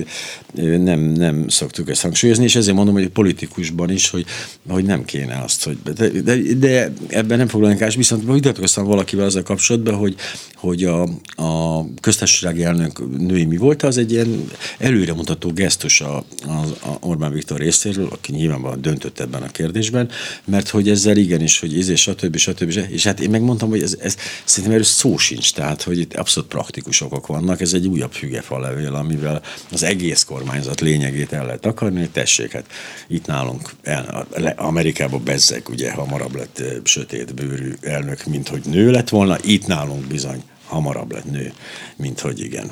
nem, 0.84 1.00
nem 1.00 1.48
szoktuk 1.48 1.90
ezt 1.90 2.02
hangsúlyozni, 2.02 2.44
és 2.44 2.56
ezért 2.56 2.76
mondom, 2.76 2.94
hogy 2.94 3.10
politikusban 3.10 3.90
is, 3.90 4.10
hogy, 4.10 4.26
hogy 4.70 4.86
nem 4.86 5.06
kéne 5.06 5.42
azt, 5.44 5.64
hogy 5.64 5.78
de, 5.96 6.10
de, 6.10 6.36
de 6.58 6.94
ebben 7.08 7.38
nem 7.38 7.48
foglalunk 7.48 7.82
ás, 7.82 7.96
viszont 7.96 8.34
vitatkoztam 8.34 8.86
valakivel 8.86 9.26
azzal 9.26 9.44
kapcsolatban, 9.44 9.96
hogy, 9.96 10.16
hogy 10.56 10.84
a, 10.84 11.02
a 11.36 11.86
köztársasági 12.02 12.64
elnök 12.64 13.18
női 13.18 13.46
mi 13.46 13.58
volt, 13.58 13.84
az 13.84 13.98
egy 13.98 14.12
ilyen 14.12 14.50
előremutató 14.78 15.52
gesztus 15.52 16.02
a, 16.02 16.16
a, 16.46 16.52
a 16.80 16.98
Orbán 17.00 17.32
Viktor 17.32 17.60
részéről, 17.60 18.08
aki 18.12 18.32
nyilvánvalóan 18.32 18.82
döntött 18.82 19.20
ebben 19.20 19.42
a 19.42 19.48
kérdésben, 19.48 20.10
mert 20.46 20.70
hogy 20.70 20.90
ezzel 20.90 21.18
igenis, 21.18 21.60
hogy 21.60 21.80
ez 21.80 21.90
és 21.90 22.02
stb. 22.02 22.36
stb. 22.36 22.70
stb. 22.70 22.92
És 22.92 23.04
hát 23.04 23.20
én 23.28 23.34
megmondtam, 23.34 23.70
hogy 23.70 23.82
ez, 23.82 23.98
ez 24.02 24.18
szerintem 24.44 24.74
erről 24.74 24.86
szó 24.86 25.18
sincs, 25.18 25.54
tehát 25.54 25.82
hogy 25.82 26.00
itt 26.00 26.16
abszolút 26.16 26.50
praktikus 26.50 27.02
okok 27.02 27.28
vannak, 27.28 27.62
ez 27.62 27.74
egy 27.74 27.88
újabb 27.88 28.12
fügefalevél, 28.12 28.96
amivel 28.96 29.42
az 29.72 29.84
egész 29.84 30.24
kormányzat 30.24 30.82
lényegét 30.82 31.34
el 31.34 31.46
lehet 31.46 31.66
akarni, 31.66 32.00
hogy 32.00 32.10
tessék, 32.10 32.52
hát 32.52 32.66
itt 33.08 33.26
nálunk 33.26 33.70
el, 33.84 34.28
Amerikában 34.56 35.24
bezzeg, 35.24 35.70
ugye 35.70 35.92
hamarabb 35.92 36.36
lett 36.36 36.64
sötét 36.84 37.34
bőrű 37.34 37.74
elnök, 37.82 38.26
mint 38.26 38.48
hogy 38.48 38.62
nő 38.66 38.92
lett 38.92 39.10
volna, 39.10 39.38
itt 39.42 39.68
nálunk 39.68 40.06
bizony 40.06 40.44
hamarabb 40.68 41.12
lett 41.12 41.32
nő, 41.32 41.54
mint 41.96 42.20
hogy 42.20 42.40
igen. 42.40 42.72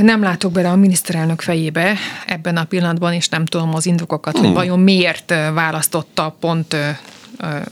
Nem 0.00 0.22
látok 0.22 0.52
bele 0.52 0.70
a 0.70 0.76
miniszterelnök 0.76 1.40
fejébe 1.40 1.96
ebben 2.26 2.56
a 2.56 2.64
pillanatban, 2.64 3.12
és 3.12 3.28
nem 3.28 3.44
tudom 3.44 3.74
az 3.74 3.86
indokokat, 3.86 4.36
hmm. 4.36 4.44
hogy 4.44 4.54
vajon 4.54 4.80
miért 4.80 5.30
választotta 5.54 6.36
pont 6.40 6.76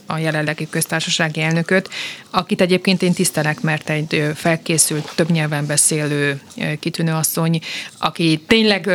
a 0.07 0.19
jelenlegi 0.19 0.69
köztársasági 0.71 1.41
elnököt, 1.41 1.89
akit 2.31 2.61
egyébként 2.61 3.03
én 3.03 3.13
tisztelek, 3.13 3.61
mert 3.61 3.91
egy 3.91 4.31
felkészült, 4.35 5.13
több 5.15 5.31
nyelven 5.31 5.67
beszélő 5.67 6.41
kitűnő 6.81 7.13
asszony, 7.13 7.61
aki 7.99 8.43
tényleg 8.47 8.91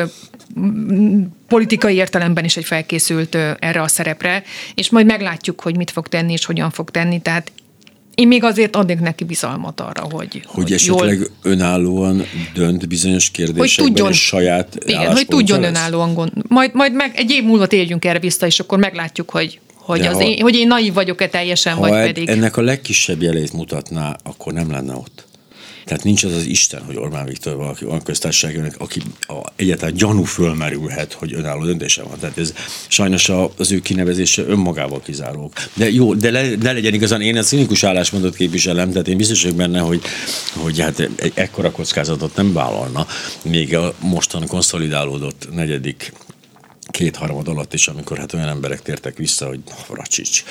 politikai 1.47 1.95
értelemben 1.95 2.43
is 2.43 2.57
egy 2.57 2.65
felkészült 2.65 3.35
erre 3.59 3.81
a 3.81 3.87
szerepre, 3.87 4.43
és 4.75 4.89
majd 4.89 5.05
meglátjuk, 5.05 5.61
hogy 5.61 5.77
mit 5.77 5.91
fog 5.91 6.07
tenni, 6.07 6.31
és 6.31 6.45
hogyan 6.45 6.69
fog 6.69 6.89
tenni. 6.89 7.21
Tehát 7.21 7.51
én 8.15 8.27
még 8.27 8.43
azért 8.43 8.75
adnék 8.75 8.99
neki 8.99 9.23
bizalmat 9.23 9.79
arra, 9.79 10.01
hogy 10.01 10.11
Hogy, 10.11 10.63
hogy 10.63 10.71
esetleg 10.71 11.17
jól, 11.17 11.27
önállóan 11.41 12.23
dönt 12.53 12.87
bizonyos 12.87 13.29
kérdésekben, 13.29 13.67
hogy 13.75 13.85
tudjon, 13.85 14.11
és 14.11 14.25
saját 14.25 14.77
Igen, 14.85 15.11
hogy 15.11 15.25
tudjon 15.25 15.59
lesz. 15.59 15.69
önállóan 15.69 16.13
gond. 16.13 16.31
Majd, 16.47 16.73
majd 16.73 16.93
meg 16.93 17.11
egy 17.15 17.31
év 17.31 17.43
múlva 17.43 17.67
térjünk 17.67 18.05
erre 18.05 18.19
vissza, 18.19 18.45
és 18.45 18.59
akkor 18.59 18.77
meglátjuk, 18.77 19.29
hogy 19.29 19.59
hogy, 19.81 20.01
az 20.01 20.15
ha, 20.15 20.23
én, 20.23 20.41
hogy 20.41 20.55
én 20.55 20.67
naív 20.67 20.93
vagyok-e 20.93 21.27
teljesen, 21.27 21.77
vagy 21.77 21.91
pedig... 21.91 22.29
ennek 22.29 22.57
a 22.57 22.61
legkisebb 22.61 23.21
jelét 23.21 23.53
mutatná, 23.53 24.15
akkor 24.23 24.53
nem 24.53 24.71
lenne 24.71 24.93
ott. 24.95 25.29
Tehát 25.85 26.03
nincs 26.03 26.23
az 26.23 26.33
az 26.33 26.45
Isten, 26.45 26.83
hogy 26.83 26.97
Orbán 26.97 27.25
Viktor 27.25 27.55
valaki 27.55 27.85
olyan 27.85 28.03
köztársaság, 28.03 28.75
aki 28.77 29.01
a, 29.19 29.33
egyáltalán 29.55 29.93
gyanú 29.93 30.23
fölmerülhet, 30.23 31.13
hogy 31.13 31.33
önálló 31.33 31.65
döntése 31.65 32.03
van. 32.03 32.19
Tehát 32.19 32.37
ez 32.37 32.53
sajnos 32.87 33.29
a, 33.29 33.51
az 33.57 33.71
ő 33.71 33.79
kinevezése 33.79 34.43
önmagával 34.43 35.01
kizárók. 35.01 35.53
De 35.73 35.91
jó, 35.91 36.13
de 36.13 36.31
le, 36.31 36.49
ne 36.61 36.71
legyen 36.71 36.93
igazán, 36.93 37.21
én 37.21 37.37
a 37.37 37.41
cinikus 37.41 37.83
állásmódot 37.83 38.35
képviselem, 38.35 38.91
tehát 38.91 39.07
én 39.07 39.17
biztos 39.17 39.41
vagyok 39.41 39.57
benne, 39.57 39.79
hogy, 39.79 40.01
hogy 40.53 40.79
hát 40.79 40.99
egy 40.99 41.31
ekkora 41.33 41.71
kockázatot 41.71 42.35
nem 42.35 42.53
vállalna, 42.53 43.07
még 43.43 43.75
a 43.75 43.93
mostan 43.99 44.47
konszolidálódott 44.47 45.47
negyedik 45.53 46.13
kétharmad 46.91 47.47
alatt 47.47 47.73
is, 47.73 47.87
amikor 47.87 48.17
hát 48.17 48.33
olyan 48.33 48.47
emberek 48.47 48.81
tértek 48.81 49.17
vissza, 49.17 49.47
hogy 49.47 49.59
Racsics, 49.89 50.43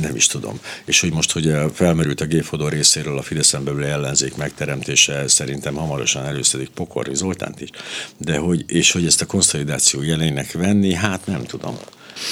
nem 0.00 0.16
is 0.16 0.26
tudom. 0.26 0.60
És 0.84 1.00
hogy 1.00 1.12
most, 1.12 1.32
hogy 1.32 1.54
felmerült 1.74 2.20
a 2.20 2.24
Géfodor 2.24 2.72
részéről 2.72 3.18
a 3.18 3.22
Fideszen 3.22 3.64
belül 3.64 3.84
ellenzék 3.84 4.36
megteremtése, 4.36 5.28
szerintem 5.28 5.74
hamarosan 5.74 6.24
előszedik 6.24 6.68
Pokorri 6.68 7.14
Zoltánt 7.14 7.60
is, 7.60 7.70
de 8.16 8.36
hogy, 8.36 8.64
és 8.66 8.92
hogy 8.92 9.06
ezt 9.06 9.20
a 9.20 9.26
konszolidáció 9.26 10.02
jelének 10.02 10.52
venni, 10.52 10.94
hát 10.94 11.26
nem 11.26 11.44
tudom. 11.44 11.78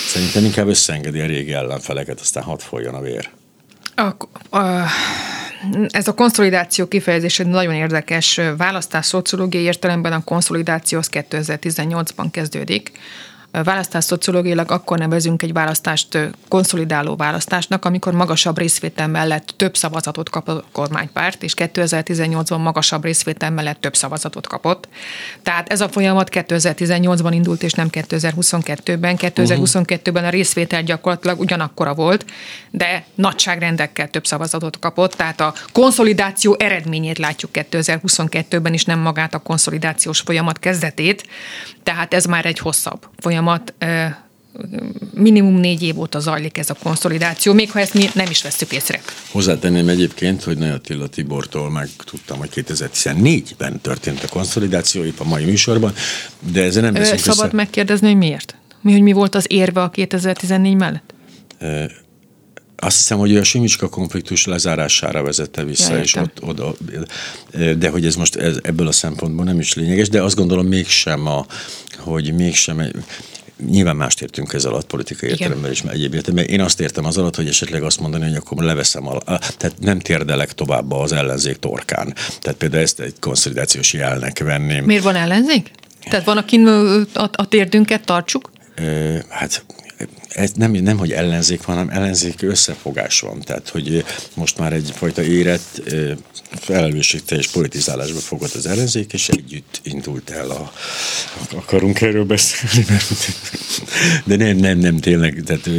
Szerintem 0.07 0.45
inkább 0.45 0.69
összeengedi 0.69 1.21
a 1.21 1.27
régi 1.27 1.53
ellenfeleket, 1.53 2.21
aztán 2.21 2.43
hat 2.43 2.63
folyjon 2.63 2.95
a 2.95 3.01
vér. 3.01 3.31
A, 3.95 4.03
a, 4.57 4.87
ez 5.89 6.09
a 6.09 6.15
konszolidáció 6.15 6.87
kifejezés 6.87 7.39
egy 7.39 7.47
nagyon 7.47 7.75
érdekes 7.75 8.41
választás 8.57 9.07
szociológiai 9.07 9.65
értelemben 9.65 10.13
a 10.13 10.25
konszolidáció 10.25 10.99
az 10.99 11.09
2018-ban 11.13 12.27
kezdődik 12.31 12.93
választás 13.63 14.05
szociológiailag 14.05 14.71
akkor 14.71 14.99
nevezünk 14.99 15.43
egy 15.43 15.53
választást 15.53 16.19
konszolidáló 16.49 17.17
választásnak, 17.17 17.85
amikor 17.85 18.13
magasabb 18.13 18.59
részvétel 18.59 19.09
mellett 19.09 19.55
több 19.57 19.77
szavazatot 19.77 20.29
kap 20.29 20.49
a 20.49 20.65
kormánypárt, 20.73 21.43
és 21.43 21.55
2018-ban 21.57 22.63
magasabb 22.63 23.05
részvétel 23.05 23.51
mellett 23.51 23.81
több 23.81 23.97
szavazatot 23.97 24.47
kapott. 24.47 24.89
Tehát 25.43 25.69
ez 25.69 25.81
a 25.81 25.89
folyamat 25.89 26.29
2018-ban 26.33 27.31
indult, 27.31 27.63
és 27.63 27.73
nem 27.73 27.89
2022-ben. 27.91 29.17
2022-ben 29.19 30.25
a 30.25 30.31
részvétel 30.31 30.83
gyakorlatilag 30.83 31.41
ugyanakkora 31.41 31.95
volt, 31.95 32.25
de 32.71 33.05
nagyságrendekkel 33.15 34.11
több 34.11 34.27
szavazatot 34.27 34.79
kapott, 34.79 35.13
tehát 35.13 35.41
a 35.41 35.55
konszolidáció 35.73 36.57
eredményét 36.59 37.19
látjuk 37.19 37.51
2022-ben, 37.55 38.73
és 38.73 38.85
nem 38.85 38.99
magát 38.99 39.35
a 39.35 39.39
konszolidációs 39.39 40.21
folyamat 40.21 40.59
kezdetét, 40.59 41.27
tehát 41.85 42.15
ez 42.15 42.25
már 42.25 42.47
egy 42.47 42.59
hosszabb 42.59 43.09
folyamat 43.19 43.75
minimum 45.15 45.55
négy 45.55 45.83
év 45.83 45.99
óta 45.99 46.21
zajlik 46.21 46.59
ez 46.59 46.71
a 46.71 46.77
konszolidáció, 46.83 47.53
még 47.53 47.71
ha 47.71 47.81
ezt 47.81 47.95
mi 47.95 48.05
nem 48.15 48.31
is 48.31 48.43
veszük 48.43 48.73
észre. 48.73 49.01
Hozzátenném 49.31 49.89
egyébként, 49.89 50.43
hogy 50.43 50.59
Nagy 50.59 50.71
Attila 50.71 51.07
Tibortól 51.07 51.71
meg 51.71 51.89
tudtam, 52.05 52.39
hogy 52.39 52.51
2014-ben 52.55 53.81
történt 53.81 54.23
a 54.23 54.29
konszolidáció, 54.29 55.05
épp 55.05 55.21
a 55.21 55.25
mai 55.25 55.45
műsorban, 55.45 55.93
de 56.53 56.63
ezzel 56.63 56.83
nem 56.83 56.93
veszünk 56.93 57.19
Szabad 57.19 57.45
össze. 57.45 57.57
megkérdezni, 57.57 58.07
hogy 58.07 58.17
miért? 58.17 58.57
Mi, 58.81 58.93
hogy 58.93 59.03
mi 59.03 59.13
volt 59.13 59.35
az 59.35 59.47
érve 59.49 59.83
a 59.83 59.91
2014 59.91 60.75
mellett? 60.75 61.15
Azt 62.77 62.97
hiszem, 62.97 63.19
hogy 63.19 63.37
a 63.37 63.45
Simicska 63.45 63.89
konfliktus 63.89 64.47
lezárására 64.47 65.23
vezette 65.23 65.65
vissza, 65.65 65.95
ja, 65.95 66.03
és 66.03 66.15
ott, 66.15 66.43
oda, 66.43 66.75
de 67.79 67.89
hogy 67.89 68.07
ez 68.07 68.15
most 68.15 68.37
ez, 68.37 68.59
ebből 68.63 68.87
a 68.87 68.93
szempontból 68.93 69.45
nem 69.45 69.61
is 69.61 69.75
lényeges, 69.75 70.09
de 70.09 70.23
azt 70.23 70.37
gondolom 70.37 70.67
mégsem, 70.67 71.27
a, 71.27 71.47
hogy 71.99 72.35
mégsem 72.35 72.91
nyilván 73.71 73.97
mást 73.97 74.23
értünk 74.23 74.53
ez 74.53 74.65
alatt 74.65 74.87
politikai 74.87 75.29
értelemben 75.29 75.71
és 75.71 75.81
egyéb 75.81 76.15
értelemben. 76.15 76.45
Én 76.45 76.61
azt 76.61 76.81
értem 76.81 77.05
az 77.05 77.17
alatt, 77.17 77.37
hogy 77.37 77.49
esetleg 77.49 77.83
azt 77.83 78.01
mondani, 78.01 78.25
hogy 78.25 78.37
akkor 78.37 78.63
leveszem, 78.63 79.07
a, 79.09 79.19
tehát 79.57 79.75
nem 79.81 79.99
térdelek 79.99 80.53
tovább 80.53 80.93
az 80.93 81.13
ellenzék 81.13 81.57
torkán. 81.57 82.15
Tehát 82.41 82.59
például 82.59 82.83
ezt 82.83 83.01
egy 83.01 83.15
konszolidációs 83.21 83.93
jelnek 83.93 84.39
venném. 84.39 84.85
Miért 84.85 85.03
van 85.03 85.17
ellenzék? 85.17 85.71
Tehát 86.11 86.27
van, 86.27 86.37
akin 86.37 86.67
a, 86.67 87.29
a 87.33 87.49
térdünket 87.49 88.05
tartsuk? 88.05 88.51
Hát 89.29 89.65
ez 90.35 90.53
nem, 90.55 90.71
nem, 90.71 90.99
hogy 90.99 91.13
ellenzék 91.13 91.65
van, 91.65 91.77
hanem 91.77 91.95
ellenzék 91.95 92.43
összefogás 92.43 93.21
van. 93.21 93.41
Tehát, 93.41 93.69
hogy 93.69 94.05
most 94.35 94.59
már 94.59 94.73
egyfajta 94.73 95.23
érett, 95.23 95.83
felelősségteljes 96.61 97.49
politizálásba 97.49 98.19
fogott 98.19 98.55
az 98.55 98.67
ellenzék, 98.67 99.13
és 99.13 99.29
együtt 99.29 99.81
indult 99.83 100.31
el 100.31 100.51
a... 100.51 100.73
Akarunk 101.55 102.01
erről 102.01 102.25
beszélni? 102.25 102.87
De 104.25 104.37
nem, 104.37 104.57
nem, 104.57 104.79
nem, 104.79 104.99
tényleg, 104.99 105.43
tehát 105.47 105.71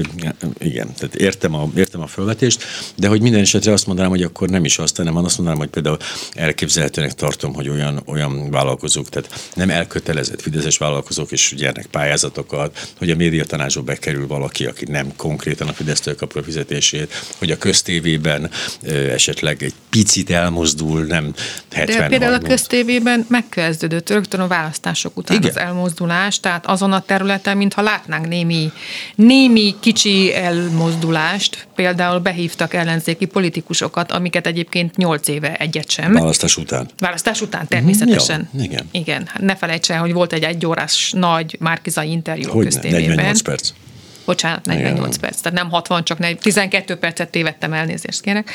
igen, 0.58 0.93
tehát 0.93 1.16
értem 1.16 1.56
a, 1.56 1.70
értem 1.76 2.01
a 2.01 2.08
felvetést, 2.08 2.64
de 2.95 3.08
hogy 3.08 3.22
minden 3.22 3.41
esetre 3.41 3.72
azt 3.72 3.88
mondanám, 3.88 4.12
hogy 4.12 4.24
akkor 4.24 4.49
nem 4.49 4.66
is 4.66 4.78
azt, 4.78 4.97
hanem 4.97 5.16
azt 5.16 5.38
mondanám, 5.38 5.60
hogy 5.60 5.70
például 5.70 5.97
elképzelhetőnek 6.34 7.14
tartom, 7.14 7.53
hogy 7.53 7.70
olyan, 7.70 8.01
olyan 8.06 8.51
vállalkozók, 8.51 9.10
tehát 9.10 9.49
nem 9.56 9.70
elkötelezett 9.70 10.41
fideszes 10.41 10.78
vállalkozók 10.78 11.32
is 11.32 11.53
gyernek 11.58 11.86
pályázatokat, 11.86 12.93
hogy 12.97 13.10
a 13.10 13.16
médiatanácsba 13.16 13.82
bekerül 13.82 14.28
valami 14.28 14.43
valaki, 14.46 14.66
aki 14.66 14.91
nem 14.91 15.16
konkrétan 15.16 15.68
a 15.68 15.74
Fidesztől 15.74 16.16
kapja 16.16 16.41
a 16.41 16.43
fizetését, 16.43 17.14
hogy 17.38 17.52
a 17.52 17.58
köztévében 17.58 18.50
esetleg 19.12 19.64
egy 19.64 19.74
picit 19.89 20.30
elmozdul, 20.30 21.04
nem 21.04 21.34
70 21.72 21.98
De 21.98 22.08
például 22.08 22.32
30. 22.32 22.43
a 22.43 22.56
köztévében 22.56 23.26
megkezdődött 23.30 24.10
rögtön 24.10 24.39
a 24.39 24.48
választások 24.48 25.18
után 25.18 25.38
Igen. 25.38 25.50
az 25.50 25.58
elmozdulás, 25.58 26.39
tehát 26.39 26.66
azon 26.66 26.91
a 26.91 27.00
területen, 27.00 27.58
mintha 27.58 27.82
látnánk 27.82 28.28
némi, 28.28 28.72
némi 29.16 29.76
kicsi 29.80 30.36
elmozdulást, 30.36 31.68
például 31.76 32.20
behívtak 32.20 32.74
ellenzéki 32.74 33.26
politikusokat, 33.26 34.12
amiket 34.12 34.48
egyébként 34.48 34.96
8 34.96 35.28
éve 35.28 35.56
egyet 35.56 35.89
sem. 35.89 36.14
Választás 36.14 36.58
után. 36.58 36.89
Választás 36.98 37.41
után 37.41 37.68
természetesen. 37.68 38.50
Ja, 38.54 38.64
igen. 38.64 38.89
Igen. 38.91 39.30
Ne 39.39 39.56
felejts 39.56 39.91
el, 39.91 40.00
hogy 40.00 40.14
volt 40.14 40.34
egy 40.34 40.43
egyórás 40.43 41.12
nagy 41.12 41.58
márkizai 41.60 42.12
interjú 42.12 42.50
Hogyne, 42.50 42.60
a 42.60 42.64
köztévében. 42.64 43.02
48 43.02 43.41
perc. 43.41 43.70
Bocsánat, 44.26 44.66
48 44.66 45.08
Igen. 45.08 45.20
perc, 45.20 45.40
tehát 45.42 45.58
nem 45.58 45.70
60, 45.70 46.04
csak 46.04 46.38
12 46.38 46.96
percet 46.96 47.30
tévedtem, 47.30 47.74
elnézést 47.74 48.22
kérek 48.22 48.52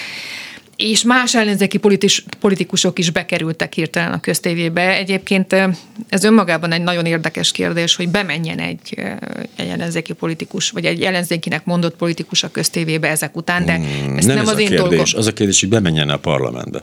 és 0.80 1.02
más 1.02 1.34
ellenzéki 1.34 1.78
politis, 1.78 2.24
politikusok 2.40 2.98
is 2.98 3.10
bekerültek 3.10 3.72
hirtelen 3.72 4.12
a 4.12 4.20
köztévébe. 4.20 4.96
Egyébként 4.96 5.52
ez 6.08 6.24
önmagában 6.24 6.72
egy 6.72 6.82
nagyon 6.82 7.06
érdekes 7.06 7.52
kérdés, 7.52 7.96
hogy 7.96 8.08
bemenjen 8.08 8.58
egy, 8.58 8.94
egy 9.56 9.68
ellenzéki 9.68 10.12
politikus, 10.12 10.70
vagy 10.70 10.84
egy 10.84 11.02
ellenzékinek 11.02 11.64
mondott 11.64 11.96
politikus 11.96 12.42
a 12.42 12.50
köztévébe 12.50 13.08
ezek 13.08 13.36
után, 13.36 13.64
de 13.64 13.74
hmm, 13.74 14.16
ezt 14.16 14.26
nem, 14.26 14.36
nem 14.36 14.44
ez 14.44 14.50
az 14.50 14.56
a 14.56 14.60
én 14.60 14.68
kérdés. 14.68 14.78
dolgom. 14.78 15.04
Az 15.14 15.26
a 15.26 15.32
kérdés, 15.32 15.60
hogy 15.60 15.68
bemenjen 15.68 16.08
a 16.08 16.16
parlamentbe. 16.16 16.80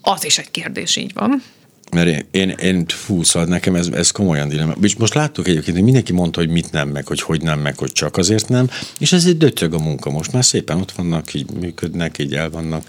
Az 0.00 0.24
is 0.24 0.38
egy 0.38 0.50
kérdés, 0.50 0.96
így 0.96 1.12
van. 1.14 1.42
Mert 1.90 2.24
én, 2.30 2.48
én, 2.48 2.84
fú, 2.86 3.22
szóval 3.22 3.48
nekem 3.48 3.74
ez, 3.74 3.86
ez 3.86 4.10
komolyan 4.10 4.48
dilemma. 4.48 4.74
És 4.82 4.96
most 4.96 5.14
láttuk 5.14 5.48
egyébként, 5.48 5.76
hogy 5.76 5.84
mindenki 5.84 6.12
mondta, 6.12 6.40
hogy 6.40 6.48
mit 6.48 6.72
nem, 6.72 6.88
meg 6.88 7.06
hogy 7.06 7.20
hogy 7.20 7.42
nem, 7.42 7.60
meg 7.60 7.78
hogy 7.78 7.92
csak 7.92 8.16
azért 8.16 8.48
nem, 8.48 8.70
és 8.98 9.12
ez 9.12 9.24
egy 9.24 9.36
döcög 9.36 9.74
a 9.74 9.78
munka 9.78 10.10
most. 10.10 10.32
Már 10.32 10.44
szépen 10.44 10.80
ott 10.80 10.92
vannak, 10.92 11.34
így 11.34 11.50
működnek, 11.50 12.18
így 12.18 12.34
el 12.34 12.50
vannak 12.50 12.84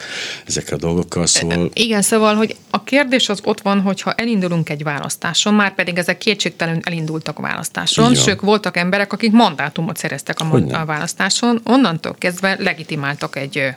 ezekkel 0.46 0.78
a 0.78 0.80
dolgokkal, 0.80 1.26
szóval... 1.26 1.70
Igen, 1.74 2.02
szóval, 2.02 2.36
hogy 2.36 2.56
a 2.70 2.84
kérdés 2.84 3.30
az 3.30 3.40
ott 3.44 3.62
van, 3.62 3.82
hogyha 3.82 4.14
elindulunk 4.14 4.70
egy 4.70 4.84
választáson, 4.84 5.54
már 5.54 5.76
pedig 5.76 5.98
ezek 5.98 6.18
kétségtelenül 6.18 6.82
elindultak 6.84 7.38
a 7.38 7.42
választáson, 7.42 8.16
sőt, 8.16 8.40
voltak 8.40 8.78
emberek, 8.78 9.14
akik 9.14 9.32
mandátumot 9.32 9.98
szereztek 9.98 10.40
a, 10.40 10.56
a 10.72 10.86
választáson, 10.86 11.62
onnantól 11.64 12.16
kezdve 12.18 12.56
legitimáltak 12.60 13.36
egy 13.36 13.74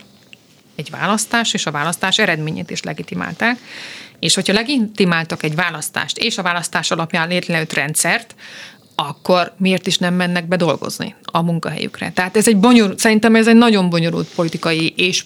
egy 0.77 0.91
választás, 0.91 1.55
és 1.55 1.66
a 1.66 1.70
választás 1.70 2.18
eredményét 2.18 2.70
is 2.70 2.83
legitimálták. 2.83 3.59
És 4.25 4.35
hogyha 4.35 4.53
legitimáltak 4.53 5.43
egy 5.43 5.55
választást, 5.55 6.18
és 6.18 6.39
a 6.39 6.43
választás 6.43 6.91
alapján 6.91 7.29
létrejött 7.29 7.72
rendszert, 7.72 8.35
akkor 8.95 9.53
miért 9.57 9.87
is 9.87 9.99
nem 9.99 10.14
mennek 10.14 10.49
be 10.49 10.57
dolgozni 10.57 11.14
a 11.22 11.43
munkahelyükre? 11.43 12.12
Tehát 12.12 12.37
ez 12.37 12.49
egy 12.49 12.57
bonyolult, 12.57 12.99
szerintem 12.99 13.35
ez 13.35 13.49
egy 13.49 13.57
nagyon 13.57 13.91
bonyolult 13.91 14.29
politikai 14.35 14.93
és 14.97 15.25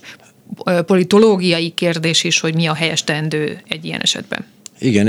politológiai 0.87 1.71
kérdés 1.71 2.25
is, 2.25 2.41
hogy 2.41 2.55
mi 2.55 2.67
a 2.67 2.75
helyes 2.75 3.05
teendő 3.05 3.61
egy 3.69 3.85
ilyen 3.85 4.01
esetben. 4.01 4.47
Igen, 4.79 5.07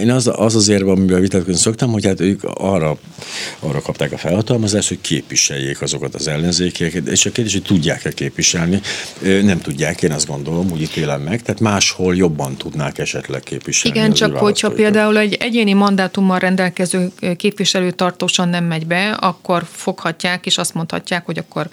én 0.00 0.10
az, 0.10 0.30
az 0.34 0.54
azért, 0.54 0.82
amivel 0.82 1.20
vitatkozni 1.20 1.60
szoktam, 1.60 1.92
hogy 1.92 2.06
hát 2.06 2.20
ők 2.20 2.44
arra, 2.44 2.98
arra 3.58 3.80
kapták 3.80 4.12
a 4.12 4.18
felhatalmazást, 4.18 4.88
hogy 4.88 5.00
képviseljék 5.00 5.82
azokat 5.82 6.14
az 6.14 6.28
ellenzékeket, 6.28 7.06
és 7.06 7.26
a 7.26 7.30
kérdés, 7.30 7.52
hogy 7.52 7.62
tudják-e 7.62 8.10
képviselni. 8.10 8.80
Nem 9.20 9.60
tudják, 9.60 10.02
én 10.02 10.12
azt 10.12 10.26
gondolom, 10.26 10.70
úgy 10.70 10.80
ítélem 10.80 11.20
meg, 11.20 11.42
tehát 11.42 11.60
máshol 11.60 12.16
jobban 12.16 12.56
tudnák 12.56 12.98
esetleg 12.98 13.42
képviselni. 13.42 13.98
Igen, 13.98 14.12
csak 14.12 14.36
hogyha 14.36 14.70
például 14.70 15.18
egy 15.18 15.34
egyéni 15.34 15.72
mandátummal 15.72 16.38
rendelkező 16.38 17.10
képviselő 17.36 17.90
tartósan 17.90 18.48
nem 18.48 18.64
megy 18.64 18.86
be, 18.86 19.10
akkor 19.10 19.66
foghatják, 19.70 20.46
és 20.46 20.58
azt 20.58 20.74
mondhatják, 20.74 21.24
hogy 21.24 21.38
akkor 21.38 21.68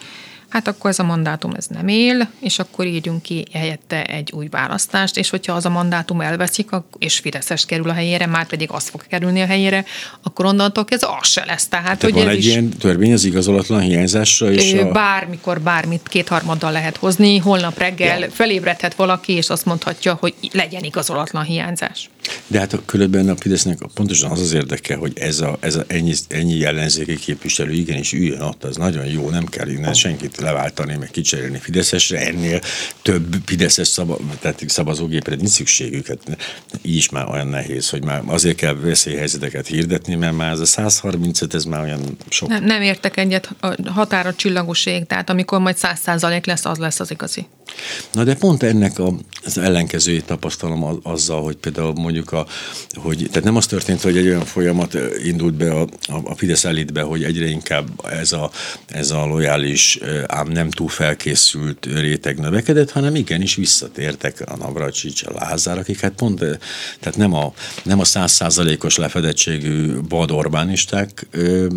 hát 0.50 0.68
akkor 0.68 0.90
ez 0.90 1.00
a 1.00 1.04
mandátum 1.04 1.54
ez 1.54 1.66
nem 1.68 1.88
él, 1.88 2.30
és 2.40 2.60
akkor 2.60 2.86
írjunk 2.86 3.22
ki 3.22 3.46
helyette 3.54 4.04
egy 4.04 4.32
új 4.32 4.48
választást, 4.48 5.18
és 5.18 5.30
hogyha 5.30 5.54
az 5.54 5.66
a 5.66 5.70
mandátum 5.70 6.22
elveszik, 6.22 6.70
és 6.98 7.20
Fideszes 7.20 7.66
kerül 7.66 7.90
a 7.90 7.94
helyére, 7.94 8.26
már 8.26 8.48
pedig 8.48 8.72
az 8.72 8.88
fog 8.88 9.08
kerülni 9.08 9.42
a 9.42 9.46
helyére, 9.46 9.86
akkor 10.24 10.46
onnantól 10.46 10.86
ez 10.90 11.04
az 11.04 11.28
se 11.28 11.46
lesz. 11.46 11.68
Tehát, 11.68 12.02
hogy 12.02 12.14
van 12.14 12.28
egy 12.28 12.38
is, 12.38 12.46
ilyen 12.46 12.70
törvény 12.70 13.14
az 13.14 13.24
igazolatlan 13.24 13.82
hiányzásra? 13.82 14.52
És 14.52 14.74
a... 14.74 14.92
Bármikor 14.92 15.62
bármit 15.62 16.08
kétharmaddal 16.08 16.72
lehet 16.72 16.98
hozni, 16.98 17.38
holnap 17.38 17.78
reggel 17.78 18.20
ja. 18.20 18.30
felébredhet 18.30 18.96
valaki, 18.96 19.34
és 19.34 19.50
azt 19.50 19.66
mondhatja, 19.66 20.14
hogy 20.14 20.34
legyen 20.52 20.84
igazolatlan 20.84 21.44
hiányzás. 21.44 22.10
De 22.48 22.60
hát 22.60 22.74
a 22.74 22.82
különben 22.86 23.30
a 23.30 23.36
Fidesznek 23.36 23.78
pontosan 23.94 24.32
az 24.32 24.40
az 24.40 24.54
érdeke, 24.54 24.96
hogy 24.96 25.12
ez 25.16 25.40
a, 25.40 25.58
ez 25.60 25.76
a 25.76 25.84
ennyi, 25.88 26.14
ennyi 26.28 26.66
ellenzéki 26.66 27.16
képviselő 27.16 27.72
igenis 27.72 28.14
üljön 28.14 28.42
ott, 28.42 28.64
az 28.64 28.76
nagyon 28.76 29.06
jó, 29.06 29.30
nem 29.30 29.46
kell 29.46 29.68
innen 29.68 29.94
senkit 29.94 30.37
leváltani, 30.40 30.96
meg 30.96 31.12
kicserélni 31.12 31.58
Fideszesre, 31.58 32.20
ennél 32.20 32.62
több 33.02 33.36
Fideszes 33.46 33.88
szava, 33.88 34.18
tehát 34.40 34.64
szavazógépre 34.68 35.36
nincs 35.36 35.50
szükségük. 35.50 36.08
Hát 36.08 36.20
így 36.82 36.96
is 36.96 37.10
már 37.10 37.30
olyan 37.30 37.48
nehéz, 37.48 37.90
hogy 37.90 38.04
már 38.04 38.22
azért 38.26 38.56
kell 38.56 38.74
veszélyhelyzeteket 38.74 39.68
hirdetni, 39.68 40.16
mert 40.16 40.36
már 40.36 40.52
ez 40.52 40.60
a 40.60 40.66
135, 40.66 41.54
ez 41.54 41.64
már 41.64 41.82
olyan 41.82 42.18
sok. 42.30 42.50
Nem, 42.50 42.64
nem 42.64 42.82
értek 42.82 43.18
egyet, 43.18 43.50
a 43.60 43.92
határa 43.92 44.34
csillagoség, 44.34 45.06
tehát 45.06 45.30
amikor 45.30 45.60
majd 45.60 45.78
100% 45.82 46.46
lesz, 46.46 46.66
az 46.66 46.78
lesz 46.78 47.00
az 47.00 47.12
igazi. 47.12 47.48
Na 48.12 48.24
de 48.24 48.36
pont 48.36 48.64
ennek 48.64 49.00
a, 49.00 49.14
az 49.46 49.58
ellenkezőjét 49.58 50.26
tapasztalom 50.26 51.00
azzal, 51.04 51.44
hogy 51.44 51.56
például 51.56 51.94
mondjuk 51.94 52.32
a, 52.32 52.46
hogy, 52.94 53.18
tehát 53.18 53.44
nem 53.44 53.56
az 53.56 53.66
történt, 53.66 54.02
hogy 54.02 54.18
egy 54.18 54.28
olyan 54.28 54.46
folyamat 54.46 54.98
indult 55.24 55.54
be 55.54 55.72
a, 55.72 55.88
a 56.24 56.36
Fidesz 56.36 56.66
elitbe, 56.66 57.02
hogy 57.02 57.24
egyre 57.24 57.46
inkább 57.46 57.88
ez 58.10 58.32
a, 58.32 58.52
ez 58.88 59.12
a 59.12 59.26
lojális, 59.26 60.00
ám 60.28 60.48
nem 60.48 60.70
túl 60.70 60.88
felkészült 60.88 61.86
réteg 61.86 62.40
növekedett, 62.40 62.92
hanem 62.92 63.16
igenis 63.16 63.56
visszatértek 63.56 64.42
a 64.46 64.58
Navracsics, 64.58 65.24
a 65.24 65.32
Lázár, 65.34 65.78
akik 65.78 66.00
hát 66.00 66.12
pont, 66.12 66.40
tehát 67.00 67.18
nem 67.18 67.34
a, 67.34 67.54
nem 67.84 68.00
a 68.00 68.04
százszázalékos 68.04 68.98
lefedettségű 68.98 70.00
bad 70.00 70.32
Orbánisták 70.32 71.28
ö, 71.32 71.68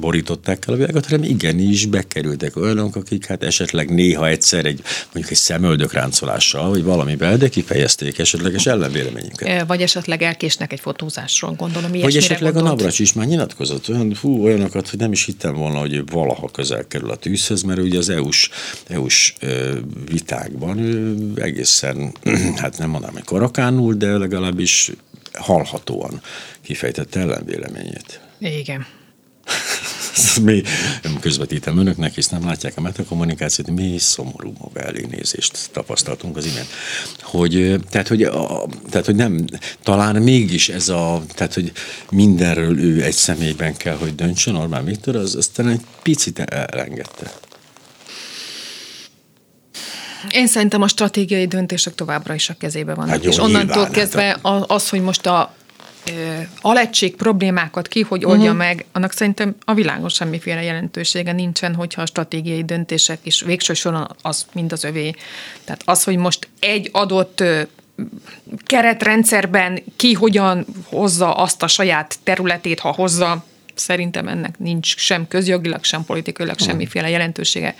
borították 0.00 0.64
el 0.66 0.74
a 0.74 0.76
világot, 0.76 1.06
hanem 1.06 1.22
igenis 1.22 1.86
bekerültek 1.86 2.56
olyanok, 2.56 2.96
akik 2.96 3.26
hát 3.26 3.42
esetleg 3.42 3.90
néha 3.90 4.28
egyszer 4.28 4.64
egy 4.64 4.82
mondjuk 5.04 5.30
egy 5.30 5.36
szemöldök 5.36 5.92
ráncolással, 5.92 6.68
vagy 6.68 6.82
valamivel, 6.82 7.36
de 7.36 7.48
kifejezték 7.48 8.18
esetleges 8.18 8.66
ellenvéleményüket. 8.66 9.66
Vagy 9.66 9.82
esetleg 9.82 10.22
elkésnek 10.22 10.72
egy 10.72 10.80
fotózásról, 10.80 11.52
gondolom. 11.52 11.90
Vagy 11.90 12.16
esetleg 12.16 12.52
gondolt. 12.52 12.66
a 12.66 12.68
Navracs 12.68 12.98
is 12.98 13.12
már 13.12 13.26
nyilatkozott 13.26 13.88
olyan, 13.88 14.14
fú, 14.14 14.42
olyanokat, 14.42 14.88
hogy 14.88 14.98
nem 14.98 15.12
is 15.12 15.24
hittem 15.24 15.54
volna, 15.54 15.78
hogy 15.78 16.10
valaha 16.10 16.48
közel 16.48 16.86
kerül 16.86 17.10
a 17.10 17.16
tűzhöz, 17.16 17.62
mert 17.62 17.78
ugye 17.90 17.98
az 17.98 18.08
EU-s, 18.08 18.50
EU-s 18.86 19.34
vitákban 20.10 20.78
ő 20.78 21.16
egészen, 21.34 22.12
hát 22.60 22.78
nem 22.78 22.90
mondanám, 22.90 23.14
hogy 23.14 23.24
karakánul, 23.24 23.94
de 23.94 24.18
legalábbis 24.18 24.90
hallhatóan 25.32 26.20
kifejtette 26.62 27.20
ellenvéleményét. 27.20 28.20
Igen. 28.38 28.86
mi 30.42 30.62
közvetítem 31.20 31.78
önöknek, 31.78 32.14
hisz 32.14 32.28
nem 32.28 32.44
látják 32.44 32.72
a 32.76 32.80
metakommunikációt, 32.80 33.70
mi 33.70 33.98
szomorú 33.98 34.52
mobilnézést 34.58 35.70
tapasztaltunk 35.72 36.36
az 36.36 36.44
imént. 36.44 36.68
Hogy, 37.20 37.80
tehát, 37.90 38.08
hogy, 38.08 38.22
a, 38.22 38.66
tehát, 38.90 39.06
hogy 39.06 39.14
nem, 39.14 39.44
talán 39.82 40.22
mégis 40.22 40.68
ez 40.68 40.88
a, 40.88 41.22
tehát, 41.34 41.54
hogy 41.54 41.72
mindenről 42.10 42.78
ő 42.78 43.02
egy 43.02 43.14
személyben 43.14 43.76
kell, 43.76 43.96
hogy 43.96 44.14
döntsön, 44.14 44.54
Orbán 44.54 44.84
Viktor, 44.84 45.16
az, 45.16 45.34
az 45.34 45.46
talán 45.46 45.72
egy 45.72 45.84
picit 46.02 46.38
elengedte. 46.38 47.32
Én 50.30 50.46
szerintem 50.46 50.82
a 50.82 50.88
stratégiai 50.88 51.46
döntések 51.46 51.94
továbbra 51.94 52.34
is 52.34 52.48
a 52.48 52.54
kezébe 52.58 52.94
vannak. 52.94 53.10
Hát 53.10 53.24
jó, 53.24 53.30
és 53.30 53.38
onnantól 53.38 53.74
nyilván, 53.74 53.92
kezdve 53.92 54.22
hát 54.22 54.64
az, 54.66 54.88
hogy 54.88 55.00
most 55.00 55.26
a 55.26 55.54
alegység 56.60 57.16
problémákat 57.16 57.88
ki, 57.88 58.00
hogy 58.00 58.24
oldja 58.24 58.44
uh-huh. 58.44 58.58
meg, 58.58 58.84
annak 58.92 59.12
szerintem 59.12 59.56
a 59.64 59.74
világon 59.74 60.08
semmiféle 60.08 60.62
jelentősége 60.62 61.32
nincsen, 61.32 61.74
hogyha 61.74 62.02
a 62.02 62.06
stratégiai 62.06 62.64
döntések 62.64 63.18
is 63.22 63.40
végső 63.40 63.74
soron 63.74 64.16
az 64.22 64.46
mind 64.52 64.72
az 64.72 64.84
övé. 64.84 65.14
Tehát 65.64 65.82
az, 65.84 66.04
hogy 66.04 66.16
most 66.16 66.48
egy 66.60 66.88
adott 66.92 67.42
keretrendszerben 68.64 69.82
ki 69.96 70.12
hogyan 70.12 70.66
hozza 70.84 71.34
azt 71.34 71.62
a 71.62 71.66
saját 71.66 72.18
területét, 72.22 72.80
ha 72.80 72.92
hozza, 72.92 73.44
szerintem 73.80 74.28
ennek 74.28 74.58
nincs 74.58 74.96
sem 74.96 75.28
közjogilag, 75.28 75.84
sem 75.84 76.04
politikailag 76.04 76.56
hmm. 76.56 76.66
semmiféle 76.66 77.10
jelentősége. 77.10 77.74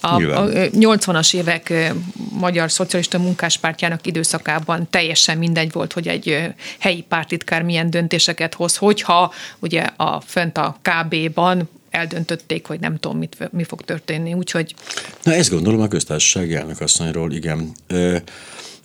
A, 0.00 0.06
a 0.06 0.48
80-as 0.48 1.34
évek 1.34 1.92
magyar 2.30 2.70
szocialista 2.70 3.18
munkáspártjának 3.18 4.06
időszakában 4.06 4.86
teljesen 4.90 5.38
mindegy 5.38 5.72
volt, 5.72 5.92
hogy 5.92 6.08
egy 6.08 6.54
helyi 6.78 7.04
pártitkár 7.08 7.62
milyen 7.62 7.90
döntéseket 7.90 8.54
hoz, 8.54 8.76
hogyha 8.76 9.32
ugye 9.58 9.82
a 9.96 10.20
fönt 10.20 10.58
a 10.58 10.78
KB-ban 10.82 11.68
eldöntötték, 11.90 12.66
hogy 12.66 12.80
nem 12.80 12.98
tudom, 12.98 13.18
mit, 13.18 13.48
mi 13.50 13.64
fog 13.64 13.82
történni, 13.82 14.34
úgyhogy... 14.34 14.74
Na 15.22 15.32
ezt 15.32 15.50
gondolom 15.50 15.80
a 15.80 15.88
köztársaság 15.88 16.54
elnök 16.54 16.80
asszonyról, 16.80 17.32
igen. 17.32 17.72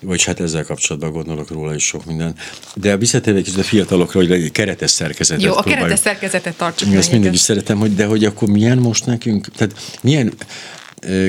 Vagy 0.01 0.23
hát 0.23 0.39
ezzel 0.39 0.63
kapcsolatban 0.63 1.11
gondolok 1.11 1.49
róla 1.49 1.75
is 1.75 1.83
sok 1.83 2.05
minden. 2.05 2.35
De 2.75 2.97
visszatérve 2.97 3.41
kicsit 3.41 3.59
a 3.59 3.63
fiatalokra, 3.63 4.19
hogy 4.19 4.31
egy 4.31 4.51
keretes 4.51 4.91
szerkezetet 4.91 5.43
Jó, 5.43 5.55
a 5.55 5.63
keretes 5.63 5.99
szerkezetet 5.99 6.57
tartsuk 6.57 6.93
Ezt 6.93 7.11
mindig 7.11 7.33
is 7.33 7.39
szeretem, 7.39 7.77
hogy 7.77 7.95
de 7.95 8.05
hogy 8.05 8.25
akkor 8.25 8.47
milyen 8.47 8.77
most 8.77 9.05
nekünk, 9.05 9.47
tehát 9.51 9.99
milyen 10.01 10.33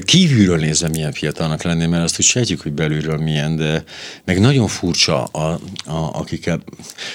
kívülről 0.05 0.59
nézve 0.59 0.89
milyen 0.89 1.13
fiatalnak 1.13 1.63
lenni, 1.63 1.87
mert 1.87 2.05
azt 2.05 2.19
úgy 2.19 2.27
sejtjük, 2.27 2.61
hogy 2.61 2.73
belülről 2.73 3.17
milyen, 3.17 3.57
de 3.57 3.85
meg 4.25 4.41
nagyon 4.41 4.69
furcsa, 4.69 5.25
a, 5.25 5.61
a, 5.85 6.11
akikkel 6.13 6.63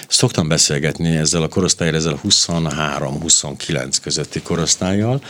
szoktam 0.07 0.47
beszélgetni 0.47 1.15
ezzel 1.15 1.41
a 1.41 1.47
korosztályra, 1.47 1.97
ezzel 1.97 2.13
a 2.13 2.27
23-29 2.27 3.95
közötti 4.01 4.41
korosztályjal, 4.41 5.21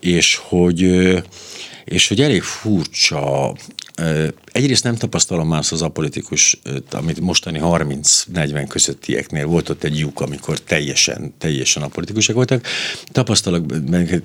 és 0.00 0.40
hogy 0.42 0.80
és 1.84 2.08
hogy 2.08 2.20
elég 2.20 2.42
furcsa 2.42 3.54
Egyrészt 4.52 4.84
nem 4.84 4.96
tapasztalom 4.96 5.48
már 5.48 5.62
az 5.70 5.82
apolitikus, 5.82 6.60
amit 6.90 7.20
mostani 7.20 7.58
30-40 7.62 8.64
közöttieknél 8.68 9.46
volt 9.46 9.68
ott 9.68 9.84
egy 9.84 9.98
lyuk, 9.98 10.20
amikor 10.20 10.58
teljesen, 10.58 11.34
teljesen 11.38 11.82
apolitikusak 11.82 12.34
voltak. 12.34 12.66
Tapasztalok, 13.12 13.66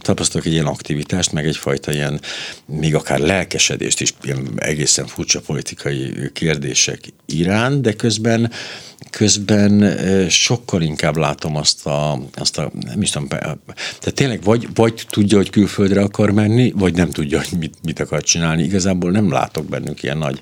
tapasztalok 0.01 0.45
egy 0.45 0.51
ilyen 0.51 0.65
aktivitást, 0.65 1.31
meg 1.31 1.47
egyfajta 1.47 1.91
ilyen, 1.91 2.21
még 2.65 2.95
akár 2.95 3.19
lelkesedést 3.19 4.01
is, 4.01 4.13
ilyen 4.21 4.49
egészen 4.55 5.07
furcsa 5.07 5.39
politikai 5.39 6.13
kérdések 6.33 6.99
irán, 7.25 7.81
de 7.81 7.93
közben 7.93 8.51
közben 9.09 9.97
sokkal 10.29 10.81
inkább 10.81 11.15
látom 11.15 11.55
azt 11.55 11.85
a, 11.85 12.19
azt 12.33 12.57
a 12.57 12.71
nem 12.85 13.01
is 13.01 13.09
tudom, 13.09 13.27
tehát 13.27 14.13
tényleg 14.13 14.43
vagy, 14.43 14.67
vagy 14.73 15.05
tudja, 15.09 15.37
hogy 15.37 15.49
külföldre 15.49 16.01
akar 16.01 16.31
menni, 16.31 16.71
vagy 16.75 16.95
nem 16.95 17.09
tudja, 17.09 17.37
hogy 17.37 17.59
mit, 17.59 17.73
mit 17.83 17.99
akar 17.99 18.23
csinálni. 18.23 18.63
Igazából 18.63 19.11
nem 19.11 19.31
látok 19.31 19.65
bennünk 19.65 20.03
ilyen 20.03 20.16
nagy, 20.17 20.41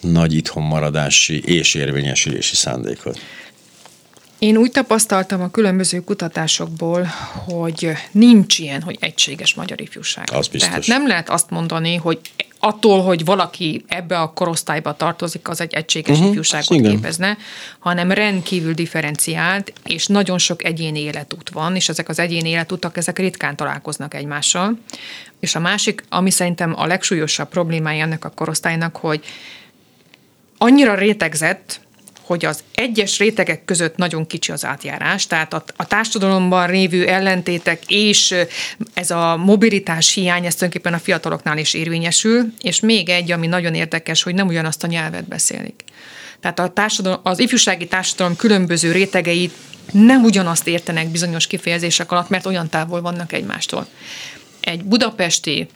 nagy 0.00 0.34
itthonmaradási 0.34 1.42
és 1.44 1.74
érvényesülési 1.74 2.54
szándékot. 2.54 3.18
Én 4.42 4.56
úgy 4.56 4.70
tapasztaltam 4.70 5.42
a 5.42 5.50
különböző 5.50 6.00
kutatásokból, 6.00 7.04
hogy 7.44 7.92
nincs 8.10 8.58
ilyen, 8.58 8.82
hogy 8.82 8.96
egységes 9.00 9.54
magyar 9.54 9.80
ifjúság. 9.80 10.28
Az 10.32 10.48
biztos. 10.48 10.68
Tehát 10.68 10.86
nem 10.86 11.06
lehet 11.06 11.28
azt 11.28 11.50
mondani, 11.50 11.96
hogy 11.96 12.20
attól, 12.58 13.02
hogy 13.02 13.24
valaki 13.24 13.84
ebbe 13.88 14.18
a 14.20 14.32
korosztályba 14.32 14.96
tartozik, 14.96 15.48
az 15.48 15.60
egy 15.60 15.74
egységes 15.74 16.16
uh-huh, 16.16 16.30
ifjúságot 16.30 16.70
igen. 16.70 16.90
képezne, 16.90 17.36
hanem 17.78 18.12
rendkívül 18.12 18.74
differenciált, 18.74 19.72
és 19.84 20.06
nagyon 20.06 20.38
sok 20.38 20.64
egyéni 20.64 21.00
életút 21.00 21.50
van, 21.50 21.76
és 21.76 21.88
ezek 21.88 22.08
az 22.08 22.18
egyéni 22.18 22.48
életutak, 22.48 22.96
ezek 22.96 23.18
ritkán 23.18 23.56
találkoznak 23.56 24.14
egymással. 24.14 24.78
És 25.40 25.54
a 25.54 25.60
másik, 25.60 26.04
ami 26.08 26.30
szerintem 26.30 26.74
a 26.76 26.86
legsúlyosabb 26.86 27.48
problémája 27.48 28.04
ennek 28.04 28.24
a 28.24 28.28
korosztálynak, 28.30 28.96
hogy 28.96 29.24
annyira 30.58 30.94
rétegzett, 30.94 31.80
hogy 32.32 32.44
az 32.44 32.62
egyes 32.74 33.18
rétegek 33.18 33.64
között 33.64 33.96
nagyon 33.96 34.26
kicsi 34.26 34.52
az 34.52 34.64
átjárás, 34.64 35.26
tehát 35.26 35.54
a, 35.54 35.64
a 35.76 35.86
társadalomban 35.86 36.66
révő 36.66 37.06
ellentétek 37.06 37.82
és 37.86 38.34
ez 38.94 39.10
a 39.10 39.36
mobilitás 39.36 40.14
hiány, 40.14 40.46
ez 40.46 40.54
tulajdonképpen 40.54 40.98
a 40.98 41.02
fiataloknál 41.02 41.58
is 41.58 41.74
érvényesül, 41.74 42.52
és 42.60 42.80
még 42.80 43.08
egy, 43.08 43.32
ami 43.32 43.46
nagyon 43.46 43.74
érdekes, 43.74 44.22
hogy 44.22 44.34
nem 44.34 44.46
ugyanazt 44.46 44.84
a 44.84 44.86
nyelvet 44.86 45.28
beszélik. 45.28 45.84
Tehát 46.40 46.58
a 46.58 46.68
társadalom, 46.68 47.20
az 47.22 47.38
ifjúsági 47.38 47.86
társadalom 47.86 48.36
különböző 48.36 48.92
rétegeit 48.92 49.52
nem 49.92 50.24
ugyanazt 50.24 50.66
értenek 50.66 51.08
bizonyos 51.08 51.46
kifejezések 51.46 52.12
alatt, 52.12 52.28
mert 52.28 52.46
olyan 52.46 52.68
távol 52.68 53.00
vannak 53.00 53.32
egymástól. 53.32 53.86
Egy 54.60 54.84
budapesti 54.84 55.68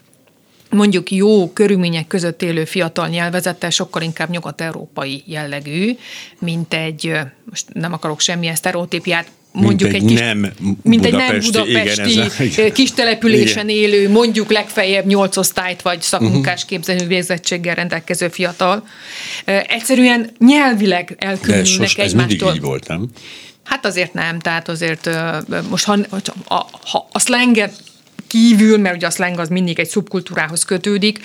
mondjuk 0.70 1.10
jó 1.10 1.52
körülmények 1.52 2.06
között 2.06 2.42
élő 2.42 2.64
fiatal 2.64 3.08
nyelvezettel 3.08 3.70
sokkal 3.70 4.02
inkább 4.02 4.30
nyugat-európai 4.30 5.22
jellegű, 5.26 5.96
mint 6.38 6.74
egy, 6.74 7.12
most 7.50 7.64
nem 7.72 7.92
akarok 7.92 8.20
semmilyen 8.20 8.54
sztereotípiát 8.54 9.26
mondjuk 9.52 9.90
mint 9.90 10.02
egy, 10.02 10.10
egy 10.10 10.16
kis, 10.16 10.26
nem 10.26 10.52
mint 10.82 11.04
egy 11.04 11.12
nem 11.12 11.20
budapesti, 11.20 11.50
budapesti 11.50 12.10
igen, 12.10 12.30
ez 12.48 12.58
a- 12.58 12.72
kis 12.72 12.92
településen 12.92 13.68
élő, 13.68 14.10
mondjuk 14.10 14.52
legfeljebb 14.52 15.06
nyolc 15.06 15.36
osztályt 15.36 15.82
vagy 15.82 16.00
szakmunkás 16.02 16.64
képzelő 16.64 17.06
végzettséggel 17.06 17.74
rendelkező 17.74 18.28
fiatal. 18.28 18.86
Egyszerűen 19.44 20.30
nyelvileg 20.38 21.16
elkülönülnek 21.18 21.88
sos, 21.88 21.94
ez 21.94 22.10
egymástól. 22.12 22.54
így 22.54 22.60
volt, 22.60 22.88
nem? 22.88 23.08
Hát 23.64 23.86
azért 23.86 24.12
nem, 24.12 24.38
tehát 24.38 24.68
azért 24.68 25.10
most 25.70 25.84
ha, 25.84 25.98
ha, 26.44 26.68
ha 26.90 27.08
a 27.12 27.18
szlenget 27.18 27.72
kívül, 28.28 28.78
mert 28.78 28.96
ugye 28.96 29.06
a 29.06 29.10
szleng 29.10 29.38
az 29.38 29.48
mindig 29.48 29.78
egy 29.78 29.88
szubkultúrához 29.88 30.64
kötődik, 30.64 31.20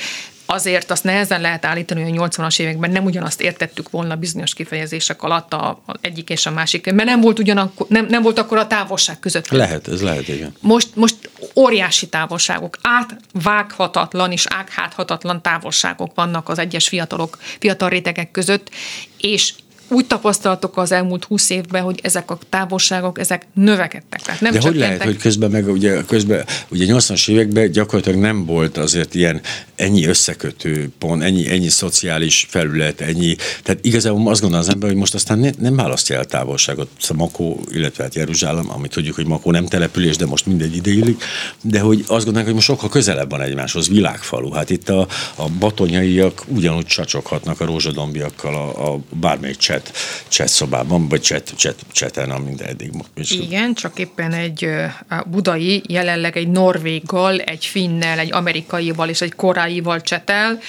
azért 0.52 0.92
azt 0.92 1.04
nehezen 1.04 1.42
lehet 1.42 1.66
állítani, 1.66 2.02
hogy 2.02 2.18
a 2.18 2.28
80-as 2.28 2.60
években 2.60 2.92
nem 2.92 3.06
ugyanazt 3.06 3.42
értettük 3.42 3.90
volna 3.90 4.16
bizonyos 4.16 4.54
kifejezések 4.54 5.24
alatt 5.24 5.54
a, 5.54 5.70
a 5.86 5.96
egyik 6.02 6.30
és 6.30 6.46
a 6.46 6.52
másik, 6.52 6.86
mert 6.86 7.10
nem 7.10 7.22
volt 7.22 7.40
ugyanakkor, 7.40 7.88
nem, 7.90 8.06
nem 8.06 8.22
volt 8.22 8.40
akkor 8.40 8.58
a 8.58 8.68
távolság 8.68 9.20
között. 9.20 9.50
Lehet, 9.50 9.88
ez 9.88 10.02
lehet, 10.02 10.28
igen. 10.28 10.56
Most, 10.60 10.96
most 10.96 11.16
óriási 11.56 12.08
távolságok, 12.08 12.78
átvághatatlan 12.82 14.32
és 14.32 14.46
ágháthatatlan 14.50 15.42
távolságok 15.42 16.16
vannak 16.16 16.50
az 16.50 16.60
egyes 16.60 16.88
fiatalok, 16.88 17.38
fiatal 17.60 17.90
rétegek 17.90 18.32
között, 18.32 18.70
és 19.18 19.54
úgy 19.92 20.08
tapasztaltok 20.08 20.78
az 20.78 20.92
elmúlt 20.92 21.24
húsz 21.24 21.50
évben, 21.50 21.82
hogy 21.82 22.00
ezek 22.04 22.32
a 22.32 22.38
távolságok, 22.50 23.20
ezek 23.20 23.48
növekedtek. 23.54 24.22
Tehát 24.22 24.42
nem 24.42 24.52
De 24.52 24.62
hogy 24.62 24.76
lehet, 24.76 25.04
hogy 25.04 25.18
közben 25.18 25.52
meg 25.52 25.68
ugye, 25.68 26.02
közben, 26.08 26.46
ugye 26.70 26.86
80-as 26.88 27.30
években 27.30 27.72
gyakorlatilag 27.72 28.20
nem 28.20 28.46
volt 28.46 28.78
azért 28.78 29.16
ilyen 29.16 29.42
ennyi 29.82 30.06
összekötő 30.06 30.90
pont, 30.98 31.24
ennyi, 31.24 31.50
ennyi 31.50 31.70
szociális 31.70 32.48
felület, 32.50 33.02
ennyi, 33.02 33.36
tehát 33.64 33.86
igazából 33.86 34.32
azt 34.32 34.42
gondol 34.42 34.60
az 34.60 34.70
ember, 34.70 34.90
hogy 34.90 34.98
most 34.98 35.14
aztán 35.14 35.40
ne, 35.40 35.50
nem 35.60 35.76
választja 35.76 36.16
el 36.16 36.26
távolságot, 36.26 36.90
szóval 37.00 37.26
Makó, 37.26 37.60
illetve 37.72 38.04
hát 38.04 38.16
Jeruzsálem, 38.16 38.70
amit 38.72 38.92
tudjuk, 38.92 39.16
hogy 39.16 39.26
Makó 39.26 39.52
nem 39.52 39.66
település, 39.66 40.16
de 40.16 40.26
most 40.26 40.46
mindegy 40.46 40.76
ideillik, 40.76 41.24
de 41.62 41.80
hogy 41.80 42.00
azt 42.08 42.24
gondolják, 42.24 42.46
hogy 42.46 42.54
most 42.54 42.68
sokkal 42.68 42.90
közelebb 42.90 43.30
van 43.30 43.42
egymáshoz, 43.42 43.90
világfalu. 43.90 44.52
Hát 44.52 44.70
itt 44.70 44.90
a, 44.90 45.08
a 45.36 45.50
batonyaiak 45.60 46.44
ugyanúgy 46.48 46.86
csacsoghatnak 46.86 47.60
a 47.60 47.66
rózsadombiakkal 47.66 48.56
a, 48.56 48.94
a 48.94 49.00
bármelyik 49.10 49.58
cset, 49.58 49.92
cset 50.28 50.48
szobában, 50.48 51.08
vagy 51.08 51.22
cset, 51.22 51.54
cset, 51.56 51.86
cseten, 51.92 52.32
amint 52.32 52.62
eddig. 52.62 52.92
Igen, 53.30 53.74
csak 53.74 54.00
éppen 54.00 54.34
egy 54.34 54.66
a 55.10 55.24
budai 55.30 55.82
jelenleg 55.88 56.38
egy 56.38 56.48
norvéggal, 56.48 57.40
egy 57.40 57.66
finnel, 57.66 58.20
egy 58.20 58.34
amerikaival 58.34 59.10
és 59.10 59.22
egy 59.22 59.36
koráival 59.72 60.02
csetel, 60.02 60.60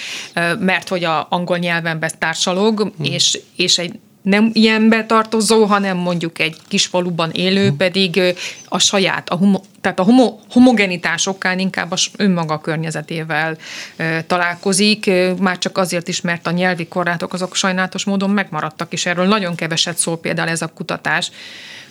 mert 0.59 0.88
hogy 0.88 1.05
a 1.05 1.26
angol 1.30 1.59
nyelven 1.59 2.05
társalog, 2.18 2.80
hmm. 2.80 3.05
és, 3.05 3.40
és 3.57 3.78
egy 3.78 3.92
nem 4.22 4.50
ilyenbe 4.53 5.05
tartozó, 5.07 5.64
hanem 5.64 5.96
mondjuk 5.96 6.38
egy 6.38 6.57
kis 6.68 6.86
faluban 6.86 7.30
élő 7.30 7.66
hmm. 7.66 7.76
pedig 7.76 8.20
a 8.68 8.78
saját, 8.78 9.28
a 9.28 9.36
homo, 9.36 9.61
tehát 9.80 9.98
a 9.98 10.03
homo, 10.03 10.38
homogenitás 10.50 11.26
okán 11.26 11.59
inkább 11.59 11.90
a 11.90 11.96
s- 11.96 12.11
önmaga 12.16 12.61
környezetével 12.61 13.57
ö, 13.96 14.18
találkozik, 14.26 15.11
már 15.38 15.59
csak 15.59 15.78
azért 15.78 16.09
is, 16.09 16.20
mert 16.20 16.46
a 16.46 16.50
nyelvi 16.50 16.86
korlátok 16.88 17.32
azok 17.32 17.55
sajnálatos 17.55 18.05
módon 18.05 18.30
megmaradtak, 18.30 18.92
és 18.92 19.07
erről 19.07 19.26
nagyon 19.26 19.55
keveset 19.55 19.98
szól 19.98 20.18
például 20.18 20.48
ez 20.48 20.62
a 20.62 20.72
kutatás, 20.74 21.30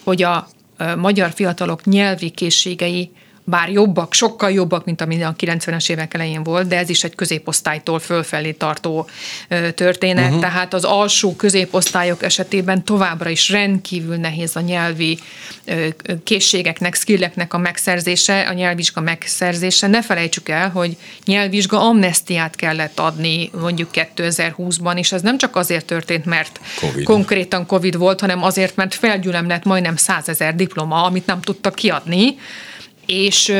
hogy 0.04 0.24
a 0.24 0.48
ö, 0.78 0.96
magyar 0.96 1.32
fiatalok 1.34 1.86
nyelvi 1.86 2.30
készségei 2.30 3.12
bár 3.44 3.70
jobbak, 3.70 4.14
sokkal 4.14 4.52
jobbak, 4.52 4.86
mint 4.86 5.02
ami 5.02 5.24
a 5.24 5.36
90-es 5.40 5.90
évek 5.90 6.14
elején 6.14 6.44
volt, 6.44 6.68
de 6.68 6.78
ez 6.78 6.90
is 6.90 7.04
egy 7.04 7.16
középosztálytól 7.16 8.00
fölfelé 8.00 8.52
tartó 8.52 9.10
történet. 9.76 10.26
Uh-huh. 10.26 10.42
Tehát 10.42 10.74
az 10.74 10.84
alsó 10.84 11.36
középosztályok 11.36 12.24
esetében 12.24 12.84
továbbra 12.84 13.30
is 13.30 13.50
rendkívül 13.50 14.16
nehéz 14.16 14.56
a 14.56 14.60
nyelvi 14.60 15.20
készségeknek, 16.24 16.96
skilleknek 16.96 17.54
a 17.54 17.58
megszerzése, 17.58 18.42
a 18.42 18.54
nyelvvizsga 18.54 19.02
megszerzése. 19.02 19.88
Ne 19.88 20.02
felejtsük 20.02 20.50
el, 20.50 20.70
hogy 20.70 20.98
nyelvvizsga 21.26 21.80
amnestiát 21.88 22.56
kellett 22.56 23.00
adni 23.00 23.50
mondjuk 23.60 23.90
2020-ban, 23.94 24.98
és 24.98 25.12
ez 25.12 25.22
nem 25.22 25.38
csak 25.38 25.56
azért 25.56 25.86
történt, 25.86 26.26
mert 26.26 26.60
Covid. 26.80 27.04
konkrétan 27.04 27.66
Covid 27.66 27.98
volt, 27.98 28.20
hanem 28.20 28.44
azért, 28.44 28.76
mert 28.76 28.94
felgyűlöm 28.94 29.48
lett 29.48 29.64
majdnem 29.64 29.96
százezer 29.96 30.56
diploma, 30.56 31.04
amit 31.04 31.26
nem 31.26 31.42
tudtak 31.42 31.76
kiadni, 31.76 32.36
és 33.12 33.54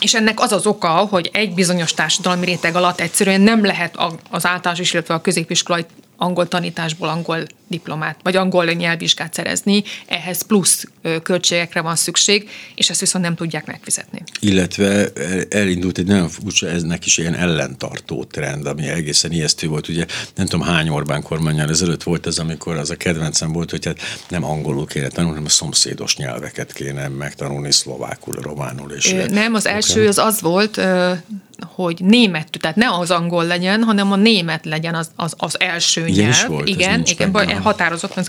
és 0.00 0.14
ennek 0.14 0.40
az 0.40 0.52
az 0.52 0.66
oka, 0.66 0.88
hogy 0.88 1.30
egy 1.32 1.54
bizonyos 1.54 1.94
társadalmi 1.94 2.44
réteg 2.44 2.76
alatt 2.76 3.00
egyszerűen 3.00 3.40
nem 3.40 3.64
lehet 3.64 3.98
az 4.30 4.46
általános, 4.46 4.92
illetve 4.92 5.14
a 5.14 5.20
középiskolai 5.20 5.84
angol 6.16 6.48
tanításból 6.48 7.08
angol 7.08 7.46
diplomát, 7.68 8.18
vagy 8.22 8.36
angol 8.36 8.64
nyelvvizsgát 8.64 9.34
szerezni, 9.34 9.82
ehhez 10.06 10.42
plusz 10.42 10.84
költségekre 11.22 11.80
van 11.80 11.96
szükség, 11.96 12.48
és 12.74 12.90
ezt 12.90 13.00
viszont 13.00 13.24
nem 13.24 13.34
tudják 13.34 13.66
megfizetni. 13.66 14.22
Illetve 14.40 15.12
el- 15.12 15.44
elindult 15.50 15.98
egy 15.98 16.06
nagyon 16.06 16.28
furcsa, 16.28 16.68
eznek 16.68 17.06
is 17.06 17.18
ilyen 17.18 17.34
ellentartó 17.34 18.24
trend, 18.24 18.66
ami 18.66 18.88
egészen 18.88 19.32
ijesztő 19.32 19.66
volt. 19.66 19.88
Ugye 19.88 20.06
nem 20.34 20.46
tudom 20.46 20.66
hány 20.66 20.88
Orbán 20.88 21.22
kormányjal 21.22 21.70
ezelőtt 21.70 22.02
volt 22.02 22.26
ez, 22.26 22.38
amikor 22.38 22.76
az 22.76 22.90
a 22.90 22.96
kedvencem 22.96 23.52
volt, 23.52 23.70
hogy 23.70 23.84
hát 23.84 23.98
nem 24.28 24.44
angolul 24.44 24.86
kéne 24.86 25.08
tanulni, 25.08 25.28
hanem 25.28 25.44
a 25.44 25.48
szomszédos 25.52 26.16
nyelveket 26.16 26.72
kéne 26.72 27.08
megtanulni, 27.08 27.72
szlovákul, 27.72 28.34
románul 28.34 28.90
és 28.90 29.12
Ö, 29.12 29.26
Nem, 29.26 29.54
az 29.54 29.66
első 29.66 30.06
az 30.08 30.18
az 30.18 30.40
volt, 30.40 30.80
hogy 31.62 32.00
német, 32.04 32.48
tehát 32.60 32.76
ne 32.76 32.90
az 32.90 33.10
angol 33.10 33.44
legyen, 33.44 33.82
hanem 33.82 34.12
a 34.12 34.16
német 34.16 34.64
legyen 34.64 34.94
az, 34.94 35.10
az, 35.16 35.34
az 35.36 35.60
első 35.60 36.06
Ilyen 36.06 36.28
nyelv. 36.28 36.48
volt, 36.48 36.68
igen, 36.68 37.02
igen, 37.06 37.34
aha. 37.34 37.60
határozottan, 37.60 38.18
ez 38.18 38.28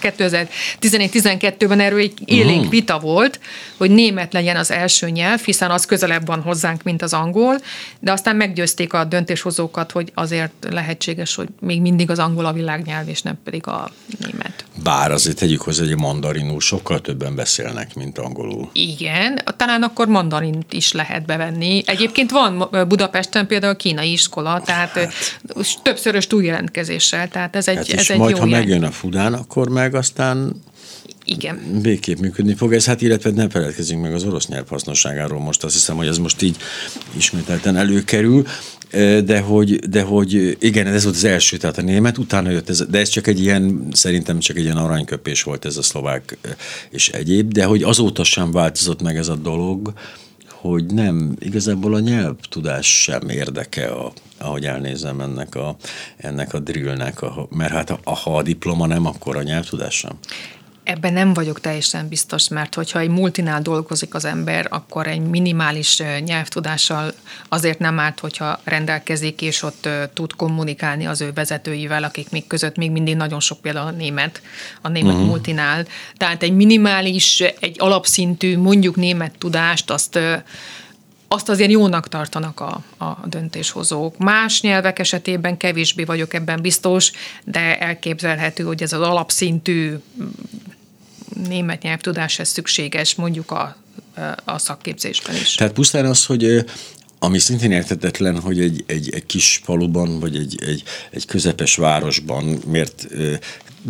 2011-12-ben 0.80 1.80
erről 1.80 2.00
egy 2.00 2.14
élénk 2.26 2.62
Mhm. 2.62 2.70
vita 2.70 3.00
volt, 3.00 3.40
hogy 3.78 3.92
német 3.92 4.34
legyen 4.34 4.56
az 4.56 4.72
első 4.72 5.10
nyelv, 5.10 5.40
hiszen 5.44 5.72
az 5.72 5.86
közelebb 5.86 6.26
van 6.26 6.42
hozzánk, 6.42 6.84
mint 6.84 7.02
az 7.02 7.14
angol, 7.14 7.56
de 8.00 8.12
aztán 8.12 8.36
meggyőzték 8.36 8.94
a 8.94 9.04
döntéshozókat, 9.04 9.92
hogy 9.92 10.12
azért 10.14 10.54
lehetséges, 10.70 11.36
hogy 11.36 11.48
még 11.60 11.82
mindig 11.82 12.10
az 12.10 12.20
angol 12.20 12.46
a 12.46 12.54
világnyelv, 12.54 13.08
és 13.10 13.22
nem 13.22 13.38
pedig 13.44 13.68
a 13.68 13.90
német. 14.20 14.66
Bár 14.84 15.12
azért 15.12 15.38
tegyük 15.38 15.62
hozzá, 15.62 15.84
hogy 15.84 15.92
a 15.92 15.96
mandarinul 15.96 16.60
sokkal 16.60 17.02
többen 17.02 17.36
beszélnek, 17.36 17.96
mint 17.96 18.18
angolul. 18.18 18.70
Igen, 18.74 19.42
talán 19.58 19.84
akkor 19.84 20.08
mandarint 20.08 20.74
is 20.74 20.92
lehet 20.92 21.26
bevenni. 21.26 21.84
Egyébként 21.86 22.32
van 22.32 22.70
Budapesten 23.16 23.48
például 23.48 23.76
kínai 23.76 24.12
iskola, 24.12 24.62
tehát 24.66 24.90
hát. 24.90 25.14
többszörös 25.84 26.28
túljelentkezéssel, 26.28 27.28
tehát 27.28 27.56
ez 27.56 27.68
egy, 27.68 27.76
Hát 27.76 27.90
ez 27.90 28.10
egy 28.10 28.18
majd, 28.18 28.36
jó 28.36 28.42
ha 28.42 28.48
jel. 28.48 28.60
megjön 28.60 28.84
a 28.84 28.92
Fudán, 28.92 29.34
akkor 29.34 29.70
meg 29.70 29.96
aztán 29.96 30.62
Igen. 31.26 31.80
végképp 31.82 32.18
működni 32.18 32.56
fog 32.56 32.74
ez, 32.74 32.86
hát 32.86 33.02
illetve 33.02 33.32
nem 33.32 33.50
feledkezzünk 33.50 34.02
meg 34.02 34.14
az 34.14 34.24
orosz 34.24 34.48
nyelv 34.48 34.68
hasznosságáról 34.68 35.40
most, 35.40 35.64
azt 35.64 35.74
hiszem, 35.74 35.96
hogy 35.96 36.08
ez 36.08 36.18
most 36.18 36.42
így 36.42 36.58
ismételten 37.18 37.76
előkerül, 37.76 38.46
de 39.24 39.40
hogy, 39.40 39.76
de 39.76 40.02
hogy 40.02 40.58
igen, 40.60 40.88
ez 40.88 41.04
volt 41.04 41.16
az 41.16 41.24
első, 41.24 41.58
tehát 41.58 41.78
a 41.78 41.82
német, 41.82 42.18
utána 42.18 42.50
jött 42.50 42.70
ez, 42.70 42.86
de 42.90 43.00
ez 43.00 43.10
csak 43.10 43.28
egy 43.28 43.40
ilyen, 43.40 43.88
szerintem 43.92 44.40
csak 44.40 44.58
egy 44.58 44.64
ilyen 44.64 44.78
aranyköpés 44.78 45.44
volt 45.44 45.66
ez 45.66 45.78
a 45.78 45.82
szlovák 45.82 46.38
és 46.90 47.10
egyéb, 47.10 47.52
de 47.52 47.64
hogy 47.64 47.84
azóta 47.84 48.24
sem 48.24 48.52
változott 48.52 49.02
meg 49.02 49.18
ez 49.18 49.28
a 49.28 49.36
dolog, 49.36 49.94
hogy 50.70 50.86
nem, 50.86 51.36
igazából 51.40 51.94
a 51.94 52.00
nyelvtudás 52.00 53.02
sem 53.02 53.30
érdeke, 53.30 53.86
a, 53.86 54.12
ahogy 54.38 54.66
elnézem 54.66 55.22
ennek 55.22 55.56
a, 55.56 55.76
ennek 56.18 56.54
a 56.54 56.60
drillnek, 56.60 57.22
a, 57.22 57.48
mert 57.50 57.72
hát 57.72 57.90
ha, 57.90 58.16
ha 58.16 58.38
a 58.38 58.42
diploma 58.42 58.86
nem, 58.86 59.06
akkor 59.06 59.36
a 59.38 59.44
nyelvtudás 59.44 59.96
sem. 59.96 60.18
Ebben 60.86 61.14
nem 61.14 61.34
vagyok 61.34 61.60
teljesen 61.60 62.08
biztos, 62.08 62.48
mert 62.48 62.76
hogyha 62.76 63.00
egy 63.00 63.10
multinál 63.10 63.62
dolgozik 63.62 64.14
az 64.14 64.26
ember, 64.26 64.68
akkor 64.70 65.08
egy 65.08 65.22
minimális 65.22 66.02
nyelvtudással 66.20 67.14
azért 67.50 67.80
nem 67.80 68.00
árt, 68.00 68.20
hogyha 68.20 68.60
rendelkezik, 68.64 69.42
és 69.42 69.64
ott 69.64 69.90
tud 70.14 70.36
kommunikálni 70.36 71.06
az 71.06 71.22
ő 71.22 71.32
vezetőivel, 71.34 72.04
akik 72.04 72.30
még 72.30 72.48
között 72.48 72.76
még 72.76 72.92
mindig 72.92 73.16
nagyon 73.16 73.40
sok 73.40 73.62
például 73.62 73.88
a 73.88 73.92
német, 73.92 74.42
a 74.82 74.90
német 74.90 75.14
uh-huh. 75.14 75.28
multinál. 75.28 75.86
Tehát 76.18 76.44
egy 76.44 76.54
minimális, 76.54 77.40
egy 77.40 77.76
alapszintű, 77.80 78.58
mondjuk 78.58 78.96
német 78.96 79.38
tudást, 79.38 79.92
azt 79.92 80.20
azt 81.28 81.50
azért 81.50 81.72
jónak 81.72 82.08
tartanak 82.08 82.60
a, 82.60 82.82
a 82.98 83.18
döntéshozók. 83.26 84.18
Más 84.18 84.62
nyelvek 84.62 85.00
esetében 85.00 85.58
kevésbé 85.58 86.04
vagyok 86.04 86.34
ebben 86.34 86.62
biztos, 86.62 87.12
de 87.44 87.80
elképzelhető, 87.80 88.64
hogy 88.64 88.82
ez 88.82 88.94
az 88.94 89.02
alapszintű 89.02 89.96
német 91.48 91.82
nyelvtudás 91.82 92.40
ez 92.40 92.50
szükséges 92.50 93.16
mondjuk 93.16 93.52
a, 93.52 93.76
a 94.44 94.58
szakképzésben 94.58 95.36
is. 95.36 95.56
Tehát 95.56 95.74
pusztán 95.74 96.06
az, 96.06 96.26
hogy 96.26 96.66
ami 97.20 97.40
szintén 97.40 97.72
értetetlen, 97.72 98.40
hogy 98.40 98.60
egy, 98.60 98.84
egy, 98.88 99.10
egy 99.14 99.26
kis 99.26 99.62
faluban, 99.64 100.20
vagy 100.20 100.36
egy, 100.36 100.64
egy, 100.66 100.84
egy 101.12 101.26
közepes 101.26 101.76
városban 101.76 102.44
miért 102.66 103.08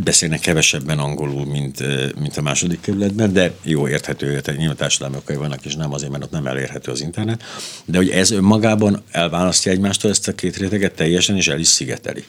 beszélnek 0.04 0.40
kevesebben 0.40 1.00
angolul, 1.00 1.46
mint, 1.46 1.80
mint 2.20 2.38
a 2.38 2.42
második 2.42 2.82
kerületben, 2.82 3.34
de 3.34 3.54
jó 3.64 3.88
érthető, 3.88 4.32
érthető 4.32 4.58
nyilván 4.58 4.76
társadalmi 4.76 5.16
okai 5.16 5.36
vannak, 5.36 5.66
és 5.66 5.76
nem 5.76 5.94
azért, 5.94 6.12
mert 6.12 6.24
ott 6.24 6.32
nem 6.32 6.48
elérhető 6.48 6.92
az 6.92 7.02
internet, 7.02 7.44
de 7.86 7.98
hogy 7.98 8.10
ez 8.10 8.32
önmagában 8.32 9.04
elválasztja 9.12 9.72
egymástól 9.72 10.12
ezt 10.12 10.28
a 10.28 10.36
két 10.36 10.58
réteget 10.58 10.94
teljesen, 10.94 11.36
és 11.36 11.48
el 11.48 11.60
is 11.60 11.68
szigeteli. 11.68 12.24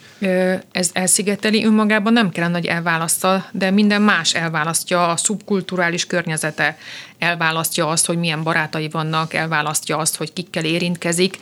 Ez 0.73 0.91
elszigeteli 0.93 1.65
önmagában 1.65 2.13
nem 2.13 2.31
kellene, 2.31 2.55
hogy 2.55 2.67
elválaszta, 2.67 3.49
de 3.53 3.71
minden 3.71 4.03
más 4.03 4.35
elválasztja. 4.35 5.09
A 5.09 5.17
szubkulturális 5.17 6.07
környezete, 6.07 6.77
elválasztja 7.19 7.89
azt, 7.89 8.07
hogy 8.07 8.19
milyen 8.19 8.43
barátai 8.43 8.89
vannak, 8.89 9.35
elválasztja 9.35 9.97
azt, 9.97 10.17
hogy 10.17 10.33
kikkel 10.33 10.65
érintkezik, 10.65 11.39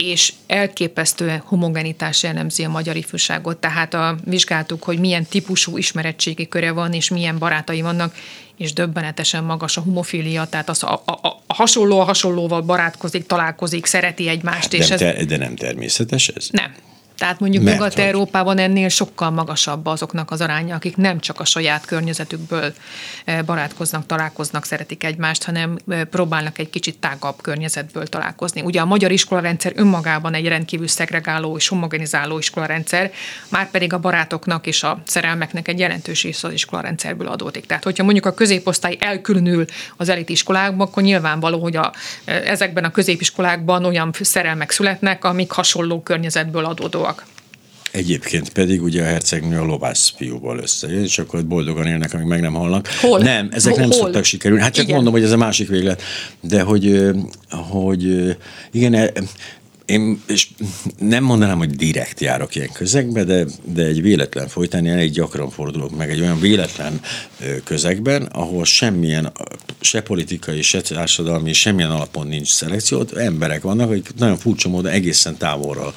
és 0.00 0.32
elképesztően 0.46 1.42
homogenitás 1.44 2.22
jellemzi 2.22 2.64
a 2.64 2.68
magyar 2.68 2.96
ifjúságot. 2.96 3.56
Tehát 3.56 3.94
a, 3.94 4.16
vizsgáltuk, 4.24 4.82
hogy 4.82 4.98
milyen 4.98 5.26
típusú 5.26 5.76
ismerettségi 5.76 6.48
köre 6.48 6.72
van, 6.72 6.92
és 6.92 7.08
milyen 7.08 7.38
barátai 7.38 7.80
vannak, 7.80 8.14
és 8.56 8.72
döbbenetesen 8.72 9.44
magas 9.44 9.76
a 9.76 9.80
homofília, 9.80 10.44
tehát 10.44 10.68
az 10.68 10.82
a, 10.82 11.02
a, 11.04 11.42
a 11.46 11.54
hasonló 11.54 12.00
a 12.00 12.04
hasonlóval 12.04 12.60
barátkozik, 12.60 13.26
találkozik, 13.26 13.86
szereti 13.86 14.28
egymást. 14.28 14.62
Hát 14.62 14.72
és 14.72 14.88
nem 14.88 14.92
ez, 14.92 14.98
te, 14.98 15.24
de 15.24 15.36
nem 15.36 15.56
természetes 15.56 16.28
ez? 16.28 16.48
nem. 16.50 16.74
Tehát 17.20 17.40
mondjuk 17.40 17.64
Mert 17.64 17.76
Nyugat-Európában 17.76 18.58
ennél 18.58 18.88
sokkal 18.88 19.30
magasabb 19.30 19.86
azoknak 19.86 20.30
az 20.30 20.40
aránya, 20.40 20.74
akik 20.74 20.96
nem 20.96 21.20
csak 21.20 21.40
a 21.40 21.44
saját 21.44 21.84
környezetükből 21.84 22.74
eh, 23.24 23.42
barátkoznak, 23.42 24.06
találkoznak, 24.06 24.64
szeretik 24.64 25.04
egymást, 25.04 25.44
hanem 25.44 25.78
eh, 25.88 26.04
próbálnak 26.04 26.58
egy 26.58 26.70
kicsit 26.70 26.98
tágabb 26.98 27.42
környezetből 27.42 28.06
találkozni. 28.06 28.60
Ugye 28.60 28.80
a 28.80 28.84
magyar 28.84 29.10
iskolarendszer 29.12 29.72
önmagában 29.76 30.34
egy 30.34 30.48
rendkívül 30.48 30.88
szegregáló 30.88 31.56
és 31.56 31.68
homogenizáló 31.68 32.38
iskolarendszer, 32.38 33.12
már 33.48 33.70
pedig 33.70 33.92
a 33.92 33.98
barátoknak 33.98 34.66
és 34.66 34.82
a 34.82 35.02
szerelmeknek 35.06 35.68
egy 35.68 35.78
jelentős 35.78 36.22
része 36.22 36.46
az 36.46 36.52
iskolarendszerből 36.52 37.28
adódik. 37.28 37.66
Tehát, 37.66 37.84
hogyha 37.84 38.04
mondjuk 38.04 38.26
a 38.26 38.34
középosztály 38.34 38.96
elkülönül 39.00 39.64
az 39.96 40.08
elit 40.08 40.28
iskolákban, 40.28 40.86
akkor 40.86 41.02
nyilvánvaló, 41.02 41.60
hogy 41.60 41.76
a, 41.76 41.92
eh, 42.24 42.50
ezekben 42.50 42.84
a 42.84 42.90
középiskolákban 42.90 43.84
olyan 43.84 44.10
szerelmek 44.20 44.70
születnek, 44.70 45.24
amik 45.24 45.50
hasonló 45.50 46.02
környezetből 46.02 46.64
adódóak. 46.64 47.09
Egyébként 47.90 48.48
pedig 48.48 48.82
ugye 48.82 49.02
a 49.02 49.04
hercegnő 49.04 49.58
a 49.58 49.64
lovász 49.64 50.12
fiúval 50.16 50.58
összejön, 50.58 51.02
és 51.02 51.18
akkor 51.18 51.46
boldogan 51.46 51.86
élnek, 51.86 52.14
amíg 52.14 52.26
meg 52.26 52.40
nem 52.40 52.52
halnak. 52.52 52.88
Hol? 53.00 53.18
Nem, 53.18 53.48
ezek 53.52 53.76
nem 53.76 53.90
Hol? 53.90 53.92
szoktak 53.92 54.24
sikerülni. 54.24 54.62
Hát 54.62 54.72
csak 54.72 54.84
Igen. 54.84 54.94
mondom, 54.94 55.12
hogy 55.12 55.22
ez 55.22 55.30
a 55.30 55.36
másik 55.36 55.68
véglet. 55.68 56.02
De 56.40 56.62
hogy, 56.62 57.10
hogy 57.50 58.36
igen, 58.72 58.94
e- 58.94 59.12
én 59.90 60.22
és 60.26 60.48
nem 60.98 61.24
mondanám, 61.24 61.58
hogy 61.58 61.70
direkt 61.70 62.20
járok 62.20 62.54
ilyen 62.54 62.72
közegbe, 62.72 63.24
de, 63.24 63.46
de 63.64 63.84
egy 63.84 64.02
véletlen 64.02 64.48
folytán 64.48 64.86
én 64.86 64.92
elég 64.92 65.10
gyakran 65.10 65.50
fordulok 65.50 65.96
meg 65.96 66.10
egy 66.10 66.20
olyan 66.20 66.40
véletlen 66.40 67.00
közegben, 67.64 68.22
ahol 68.22 68.64
semmilyen, 68.64 69.32
se 69.80 70.00
politikai, 70.00 70.62
se 70.62 70.80
társadalmi, 70.80 71.52
semmilyen 71.52 71.90
alapon 71.90 72.26
nincs 72.26 72.48
szelekció, 72.48 72.98
ott 72.98 73.12
emberek 73.12 73.62
vannak, 73.62 73.90
akik 73.90 74.10
nagyon 74.18 74.36
furcsa 74.36 74.68
módon 74.68 74.92
egészen 74.92 75.36
távolról, 75.36 75.94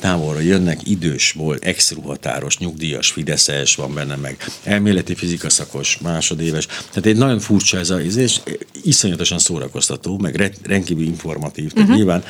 távolra 0.00 0.40
jönnek, 0.40 0.80
idős 0.84 1.32
volt, 1.32 1.64
ex-ruhatáros, 1.64 2.58
nyugdíjas, 2.58 3.10
fideszes 3.10 3.74
van 3.74 3.94
benne 3.94 4.16
meg, 4.16 4.36
elméleti 4.64 5.14
fizika 5.14 5.50
szakos, 5.50 5.98
másodéves. 5.98 6.66
Tehát 6.66 7.06
egy 7.06 7.16
nagyon 7.16 7.38
furcsa 7.38 7.78
ez 7.78 7.90
a 7.90 8.00
és 8.00 8.40
iszonyatosan 8.82 9.38
szórakoztató, 9.38 10.18
meg 10.18 10.34
re- 10.34 10.52
rendkívül 10.62 11.04
informatív. 11.04 11.72
Tehát 11.72 11.88
uh-huh. 11.88 11.96
nyilván 11.96 12.24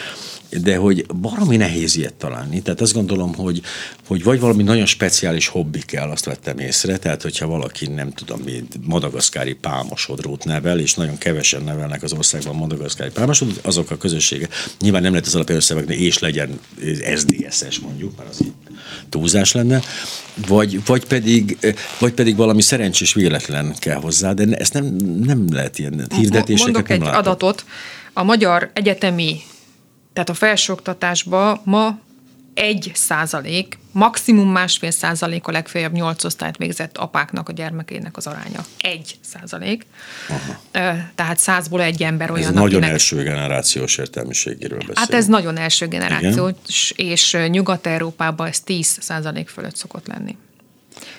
de 0.61 0.77
hogy 0.77 1.07
baromi 1.07 1.57
nehéz 1.57 1.97
ilyet 1.97 2.15
találni. 2.15 2.63
Tehát 2.63 2.81
azt 2.81 2.93
gondolom, 2.93 3.35
hogy, 3.35 3.63
hogy 4.07 4.23
vagy 4.23 4.41
valami 4.41 4.63
nagyon 4.63 4.87
speciális 4.87 5.47
hobbi 5.47 5.83
kell, 5.87 6.11
azt 6.11 6.25
vettem 6.25 6.59
észre, 6.59 6.97
tehát 6.97 7.23
hogyha 7.23 7.47
valaki 7.47 7.87
nem 7.87 8.13
tudom, 8.13 8.41
mi 8.41 8.65
madagaszkári 8.87 9.53
pálmosodrót 9.55 10.45
nevel, 10.45 10.79
és 10.79 10.95
nagyon 10.95 11.19
kevesen 11.19 11.63
nevelnek 11.63 12.03
az 12.03 12.13
országban 12.13 12.57
madagaszkári 12.57 13.11
pálmosodrót, 13.11 13.67
azok 13.67 13.91
a 13.91 13.97
közössége. 13.97 14.49
Nyilván 14.81 15.03
nem 15.03 15.11
lehet 15.11 15.27
az 15.27 15.35
alapján 15.35 15.59
összevetni, 15.59 15.97
és 15.97 16.19
legyen 16.19 16.61
SDSS 17.17 17.79
mondjuk, 17.79 18.17
mert 18.17 18.29
az 18.31 18.41
így 18.43 18.53
túlzás 19.09 19.53
lenne, 19.53 19.81
vagy, 20.47 20.85
vagy, 20.85 21.05
pedig, 21.05 21.59
vagy 21.99 22.13
pedig 22.13 22.37
valami 22.37 22.63
szerencsés 22.63 23.15
véletlen 23.15 23.75
kell 23.79 24.01
hozzá, 24.01 24.33
de 24.33 24.57
ezt 24.57 24.73
nem, 24.73 24.85
nem 25.25 25.47
lehet 25.53 25.79
ilyen 25.79 26.07
hirdetéseket 26.17 26.73
Mondok 26.73 26.89
nem 26.89 27.01
egy 27.01 27.07
látok. 27.07 27.27
adatot. 27.27 27.65
A 28.13 28.23
magyar 28.23 28.71
egyetemi, 28.75 29.41
tehát 30.13 30.29
a 30.29 30.35
felsőoktatásban 30.35 31.61
ma 31.65 31.99
egy 32.55 32.91
százalék, 32.95 33.79
maximum 33.93 34.49
másfél 34.51 34.91
százalék 34.91 35.47
a 35.47 35.53
legfeljebb 35.53 35.93
nyolc 35.93 36.25
osztályt 36.25 36.57
végzett 36.57 36.99
apáknak 36.99 37.49
a 37.49 37.53
gyermekének 37.53 38.17
az 38.17 38.27
aránya. 38.27 38.65
Egy 38.79 39.19
százalék. 39.21 39.87
Ö, 40.73 40.91
Tehát 41.15 41.39
százból 41.39 41.83
egy 41.83 42.03
ember 42.03 42.31
olyan, 42.31 42.49
Ez 42.49 42.55
nagyon 42.55 42.75
akinek... 42.75 42.91
első 42.91 43.23
generációs 43.23 43.97
értelmiségéről 43.97 44.79
beszélünk. 44.79 44.99
Hát 44.99 45.15
ez 45.15 45.27
nagyon 45.27 45.57
első 45.57 45.89
generációs, 45.89 46.93
és 46.97 47.37
Nyugat-Európában 47.49 48.47
ez 48.47 48.61
10 48.61 48.97
százalék 49.01 49.49
fölött 49.49 49.77
szokott 49.77 50.07
lenni. 50.07 50.37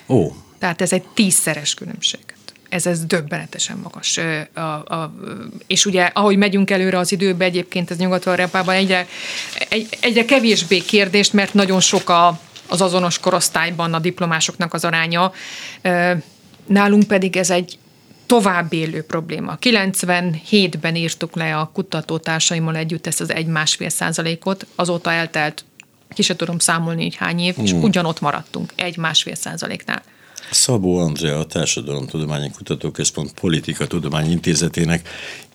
Ó, 0.07 0.35
Tehát 0.59 0.81
ez 0.81 0.93
egy 0.93 1.03
tízszeres 1.13 1.73
különbség. 1.73 2.19
Ez, 2.73 2.85
ez 2.85 3.05
döbbenetesen 3.05 3.77
magas. 3.77 4.19
A, 4.53 4.59
a, 4.59 5.13
és 5.67 5.85
ugye, 5.85 6.03
ahogy 6.13 6.37
megyünk 6.37 6.71
előre 6.71 6.97
az 6.97 7.11
időbe, 7.11 7.45
egyébként 7.45 7.91
ez 7.91 7.97
Nyugat-Európában 7.97 8.75
egyre, 8.75 9.07
egy, 9.69 9.87
egyre 9.99 10.25
kevésbé 10.25 10.79
kérdést, 10.79 11.33
mert 11.33 11.53
nagyon 11.53 11.79
sok 11.79 12.09
a, 12.09 12.39
az 12.67 12.81
azonos 12.81 13.19
korosztályban 13.19 13.93
a 13.93 13.99
diplomásoknak 13.99 14.73
az 14.73 14.85
aránya. 14.85 15.31
Nálunk 16.65 17.03
pedig 17.03 17.37
ez 17.37 17.49
egy 17.49 17.77
tovább 18.25 18.73
élő 18.73 19.01
probléma. 19.01 19.57
97-ben 19.61 20.95
írtuk 20.95 21.35
le 21.35 21.57
a 21.57 21.69
kutatótársaimmal 21.73 22.75
együtt 22.75 23.07
ezt 23.07 23.21
az 23.21 23.31
egy-másfél 23.31 23.89
százalékot, 23.89 24.67
azóta 24.75 25.11
eltelt, 25.11 25.65
ki 26.09 26.21
se 26.21 26.35
tudom 26.35 26.59
számolni, 26.59 27.03
hogy 27.03 27.15
hány 27.15 27.39
év, 27.39 27.55
és 27.63 27.71
ugyanott 27.71 28.19
maradtunk, 28.19 28.73
egy-másfél 28.75 29.35
százaléknál. 29.35 30.01
Szabó 30.53 30.97
Andrea, 30.97 31.39
a 31.39 31.45
Társadalomtudományi 31.45 32.51
Kutatóközpont 32.51 33.33
Politika 33.33 33.87
Tudományi 33.87 34.31
Intézetének 34.31 35.09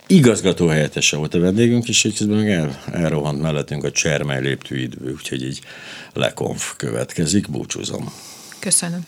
igazgató 0.07 0.67
helyettese 0.67 1.17
volt 1.17 1.35
a 1.35 1.39
vendégünk, 1.39 1.89
és 1.89 2.05
így 2.05 2.17
közben 2.17 2.37
meg 2.37 2.51
el, 2.51 2.83
elrohant 2.93 3.41
mellettünk 3.41 3.85
a 3.85 3.91
Csermely 3.91 4.41
léptőidő, 4.41 5.13
úgyhogy 5.13 5.43
így 5.43 5.61
lekonf 6.13 6.77
következik, 6.77 7.51
búcsúzom. 7.51 8.13
Köszönöm. 8.59 9.01